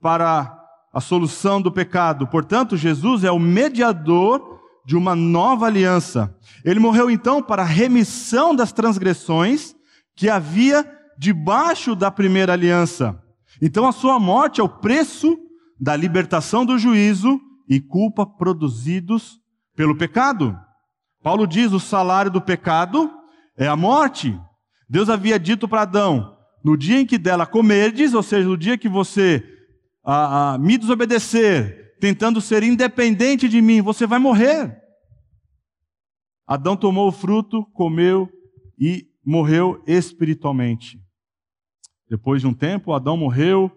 para 0.00 0.56
a 0.92 1.00
solução 1.00 1.60
do 1.60 1.72
pecado. 1.72 2.26
Portanto, 2.26 2.76
Jesus 2.76 3.24
é 3.24 3.30
o 3.32 3.38
mediador 3.38 4.60
de 4.84 4.96
uma 4.96 5.16
nova 5.16 5.66
aliança. 5.66 6.36
Ele 6.64 6.78
morreu 6.78 7.10
então 7.10 7.42
para 7.42 7.62
a 7.62 7.66
remissão 7.66 8.54
das 8.54 8.72
transgressões 8.72 9.74
que 10.14 10.28
havia 10.28 10.86
debaixo 11.18 11.94
da 11.94 12.10
primeira 12.10 12.52
aliança. 12.52 13.18
Então, 13.60 13.86
a 13.86 13.92
sua 13.92 14.20
morte 14.20 14.60
é 14.60 14.64
o 14.64 14.68
preço 14.68 15.38
da 15.80 15.96
libertação 15.96 16.66
do 16.66 16.78
juízo 16.78 17.40
e 17.68 17.80
culpa 17.80 18.26
produzidos 18.26 19.38
pelo 19.74 19.96
pecado. 19.96 20.56
Paulo 21.22 21.46
diz: 21.46 21.72
o 21.72 21.80
salário 21.80 22.30
do 22.30 22.40
pecado 22.40 23.10
é 23.56 23.66
a 23.66 23.76
morte. 23.76 24.38
Deus 24.88 25.08
havia 25.08 25.38
dito 25.38 25.68
para 25.68 25.82
Adão: 25.82 26.36
no 26.64 26.76
dia 26.76 27.00
em 27.00 27.06
que 27.06 27.18
dela 27.18 27.46
comerdes, 27.46 28.14
ou 28.14 28.22
seja, 28.22 28.48
no 28.48 28.56
dia 28.56 28.78
que 28.78 28.88
você 28.88 29.42
ah, 30.04 30.54
ah, 30.54 30.58
me 30.58 30.76
desobedecer, 30.76 31.96
tentando 32.00 32.40
ser 32.40 32.62
independente 32.62 33.48
de 33.48 33.60
mim, 33.60 33.80
você 33.80 34.06
vai 34.06 34.18
morrer. 34.18 34.80
Adão 36.46 36.76
tomou 36.76 37.08
o 37.08 37.12
fruto, 37.12 37.64
comeu 37.72 38.28
e 38.78 39.06
morreu 39.24 39.82
espiritualmente. 39.86 41.00
Depois 42.08 42.42
de 42.42 42.46
um 42.46 42.52
tempo, 42.52 42.92
Adão 42.92 43.16
morreu 43.16 43.70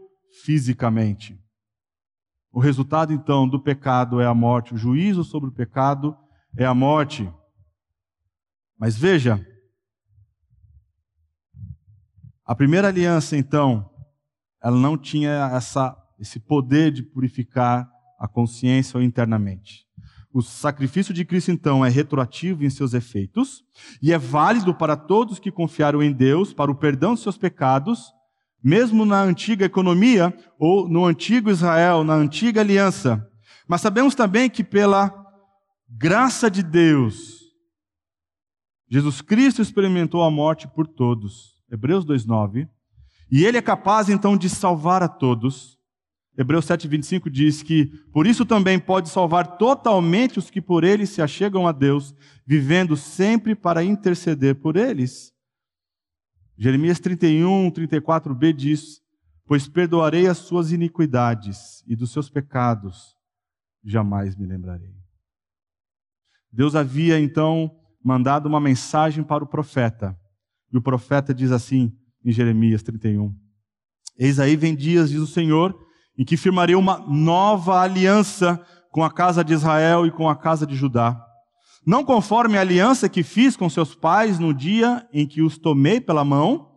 fisicamente. 0.43 1.39
O 2.51 2.59
resultado 2.59 3.13
então 3.13 3.47
do 3.47 3.61
pecado 3.61 4.19
é 4.19 4.25
a 4.25 4.33
morte, 4.33 4.73
o 4.73 4.77
juízo 4.77 5.23
sobre 5.23 5.49
o 5.49 5.53
pecado 5.53 6.17
é 6.57 6.65
a 6.65 6.73
morte. 6.73 7.31
Mas 8.77 8.97
veja, 8.97 9.45
a 12.45 12.53
primeira 12.53 12.89
aliança, 12.89 13.35
então, 13.35 13.89
ela 14.63 14.77
não 14.77 14.95
tinha 14.95 15.49
essa, 15.51 15.97
esse 16.19 16.39
poder 16.39 16.91
de 16.91 17.01
purificar 17.01 17.89
a 18.19 18.27
consciência 18.27 19.01
internamente. 19.01 19.83
O 20.31 20.43
sacrifício 20.43 21.11
de 21.11 21.25
Cristo, 21.25 21.49
então, 21.49 21.83
é 21.83 21.89
retroativo 21.89 22.63
em 22.63 22.69
seus 22.69 22.93
efeitos 22.93 23.63
e 23.99 24.13
é 24.13 24.17
válido 24.19 24.75
para 24.75 24.95
todos 24.95 25.39
que 25.39 25.51
confiaram 25.51 26.03
em 26.03 26.11
Deus 26.11 26.53
para 26.53 26.69
o 26.69 26.75
perdão 26.75 27.15
de 27.15 27.21
seus 27.21 27.35
pecados, 27.35 28.13
mesmo 28.63 29.05
na 29.05 29.23
antiga 29.23 29.65
economia 29.65 30.31
ou 30.59 30.87
no 30.87 31.03
antigo 31.03 31.49
Israel, 31.49 32.03
na 32.03 32.13
antiga 32.13 32.61
aliança. 32.61 33.27
Mas 33.67 33.81
sabemos 33.81 34.13
também 34.13 34.51
que, 34.51 34.63
pela 34.63 35.11
graça 35.89 36.51
de 36.51 36.61
Deus, 36.61 37.39
Jesus 38.87 39.19
Cristo 39.19 39.63
experimentou 39.63 40.21
a 40.21 40.29
morte 40.29 40.67
por 40.67 40.85
todos 40.85 41.54
Hebreus 41.69 42.05
2:9. 42.05 42.67
E 43.31 43.43
ele 43.43 43.57
é 43.57 43.61
capaz 43.61 44.09
então 44.09 44.37
de 44.37 44.49
salvar 44.49 45.01
a 45.01 45.07
todos. 45.07 45.79
Hebreus 46.37 46.65
7:25 46.65 47.29
diz 47.29 47.63
que 47.63 47.85
por 48.11 48.27
isso 48.27 48.45
também 48.45 48.79
pode 48.79 49.09
salvar 49.09 49.57
totalmente 49.57 50.37
os 50.37 50.49
que 50.49 50.61
por 50.61 50.83
ele 50.83 51.05
se 51.05 51.21
achegam 51.21 51.67
a 51.67 51.71
Deus, 51.71 52.13
vivendo 52.45 52.95
sempre 52.97 53.55
para 53.55 53.83
interceder 53.83 54.55
por 54.55 54.75
eles. 54.75 55.33
Jeremias 56.57 56.99
31, 56.99 57.71
34b 57.71 58.53
diz: 58.53 59.01
Pois 59.45 59.67
perdoarei 59.67 60.27
as 60.27 60.37
suas 60.37 60.71
iniquidades 60.71 61.83
e 61.87 61.95
dos 61.95 62.11
seus 62.11 62.29
pecados 62.29 63.15
jamais 63.83 64.35
me 64.35 64.45
lembrarei. 64.45 64.95
Deus 66.51 66.75
havia 66.75 67.19
então 67.19 67.71
mandado 68.03 68.47
uma 68.47 68.59
mensagem 68.59 69.23
para 69.23 69.43
o 69.43 69.47
profeta. 69.47 70.17
E 70.75 70.77
o 70.77 70.81
profeta 70.81 71.33
diz 71.33 71.53
assim 71.53 71.93
em 72.23 72.33
Jeremias 72.33 72.83
31: 72.83 73.33
Eis 74.19 74.41
aí 74.41 74.57
vem 74.57 74.75
dias, 74.75 75.09
diz 75.09 75.21
o 75.21 75.27
Senhor, 75.27 75.73
em 76.17 76.25
que 76.25 76.35
firmarei 76.35 76.75
uma 76.75 76.97
nova 77.07 77.79
aliança 77.79 78.61
com 78.91 79.01
a 79.01 79.09
casa 79.09 79.41
de 79.41 79.53
Israel 79.53 80.05
e 80.05 80.11
com 80.11 80.27
a 80.27 80.35
casa 80.35 80.67
de 80.67 80.75
Judá. 80.75 81.17
Não 81.87 82.03
conforme 82.03 82.57
a 82.57 82.61
aliança 82.61 83.07
que 83.07 83.23
fiz 83.23 83.55
com 83.55 83.69
seus 83.69 83.95
pais 83.95 84.37
no 84.37 84.53
dia 84.53 85.07
em 85.13 85.25
que 85.25 85.41
os 85.41 85.57
tomei 85.57 86.01
pela 86.01 86.25
mão, 86.25 86.67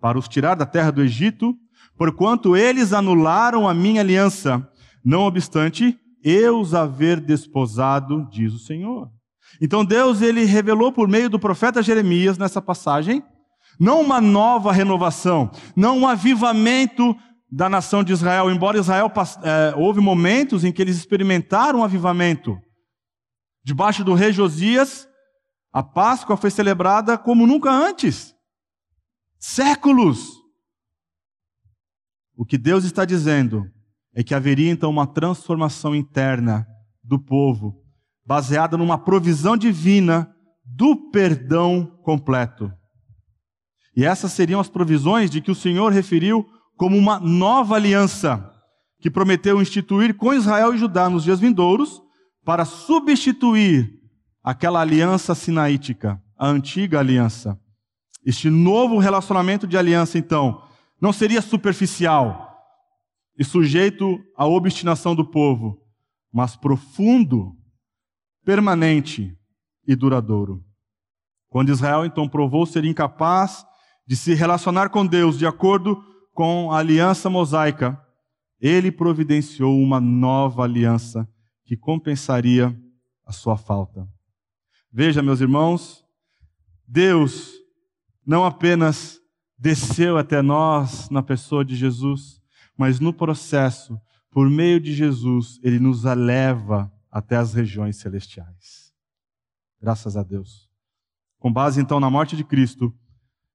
para 0.00 0.18
os 0.18 0.28
tirar 0.28 0.54
da 0.54 0.64
terra 0.64 0.90
do 0.90 1.02
Egito, 1.02 1.54
porquanto 1.98 2.56
eles 2.56 2.94
anularam 2.94 3.68
a 3.68 3.74
minha 3.74 4.00
aliança. 4.00 4.66
Não 5.04 5.26
obstante, 5.26 5.98
eu 6.24 6.58
os 6.58 6.74
haver 6.74 7.20
desposado, 7.20 8.26
diz 8.30 8.54
o 8.54 8.58
Senhor. 8.58 9.10
Então 9.60 9.84
Deus 9.84 10.22
ele 10.22 10.44
revelou 10.44 10.90
por 10.90 11.06
meio 11.06 11.28
do 11.28 11.38
profeta 11.38 11.82
Jeremias 11.82 12.38
nessa 12.38 12.62
passagem, 12.62 13.22
não 13.78 14.00
uma 14.00 14.20
nova 14.20 14.72
renovação, 14.72 15.50
não 15.74 15.98
um 15.98 16.06
avivamento 16.06 17.16
da 17.50 17.68
nação 17.68 18.02
de 18.02 18.12
Israel, 18.12 18.50
embora 18.50 18.78
Israel 18.78 19.12
é, 19.42 19.74
houve 19.76 20.00
momentos 20.00 20.64
em 20.64 20.72
que 20.72 20.80
eles 20.80 20.96
experimentaram 20.96 21.80
um 21.80 21.84
avivamento. 21.84 22.58
Debaixo 23.62 24.02
do 24.02 24.14
rei 24.14 24.32
Josias, 24.32 25.06
a 25.72 25.82
Páscoa 25.82 26.36
foi 26.36 26.50
celebrada 26.50 27.18
como 27.18 27.46
nunca 27.46 27.70
antes. 27.70 28.34
Séculos. 29.38 30.40
O 32.34 32.44
que 32.44 32.56
Deus 32.56 32.84
está 32.84 33.04
dizendo 33.04 33.70
é 34.14 34.22
que 34.22 34.34
haveria 34.34 34.70
então 34.70 34.90
uma 34.90 35.06
transformação 35.06 35.94
interna 35.94 36.66
do 37.02 37.18
povo, 37.18 37.82
baseada 38.24 38.76
numa 38.76 38.96
provisão 38.96 39.56
divina 39.56 40.34
do 40.64 41.10
perdão 41.10 41.86
completo. 42.02 42.72
E 43.94 44.04
essas 44.04 44.32
seriam 44.32 44.60
as 44.60 44.68
provisões 44.68 45.30
de 45.30 45.40
que 45.40 45.50
o 45.50 45.54
Senhor 45.54 45.92
referiu 45.92 46.46
como 46.76 46.96
uma 46.96 47.20
nova 47.20 47.76
aliança, 47.76 48.50
que 49.00 49.10
prometeu 49.10 49.60
instituir 49.60 50.14
com 50.16 50.32
Israel 50.32 50.74
e 50.74 50.78
Judá 50.78 51.10
nos 51.10 51.24
dias 51.24 51.40
vindouros, 51.40 52.02
para 52.44 52.64
substituir 52.64 53.92
aquela 54.42 54.80
aliança 54.80 55.34
sinaítica, 55.34 56.20
a 56.36 56.48
antiga 56.48 56.98
aliança. 56.98 57.58
Este 58.24 58.48
novo 58.50 58.98
relacionamento 58.98 59.66
de 59.66 59.76
aliança, 59.76 60.18
então, 60.18 60.62
não 61.00 61.12
seria 61.12 61.42
superficial 61.42 62.48
e 63.38 63.44
sujeito 63.44 64.18
à 64.36 64.46
obstinação 64.46 65.14
do 65.14 65.24
povo, 65.24 65.80
mas 66.32 66.56
profundo, 66.56 67.56
permanente 68.44 69.36
e 69.86 69.94
duradouro. 69.94 70.64
Quando 71.48 71.70
Israel 71.70 72.04
então 72.04 72.28
provou 72.28 72.64
ser 72.64 72.84
incapaz 72.84 73.64
de 74.12 74.16
se 74.16 74.34
relacionar 74.34 74.90
com 74.90 75.06
Deus 75.06 75.38
de 75.38 75.46
acordo 75.46 76.04
com 76.34 76.70
a 76.70 76.80
aliança 76.80 77.30
mosaica, 77.30 77.98
ele 78.60 78.92
providenciou 78.92 79.80
uma 79.80 79.98
nova 80.02 80.64
aliança 80.64 81.26
que 81.64 81.78
compensaria 81.78 82.78
a 83.24 83.32
sua 83.32 83.56
falta. 83.56 84.06
Veja, 84.92 85.22
meus 85.22 85.40
irmãos, 85.40 86.04
Deus 86.86 87.54
não 88.22 88.44
apenas 88.44 89.18
desceu 89.56 90.18
até 90.18 90.42
nós 90.42 91.08
na 91.08 91.22
pessoa 91.22 91.64
de 91.64 91.74
Jesus, 91.74 92.38
mas 92.76 93.00
no 93.00 93.14
processo, 93.14 93.98
por 94.30 94.50
meio 94.50 94.78
de 94.78 94.92
Jesus, 94.92 95.58
ele 95.62 95.78
nos 95.78 96.04
eleva 96.04 96.92
até 97.10 97.36
as 97.36 97.54
regiões 97.54 97.96
celestiais. 97.96 98.92
Graças 99.80 100.18
a 100.18 100.22
Deus. 100.22 100.68
Com 101.38 101.50
base 101.50 101.80
então 101.80 101.98
na 101.98 102.10
morte 102.10 102.36
de 102.36 102.44
Cristo, 102.44 102.94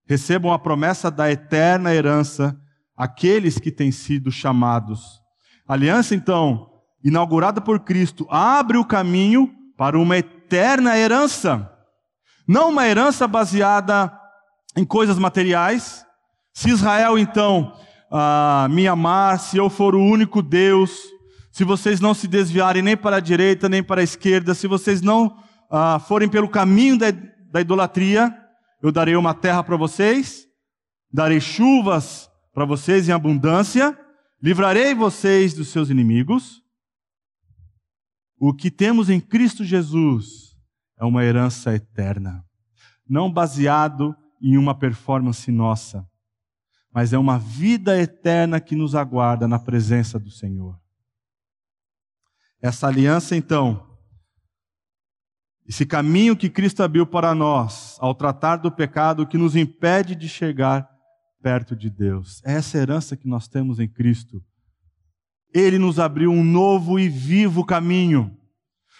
recebam 0.07 0.51
a 0.51 0.59
promessa 0.59 1.11
da 1.11 1.31
eterna 1.31 1.93
herança 1.93 2.57
aqueles 2.95 3.59
que 3.59 3.71
têm 3.71 3.91
sido 3.91 4.31
chamados. 4.31 5.21
A 5.67 5.73
aliança 5.73 6.15
então, 6.15 6.69
inaugurada 7.03 7.61
por 7.61 7.81
Cristo, 7.81 8.25
abre 8.29 8.77
o 8.77 8.85
caminho 8.85 9.53
para 9.77 9.99
uma 9.99 10.17
eterna 10.17 10.97
herança. 10.97 11.71
Não 12.47 12.69
uma 12.69 12.87
herança 12.87 13.27
baseada 13.27 14.11
em 14.75 14.85
coisas 14.85 15.19
materiais. 15.19 16.05
Se 16.53 16.69
Israel 16.69 17.19
então 17.19 17.73
ah, 18.09 18.67
me 18.71 18.87
amar, 18.87 19.39
se 19.39 19.57
eu 19.57 19.69
for 19.69 19.93
o 19.93 20.03
único 20.03 20.41
Deus, 20.41 20.97
se 21.51 21.63
vocês 21.63 21.99
não 21.99 22.13
se 22.13 22.27
desviarem 22.27 22.81
nem 22.81 22.95
para 22.95 23.17
a 23.17 23.19
direita 23.19 23.67
nem 23.67 23.83
para 23.83 24.01
a 24.01 24.03
esquerda, 24.03 24.53
se 24.53 24.67
vocês 24.67 25.01
não 25.01 25.37
ah, 25.69 25.99
forem 25.99 26.29
pelo 26.29 26.47
caminho 26.47 26.97
da, 26.97 27.11
da 27.51 27.61
idolatria, 27.61 28.35
eu 28.81 28.91
darei 28.91 29.15
uma 29.15 29.33
terra 29.33 29.63
para 29.63 29.75
vocês, 29.75 30.47
darei 31.11 31.39
chuvas 31.39 32.29
para 32.53 32.65
vocês 32.65 33.07
em 33.07 33.11
abundância, 33.11 33.97
livrarei 34.41 34.93
vocês 34.93 35.53
dos 35.53 35.69
seus 35.69 35.89
inimigos. 35.89 36.61
O 38.39 38.53
que 38.53 38.69
temos 38.69 39.09
em 39.09 39.19
Cristo 39.19 39.63
Jesus 39.63 40.55
é 40.99 41.05
uma 41.05 41.23
herança 41.23 41.73
eterna, 41.73 42.45
não 43.07 43.31
baseado 43.31 44.15
em 44.41 44.57
uma 44.57 44.77
performance 44.77 45.51
nossa, 45.51 46.07
mas 46.91 47.13
é 47.13 47.17
uma 47.17 47.37
vida 47.39 47.99
eterna 47.99 48.59
que 48.59 48.75
nos 48.75 48.95
aguarda 48.95 49.47
na 49.47 49.59
presença 49.59 50.19
do 50.19 50.29
Senhor. 50.29 50.79
Essa 52.61 52.87
aliança, 52.87 53.35
então, 53.35 53.86
esse 55.67 55.85
caminho 55.85 56.37
que 56.37 56.49
Cristo 56.49 56.81
abriu 56.81 57.05
para 57.05 57.35
nós, 57.35 57.97
ao 57.99 58.15
tratar 58.15 58.55
do 58.55 58.71
pecado 58.71 59.27
que 59.27 59.37
nos 59.37 59.53
impede 59.53 60.15
de 60.15 60.29
chegar 60.29 60.89
perto 61.41 61.75
de 61.75 61.89
Deus, 61.89 62.41
é 62.45 62.53
essa 62.53 62.77
herança 62.77 63.17
que 63.17 63.27
nós 63.27 63.49
temos 63.49 63.77
em 63.77 63.87
Cristo. 63.87 64.41
Ele 65.53 65.77
nos 65.77 65.99
abriu 65.99 66.31
um 66.31 66.43
novo 66.43 66.97
e 66.97 67.09
vivo 67.09 67.65
caminho. 67.65 68.33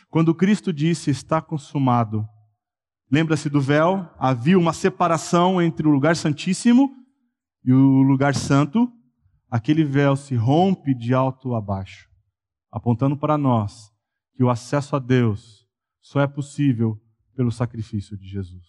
Quando 0.10 0.36
Cristo 0.36 0.74
disse: 0.74 1.10
Está 1.10 1.42
consumado, 1.42 2.28
lembra-se 3.10 3.50
do 3.50 3.62
véu? 3.62 4.10
Havia 4.20 4.60
uma 4.60 4.74
separação 4.74 5.62
entre 5.62 5.88
o 5.88 5.92
lugar 5.92 6.18
santíssimo 6.18 6.92
e 7.64 7.72
o 7.72 8.02
lugar 8.02 8.36
santo, 8.36 8.92
aquele 9.50 9.86
véu 9.86 10.18
se 10.18 10.36
rompe 10.36 10.94
de 10.94 11.14
alto 11.14 11.56
a 11.56 11.62
baixo, 11.62 12.10
apontando 12.72 13.16
para 13.16 13.38
nós 13.38 13.90
que 14.36 14.44
o 14.44 14.50
acesso 14.50 14.96
a 14.96 15.00
Deus 15.00 15.57
só 16.08 16.22
é 16.22 16.28
possível 16.28 16.98
pelo 17.36 17.52
sacrifício 17.52 18.18
de 18.18 18.30
Jesus. 18.30 18.64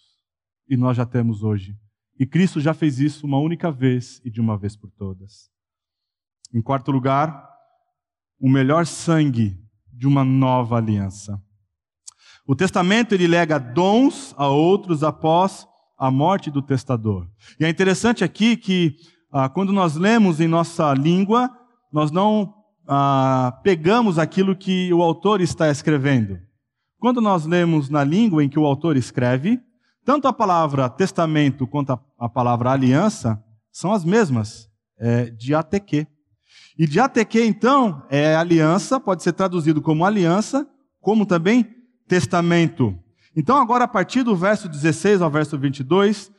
E 0.67 0.75
nós 0.75 0.97
já 0.97 1.05
temos 1.05 1.41
hoje. 1.41 1.73
E 2.19 2.25
Cristo 2.25 2.59
já 2.59 2.73
fez 2.73 2.99
isso 2.99 3.25
uma 3.25 3.39
única 3.39 3.71
vez 3.71 4.21
e 4.25 4.29
de 4.29 4.41
uma 4.41 4.57
vez 4.57 4.75
por 4.75 4.91
todas. 4.91 5.49
Em 6.53 6.61
quarto 6.61 6.91
lugar, 6.91 7.49
o 8.37 8.49
melhor 8.49 8.85
sangue 8.85 9.57
de 9.89 10.05
uma 10.05 10.25
nova 10.25 10.75
aliança. 10.75 11.41
O 12.45 12.55
testamento 12.55 13.15
ele 13.15 13.25
lega 13.25 13.57
dons 13.57 14.35
a 14.37 14.49
outros 14.49 15.01
após 15.01 15.65
a 15.97 16.11
morte 16.11 16.51
do 16.51 16.61
testador. 16.61 17.25
E 17.57 17.63
é 17.63 17.69
interessante 17.69 18.21
aqui 18.21 18.57
que, 18.57 18.97
ah, 19.31 19.47
quando 19.47 19.71
nós 19.71 19.95
lemos 19.95 20.41
em 20.41 20.47
nossa 20.47 20.93
língua, 20.93 21.49
nós 21.89 22.11
não 22.11 22.53
ah, 22.85 23.57
pegamos 23.63 24.19
aquilo 24.19 24.57
que 24.57 24.93
o 24.93 25.01
autor 25.01 25.39
está 25.39 25.71
escrevendo. 25.71 26.48
Quando 26.99 27.21
nós 27.21 27.45
lemos 27.45 27.89
na 27.89 28.03
língua 28.03 28.43
em 28.43 28.49
que 28.49 28.59
o 28.59 28.65
autor 28.65 28.97
escreve, 28.97 29.59
tanto 30.03 30.27
a 30.27 30.33
palavra 30.33 30.89
testamento 30.89 31.65
quanto 31.65 31.97
a, 32.17 32.29
palavra 32.29 32.71
aliança 32.71 33.41
são 33.71 33.93
as 33.93 34.03
mesmas, 34.03 34.69
é, 34.97 35.29
de 35.29 35.55
ateque. 35.55 36.05
E 36.77 36.85
de 36.85 36.99
ateque, 36.99 37.41
então, 37.41 38.03
é 38.09 38.35
aliança, 38.35 38.99
pode 38.99 39.23
ser 39.23 39.33
traduzido 39.33 39.81
como 39.81 40.03
aliança, 40.03 40.67
como 40.99 41.25
também 41.25 41.65
testamento. 42.07 42.97
Então, 43.35 43.57
agora, 43.57 43.85
a 43.85 43.87
partir 43.87 44.23
do 44.23 44.35
verso 44.35 44.67
16 44.67 45.21
ao 45.21 45.29
verso 45.29 45.57
22, 45.57 46.31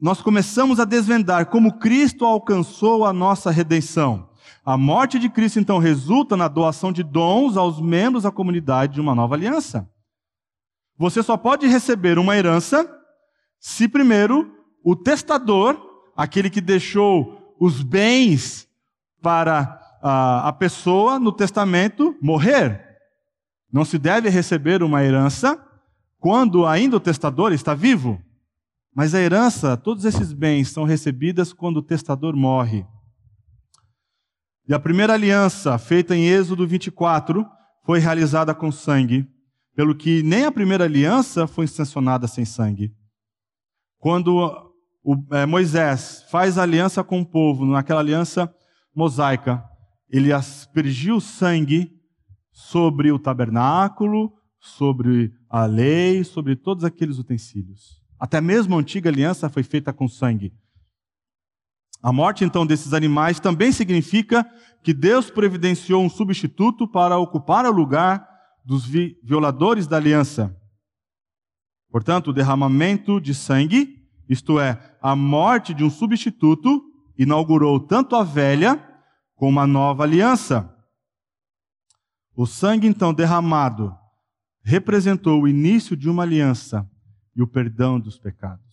nós 0.00 0.20
começamos 0.20 0.78
a 0.78 0.84
desvendar 0.84 1.46
como 1.46 1.78
Cristo 1.78 2.24
alcançou 2.24 3.04
a 3.04 3.12
nossa 3.12 3.50
redenção. 3.50 4.28
A 4.64 4.76
morte 4.76 5.18
de 5.18 5.28
Cristo, 5.28 5.60
então, 5.60 5.78
resulta 5.78 6.36
na 6.36 6.48
doação 6.48 6.92
de 6.92 7.02
dons 7.02 7.56
aos 7.56 7.80
membros 7.80 8.22
da 8.24 8.30
comunidade 8.30 8.94
de 8.94 9.00
uma 9.00 9.14
nova 9.14 9.34
aliança. 9.34 9.88
Você 10.96 11.22
só 11.22 11.36
pode 11.36 11.66
receber 11.66 12.18
uma 12.18 12.36
herança 12.36 12.88
se 13.58 13.88
primeiro 13.88 14.52
o 14.82 14.94
testador, 14.94 15.80
aquele 16.16 16.50
que 16.50 16.60
deixou 16.60 17.54
os 17.58 17.82
bens 17.82 18.68
para 19.22 19.80
a, 20.02 20.48
a 20.48 20.52
pessoa 20.52 21.18
no 21.18 21.32
testamento 21.32 22.14
morrer. 22.20 22.84
Não 23.72 23.84
se 23.84 23.98
deve 23.98 24.28
receber 24.28 24.82
uma 24.82 25.02
herança 25.02 25.58
quando 26.20 26.66
ainda 26.66 26.96
o 26.96 27.00
testador 27.00 27.52
está 27.52 27.74
vivo. 27.74 28.22
Mas 28.94 29.14
a 29.14 29.20
herança, 29.20 29.76
todos 29.76 30.04
esses 30.04 30.32
bens 30.32 30.70
são 30.70 30.84
recebidas 30.84 31.52
quando 31.52 31.78
o 31.78 31.82
testador 31.82 32.36
morre. 32.36 32.86
E 34.66 34.72
a 34.72 34.78
primeira 34.78 35.12
aliança, 35.12 35.76
feita 35.76 36.16
em 36.16 36.26
Êxodo 36.26 36.66
24, 36.66 37.46
foi 37.84 37.98
realizada 37.98 38.54
com 38.54 38.72
sangue, 38.72 39.28
pelo 39.76 39.94
que 39.94 40.22
nem 40.22 40.44
a 40.44 40.52
primeira 40.52 40.84
aliança 40.84 41.46
foi 41.46 41.66
sancionada 41.66 42.26
sem 42.26 42.46
sangue. 42.46 42.94
Quando 43.98 44.72
o, 45.02 45.16
é, 45.32 45.44
Moisés 45.44 46.24
faz 46.30 46.56
aliança 46.56 47.04
com 47.04 47.20
o 47.20 47.26
povo, 47.26 47.66
naquela 47.66 48.00
aliança 48.00 48.52
mosaica, 48.94 49.62
ele 50.08 50.32
aspergiu 50.32 51.20
sangue 51.20 51.90
sobre 52.50 53.12
o 53.12 53.18
tabernáculo, 53.18 54.32
sobre 54.58 55.30
a 55.50 55.66
lei, 55.66 56.24
sobre 56.24 56.56
todos 56.56 56.84
aqueles 56.84 57.18
utensílios. 57.18 58.00
Até 58.18 58.40
mesmo 58.40 58.76
a 58.76 58.78
antiga 58.78 59.10
aliança 59.10 59.50
foi 59.50 59.62
feita 59.62 59.92
com 59.92 60.08
sangue. 60.08 60.54
A 62.04 62.12
morte, 62.12 62.44
então, 62.44 62.66
desses 62.66 62.92
animais 62.92 63.40
também 63.40 63.72
significa 63.72 64.46
que 64.82 64.92
Deus 64.92 65.30
providenciou 65.30 66.04
um 66.04 66.10
substituto 66.10 66.86
para 66.86 67.16
ocupar 67.16 67.64
o 67.64 67.70
lugar 67.70 68.28
dos 68.62 68.84
vi 68.84 69.18
violadores 69.24 69.86
da 69.86 69.96
aliança. 69.96 70.54
Portanto, 71.90 72.28
o 72.28 72.32
derramamento 72.34 73.18
de 73.18 73.34
sangue, 73.34 74.06
isto 74.28 74.60
é, 74.60 74.78
a 75.00 75.16
morte 75.16 75.72
de 75.72 75.82
um 75.82 75.88
substituto, 75.88 76.82
inaugurou 77.16 77.80
tanto 77.80 78.16
a 78.16 78.22
velha 78.22 78.78
como 79.34 79.58
a 79.58 79.66
nova 79.66 80.02
aliança. 80.02 80.76
O 82.36 82.44
sangue, 82.44 82.86
então, 82.86 83.14
derramado 83.14 83.96
representou 84.62 85.40
o 85.40 85.48
início 85.48 85.96
de 85.96 86.10
uma 86.10 86.22
aliança 86.22 86.86
e 87.34 87.40
o 87.40 87.46
perdão 87.46 87.98
dos 87.98 88.18
pecados. 88.18 88.63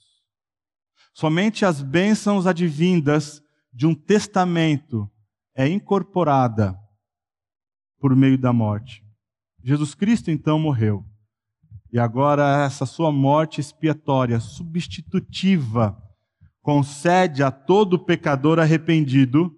Somente 1.14 1.66
as 1.66 1.82
bênçãos 1.82 2.47
advindas 2.47 3.43
de 3.74 3.86
um 3.86 3.93
testamento 3.93 5.09
é 5.55 5.68
incorporada 5.68 6.78
por 7.99 8.16
meio 8.16 8.38
da 8.38 8.51
morte. 8.51 9.05
Jesus 9.64 9.93
Cristo 9.93 10.32
então 10.32 10.57
morreu. 10.57 11.05
E 11.91 11.99
agora 11.99 12.64
essa 12.66 12.86
sua 12.86 13.12
morte 13.12 13.59
expiatória, 13.59 14.39
substitutiva, 14.39 16.01
concede 16.62 17.43
a 17.43 17.51
todo 17.51 18.03
pecador 18.03 18.59
arrependido 18.59 19.55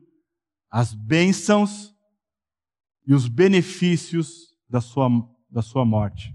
as 0.69 0.93
bênçãos 0.93 1.93
e 3.05 3.13
os 3.13 3.27
benefícios 3.27 4.55
da 4.67 4.81
sua, 4.81 5.07
da 5.49 5.61
sua 5.61 5.85
morte. 5.85 6.33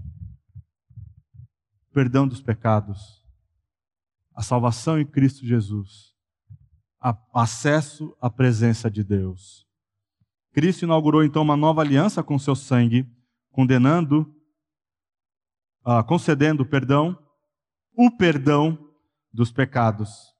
Perdão 1.92 2.28
dos 2.28 2.40
pecados, 2.40 3.17
a 4.38 4.42
salvação 4.42 5.00
em 5.00 5.04
Cristo 5.04 5.44
Jesus, 5.44 6.14
acesso 7.34 8.16
à 8.20 8.30
presença 8.30 8.88
de 8.88 9.02
Deus. 9.02 9.66
Cristo 10.52 10.84
inaugurou 10.84 11.24
então 11.24 11.42
uma 11.42 11.56
nova 11.56 11.80
aliança 11.80 12.22
com 12.22 12.38
seu 12.38 12.54
sangue, 12.54 13.04
condenando, 13.50 14.32
uh, 15.84 16.04
concedendo 16.06 16.64
perdão, 16.64 17.18
o 17.96 18.12
perdão 18.16 18.78
dos 19.32 19.50
pecados. 19.50 20.32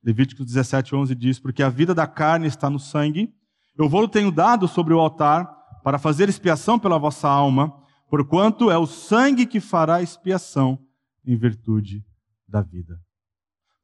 Levítico 0.00 0.44
17, 0.44 0.94
11 0.94 1.14
diz: 1.16 1.40
Porque 1.40 1.64
a 1.64 1.68
vida 1.68 1.92
da 1.92 2.06
carne 2.06 2.46
está 2.46 2.70
no 2.70 2.78
sangue, 2.78 3.34
eu 3.76 3.88
vou 3.88 4.06
tenho 4.06 4.30
dado 4.30 4.68
sobre 4.68 4.94
o 4.94 5.00
altar 5.00 5.44
para 5.82 5.98
fazer 5.98 6.28
expiação 6.28 6.78
pela 6.78 7.00
vossa 7.00 7.28
alma, 7.28 7.76
porquanto 8.08 8.70
é 8.70 8.78
o 8.78 8.86
sangue 8.86 9.44
que 9.44 9.58
fará 9.58 10.00
expiação 10.00 10.78
em 11.26 11.36
virtude 11.36 12.06
da 12.46 12.62
vida. 12.62 12.96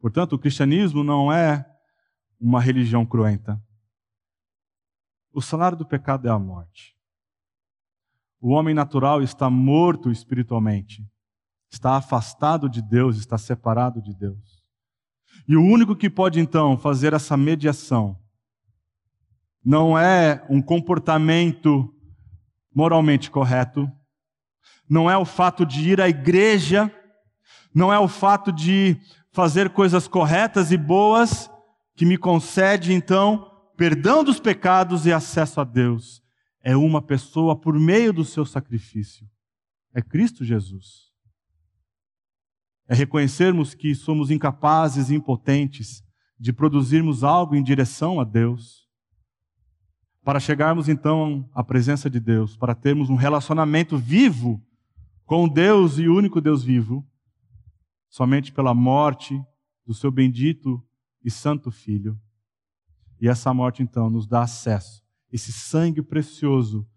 Portanto, 0.01 0.35
o 0.35 0.39
cristianismo 0.39 1.03
não 1.03 1.33
é 1.33 1.65
uma 2.41 2.61
religião 2.61 3.05
cruenta. 3.05 3.61
O 5.33 5.41
salário 5.41 5.77
do 5.77 5.87
pecado 5.87 6.29
é 6.29 6.31
a 6.31 6.39
morte. 6.39 6.97
O 8.41 8.51
homem 8.51 8.75
natural 8.75 9.23
está 9.23 9.51
morto 9.51 10.11
espiritualmente, 10.11 11.07
está 11.71 11.97
afastado 11.97 12.69
de 12.69 12.83
Deus, 12.83 13.17
está 13.17 13.37
separado 13.37 14.01
de 14.01 14.15
Deus. 14.15 14.63
E 15.49 15.57
o 15.57 15.63
único 15.63 15.97
que 15.97 16.09
pode 16.09 16.41
então 16.41 16.77
fazer 16.77 17.13
essa 17.13 17.37
mediação 17.37 18.19
não 19.65 19.99
é 19.99 20.47
um 20.49 20.63
comportamento 20.63 21.93
moralmente 22.75 23.31
correto, 23.31 23.91
não 24.89 25.11
é 25.11 25.17
o 25.17 25.25
fato 25.25 25.67
de 25.67 25.91
ir 25.91 26.01
à 26.01 26.09
igreja, 26.09 26.93
não 27.75 27.93
é 27.93 27.99
o 27.99 28.07
fato 28.07 28.53
de 28.53 28.97
fazer 29.37 29.69
coisas 29.69 30.09
corretas 30.09 30.73
e 30.73 30.79
boas, 30.79 31.51
que 31.95 32.07
me 32.07 32.17
concede 32.17 32.95
então 32.95 33.53
perdão 33.77 34.25
dos 34.25 34.41
pecados 34.41 35.05
e 35.05 35.13
acesso 35.13 35.61
a 35.61 35.65
Deus. 35.65 36.23
É 36.63 36.75
uma 36.75 37.03
pessoa 37.03 37.55
por 37.55 37.79
meio 37.79 38.15
do 38.15 38.25
seu 38.25 38.47
sacrifício. 38.47 39.29
É 39.93 40.01
Cristo 40.01 40.43
Jesus. 40.43 41.13
É 42.89 42.95
reconhecermos 42.95 43.75
que 43.75 43.95
somos 43.95 44.31
incapazes 44.31 45.11
e 45.11 45.15
impotentes 45.15 46.03
de 46.41 46.51
produzirmos 46.51 47.23
algo 47.23 47.55
em 47.55 47.63
direção 47.63 48.19
a 48.19 48.25
Deus. 48.25 48.89
Para 50.25 50.41
chegarmos 50.41 50.89
então 50.89 51.47
à 51.53 51.63
presença 51.63 52.09
de 52.09 52.21
Deus, 52.21 52.57
para 52.57 52.75
termos 52.75 53.11
um 53.11 53.17
relacionamento 53.17 53.99
vivo 53.99 54.65
com 55.27 55.47
Deus 55.47 55.99
e 55.99 56.09
único 56.09 56.41
Deus 56.41 56.65
vivo, 56.65 57.07
somente 58.17 58.51
pela 58.51 58.73
morte 58.73 59.39
do 59.87 59.93
seu 59.93 60.11
bendito 60.11 60.83
e 61.23 61.31
santo 61.31 61.71
Filho. 61.71 62.19
E 63.21 63.29
essa 63.29 63.53
morte, 63.53 63.83
então, 63.83 64.09
nos 64.09 64.27
dá 64.27 64.41
acesso. 64.41 65.05
Esse 65.31 65.53
sangue 65.53 66.01
precioso 66.01 66.89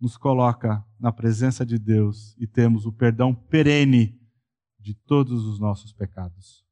nos 0.00 0.16
coloca 0.16 0.82
na 0.98 1.12
presença 1.12 1.64
de 1.66 1.78
Deus 1.78 2.34
e 2.38 2.46
temos 2.46 2.86
o 2.86 2.92
perdão 2.92 3.34
perene 3.34 4.18
de 4.80 4.94
todos 4.94 5.44
os 5.44 5.60
nossos 5.60 5.92
pecados. 5.92 6.64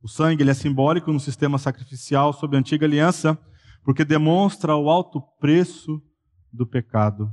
O 0.00 0.08
sangue 0.08 0.42
ele 0.42 0.50
é 0.50 0.54
simbólico 0.54 1.12
no 1.12 1.20
sistema 1.20 1.58
sacrificial 1.58 2.32
sob 2.32 2.56
a 2.56 2.58
antiga 2.58 2.84
aliança, 2.84 3.38
porque 3.84 4.04
demonstra 4.04 4.74
o 4.74 4.90
alto 4.90 5.22
preço 5.38 6.02
do 6.52 6.66
pecado. 6.66 7.32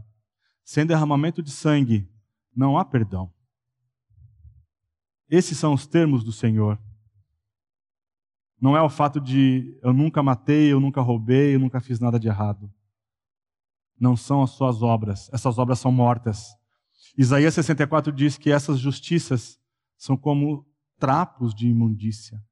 Sem 0.64 0.86
derramamento 0.86 1.42
de 1.42 1.50
sangue, 1.50 2.08
não 2.56 2.78
há 2.78 2.86
perdão. 2.86 3.34
Esses 5.30 5.58
são 5.58 5.74
os 5.74 5.86
termos 5.86 6.24
do 6.24 6.32
Senhor. 6.32 6.80
Não 8.60 8.76
é 8.76 8.82
o 8.82 8.90
fato 8.90 9.22
de 9.22 9.78
eu 9.82 9.94
nunca 9.94 10.22
matei, 10.22 10.72
eu 10.72 10.80
nunca 10.80 11.02
roubei, 11.02 11.56
eu 11.56 11.60
nunca 11.60 11.80
fiz 11.80 12.00
nada 12.00 12.20
de 12.20 12.28
errado. 12.28 12.72
Não 13.98 14.18
são 14.18 14.42
as 14.42 14.52
suas 14.52 14.82
obras. 14.82 15.30
Essas 15.32 15.58
obras 15.58 15.80
são 15.80 15.92
mortas. 15.92 16.48
Isaías 17.18 17.54
64 17.54 18.12
diz 18.12 18.38
que 18.38 18.52
essas 18.52 18.80
justiças 18.80 19.60
são 19.98 20.18
como 20.18 20.66
trapos 20.98 21.54
de 21.54 21.68
imundícia. 21.68 22.44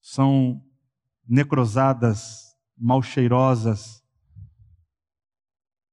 São 0.00 0.62
necrosadas, 1.26 2.56
mal 2.76 3.02
cheirosas. 3.02 4.04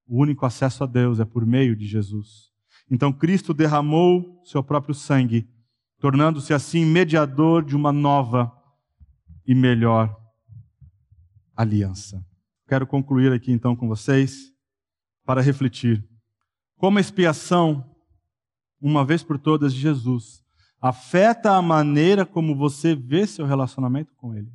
O 0.06 0.22
único 0.22 0.46
acesso 0.46 0.84
a 0.84 0.88
Deus 0.88 1.20
é 1.20 1.26
por 1.26 1.46
meio 1.46 1.76
de 1.76 1.88
Jesus. 1.88 2.53
Então 2.94 3.12
Cristo 3.12 3.56
derramou 3.56 4.40
seu 4.46 4.64
próprio 4.64 4.94
sangue, 4.94 5.50
tornando-se 6.00 6.54
assim 6.54 6.86
mediador 6.86 7.66
de 7.66 7.76
uma 7.76 7.92
nova 7.92 8.52
e 9.48 9.56
melhor 9.56 10.16
aliança. 11.56 12.24
Quero 12.68 12.86
concluir 12.86 13.34
aqui 13.34 13.52
então 13.52 13.76
com 13.76 13.88
vocês 13.88 14.52
para 15.26 15.42
refletir 15.42 16.08
como 16.78 17.00
a 17.00 17.02
expiação, 17.02 17.84
uma 18.80 19.04
vez 19.04 19.24
por 19.24 19.40
todas, 19.40 19.74
de 19.74 19.80
Jesus 19.80 20.44
afeta 20.80 21.56
a 21.56 21.62
maneira 21.64 22.28
como 22.28 22.56
você 22.56 22.94
vê 22.94 23.26
seu 23.26 23.48
relacionamento 23.48 24.14
com 24.18 24.36
Ele. 24.36 24.52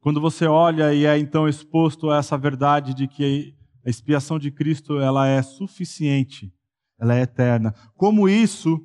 Quando 0.00 0.20
você 0.20 0.46
olha 0.46 0.92
e 0.92 1.06
é 1.06 1.16
então 1.16 1.48
exposto 1.48 2.10
a 2.10 2.16
essa 2.16 2.36
verdade 2.36 2.92
de 2.94 3.06
que 3.06 3.54
a 3.84 3.88
expiação 3.88 4.40
de 4.40 4.50
Cristo 4.50 4.98
ela 4.98 5.28
é 5.28 5.40
suficiente 5.40 6.52
ela 6.98 7.14
é 7.14 7.22
eterna. 7.22 7.74
Como 7.94 8.28
isso 8.28 8.80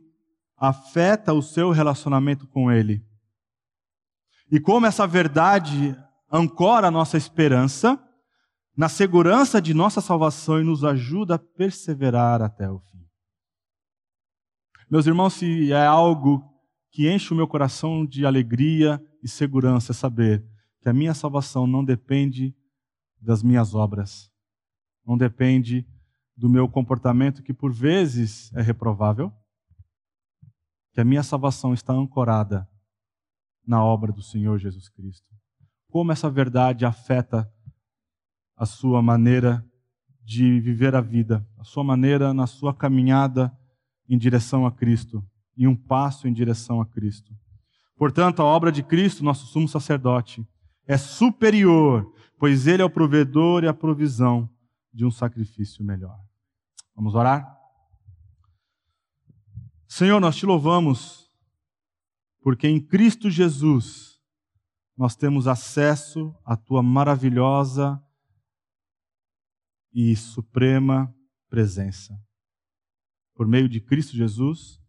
afeta 0.58 1.34
o 1.34 1.42
seu 1.42 1.72
relacionamento 1.72 2.48
com 2.48 2.72
Ele? 2.72 3.04
E 4.52 4.60
como 4.60 4.86
essa 4.86 5.08
verdade 5.08 5.96
ancora 6.32 6.88
a 6.88 6.92
nossa 6.92 7.18
esperança 7.18 8.00
na 8.76 8.88
segurança 8.88 9.62
de 9.62 9.74
nossa 9.74 10.02
salvação 10.02 10.60
e 10.60 10.64
nos 10.64 10.84
ajuda 10.84 11.36
a 11.36 11.40
perseverar 11.40 12.42
até 12.42 12.70
o 12.70 12.80
fim. 12.80 13.06
Meus 14.90 15.06
irmãos, 15.08 15.34
se 15.34 15.72
é 15.72 15.86
algo 15.86 16.44
que 16.92 17.10
enche 17.10 17.34
o 17.34 17.36
meu 17.36 17.48
coração 17.48 18.06
de 18.06 18.26
alegria 18.26 19.02
e 19.24 19.28
segurança 19.28 19.92
é 19.92 19.96
saber 19.96 20.46
que 20.82 20.90
a 20.90 20.94
minha 20.94 21.14
salvação 21.14 21.68
não 21.68 21.84
depende 21.84 22.56
das 23.22 23.44
minhas 23.44 23.76
obras, 23.76 24.30
não 25.06 25.18
depende 25.18 25.86
do 26.42 26.50
meu 26.50 26.68
comportamento 26.68 27.44
que 27.44 27.54
por 27.54 27.72
vezes 27.72 28.52
é 28.56 28.64
reprovável, 28.64 29.32
que 30.92 31.00
a 31.00 31.06
minha 31.06 31.22
salvação 31.22 31.72
está 31.72 31.94
ancorada 31.94 32.68
na 33.64 33.86
obra 33.86 34.12
do 34.12 34.24
Senhor 34.24 34.58
Jesus 34.58 34.90
Cristo. 34.90 35.28
Como 35.88 36.12
essa 36.12 36.32
verdade 36.32 36.84
afeta 36.84 37.48
a 38.58 38.66
sua 38.66 39.04
maneira 39.04 39.64
de 40.24 40.60
viver 40.60 40.96
a 40.96 41.00
vida, 41.00 41.48
a 41.60 41.64
sua 41.64 41.84
maneira 41.84 42.34
na 42.34 42.48
sua 42.48 42.74
caminhada 42.74 43.56
em 44.10 44.18
direção 44.18 44.66
a 44.66 44.72
Cristo, 44.72 45.24
e 45.56 45.68
um 45.68 45.76
passo 45.76 46.28
em 46.28 46.34
direção 46.34 46.82
a 46.82 46.88
Cristo. 46.88 47.32
Portanto, 47.96 48.42
a 48.42 48.46
obra 48.46 48.72
de 48.72 48.82
Cristo, 48.82 49.24
nosso 49.24 49.46
sumo 49.46 49.68
sacerdote, 49.68 50.44
é 50.88 50.98
superior, 50.98 52.12
pois 52.40 52.66
ele 52.66 52.82
é 52.82 52.86
o 52.86 52.90
provedor 52.90 53.64
e 53.64 53.68
a 53.68 53.76
provisão 53.76 54.50
de 54.92 55.06
um 55.06 55.12
sacrifício 55.12 55.86
melhor. 55.86 56.18
Vamos 57.02 57.16
orar? 57.16 57.60
Senhor, 59.88 60.20
nós 60.20 60.36
te 60.36 60.46
louvamos, 60.46 61.28
porque 62.44 62.68
em 62.68 62.80
Cristo 62.80 63.28
Jesus 63.28 64.22
nós 64.96 65.16
temos 65.16 65.48
acesso 65.48 66.32
à 66.46 66.56
tua 66.56 66.84
maravilhosa 66.84 68.00
e 69.92 70.16
suprema 70.16 71.12
presença. 71.50 72.16
Por 73.34 73.48
meio 73.48 73.68
de 73.68 73.82
Cristo 73.82 74.16
Jesus, 74.16 74.80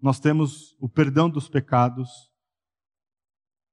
nós 0.00 0.20
temos 0.20 0.76
o 0.78 0.88
perdão 0.88 1.28
dos 1.28 1.48
pecados, 1.48 2.30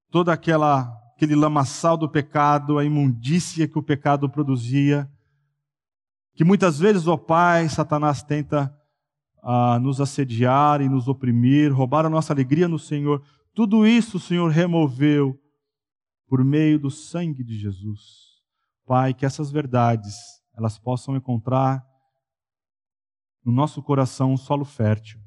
toda 0.10 0.34
aquela 0.34 1.00
aquele 1.14 1.36
lamaçal 1.36 1.96
do 1.96 2.10
pecado, 2.10 2.80
a 2.80 2.84
imundícia 2.84 3.68
que 3.68 3.78
o 3.78 3.84
pecado 3.84 4.28
produzia, 4.28 5.08
que 6.36 6.44
muitas 6.44 6.78
vezes, 6.78 7.08
ó 7.08 7.16
Pai, 7.16 7.70
Satanás 7.70 8.22
tenta 8.22 8.76
ah, 9.42 9.80
nos 9.80 10.02
assediar 10.02 10.82
e 10.82 10.90
nos 10.90 11.08
oprimir, 11.08 11.74
roubar 11.74 12.06
a 12.06 12.10
nossa 12.10 12.34
alegria 12.34 12.68
no 12.68 12.78
Senhor. 12.78 13.24
Tudo 13.54 13.88
isso 13.88 14.18
o 14.18 14.20
Senhor 14.20 14.50
removeu 14.52 15.40
por 16.28 16.44
meio 16.44 16.78
do 16.78 16.92
sangue 16.92 17.44
de 17.44 17.58
Jesus. 17.58 18.36
Pai, 18.86 19.14
que 19.14 19.26
essas 19.26 19.50
verdades 19.50 20.16
elas 20.58 20.78
possam 20.78 21.16
encontrar 21.16 21.86
no 23.44 23.52
nosso 23.52 23.82
coração 23.82 24.34
um 24.34 24.38
solo 24.38 24.66
fértil. 24.66 25.20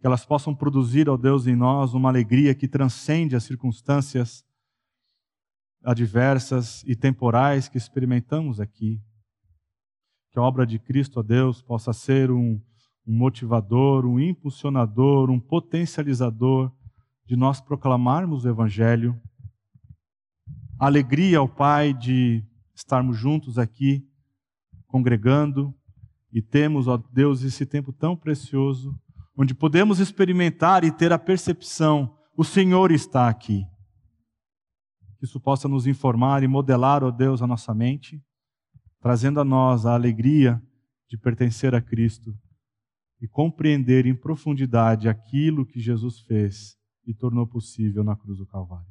Que 0.00 0.06
elas 0.06 0.24
possam 0.24 0.54
produzir, 0.54 1.08
ó 1.08 1.16
Deus, 1.16 1.46
em 1.46 1.56
nós 1.56 1.92
uma 1.92 2.08
alegria 2.08 2.54
que 2.54 2.68
transcende 2.68 3.36
as 3.36 3.44
circunstâncias 3.44 4.44
adversas 5.82 6.82
e 6.84 6.94
temporais 6.94 7.68
que 7.68 7.76
experimentamos 7.76 8.60
aqui. 8.60 9.02
A 10.38 10.42
obra 10.42 10.66
de 10.66 10.78
Cristo, 10.78 11.20
ó 11.20 11.22
Deus, 11.22 11.60
possa 11.60 11.92
ser 11.92 12.30
um, 12.30 12.60
um 13.06 13.12
motivador, 13.12 14.06
um 14.06 14.20
impulsionador, 14.20 15.30
um 15.30 15.40
potencializador 15.40 16.72
de 17.26 17.36
nós 17.36 17.60
proclamarmos 17.60 18.44
o 18.44 18.48
Evangelho. 18.48 19.20
A 20.78 20.86
alegria, 20.86 21.42
ó 21.42 21.46
Pai, 21.46 21.92
de 21.92 22.44
estarmos 22.74 23.16
juntos 23.16 23.58
aqui, 23.58 24.06
congregando, 24.86 25.74
e 26.32 26.40
temos, 26.40 26.86
ó 26.86 26.96
Deus, 26.96 27.42
esse 27.42 27.66
tempo 27.66 27.92
tão 27.92 28.16
precioso, 28.16 28.94
onde 29.36 29.54
podemos 29.54 29.98
experimentar 29.98 30.84
e 30.84 30.92
ter 30.92 31.12
a 31.12 31.18
percepção: 31.18 32.16
o 32.36 32.44
Senhor 32.44 32.92
está 32.92 33.28
aqui. 33.28 33.64
Que 35.18 35.24
isso 35.24 35.40
possa 35.40 35.66
nos 35.66 35.86
informar 35.86 36.42
e 36.42 36.48
modelar, 36.48 37.02
ó 37.02 37.10
Deus, 37.10 37.42
a 37.42 37.46
nossa 37.46 37.74
mente, 37.74 38.22
trazendo 39.00 39.40
a 39.40 39.44
nós 39.44 39.86
a 39.86 39.94
alegria 39.94 40.62
de 41.08 41.16
pertencer 41.16 41.74
a 41.74 41.80
Cristo 41.80 42.36
e 43.20 43.26
compreender 43.26 44.06
em 44.06 44.14
profundidade 44.14 45.08
aquilo 45.08 45.66
que 45.66 45.80
Jesus 45.80 46.20
fez 46.20 46.76
e 47.06 47.14
tornou 47.14 47.46
possível 47.46 48.04
na 48.04 48.14
cruz 48.14 48.38
do 48.38 48.46
Calvário. 48.46 48.86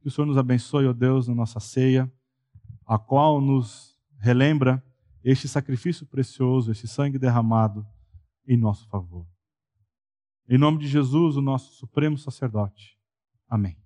Que 0.00 0.08
o 0.08 0.10
Senhor 0.10 0.26
nos 0.26 0.38
abençoe, 0.38 0.86
ó 0.86 0.92
Deus, 0.92 1.28
na 1.28 1.34
nossa 1.34 1.60
ceia, 1.60 2.10
a 2.86 2.98
qual 2.98 3.40
nos 3.40 3.96
relembra 4.18 4.82
este 5.22 5.46
sacrifício 5.46 6.06
precioso, 6.06 6.72
este 6.72 6.88
sangue 6.88 7.18
derramado 7.18 7.86
em 8.46 8.56
nosso 8.56 8.88
favor. 8.88 9.26
Em 10.48 10.58
nome 10.58 10.78
de 10.78 10.88
Jesus, 10.88 11.36
o 11.36 11.42
nosso 11.42 11.74
supremo 11.74 12.18
sacerdote. 12.18 12.98
Amém. 13.48 13.76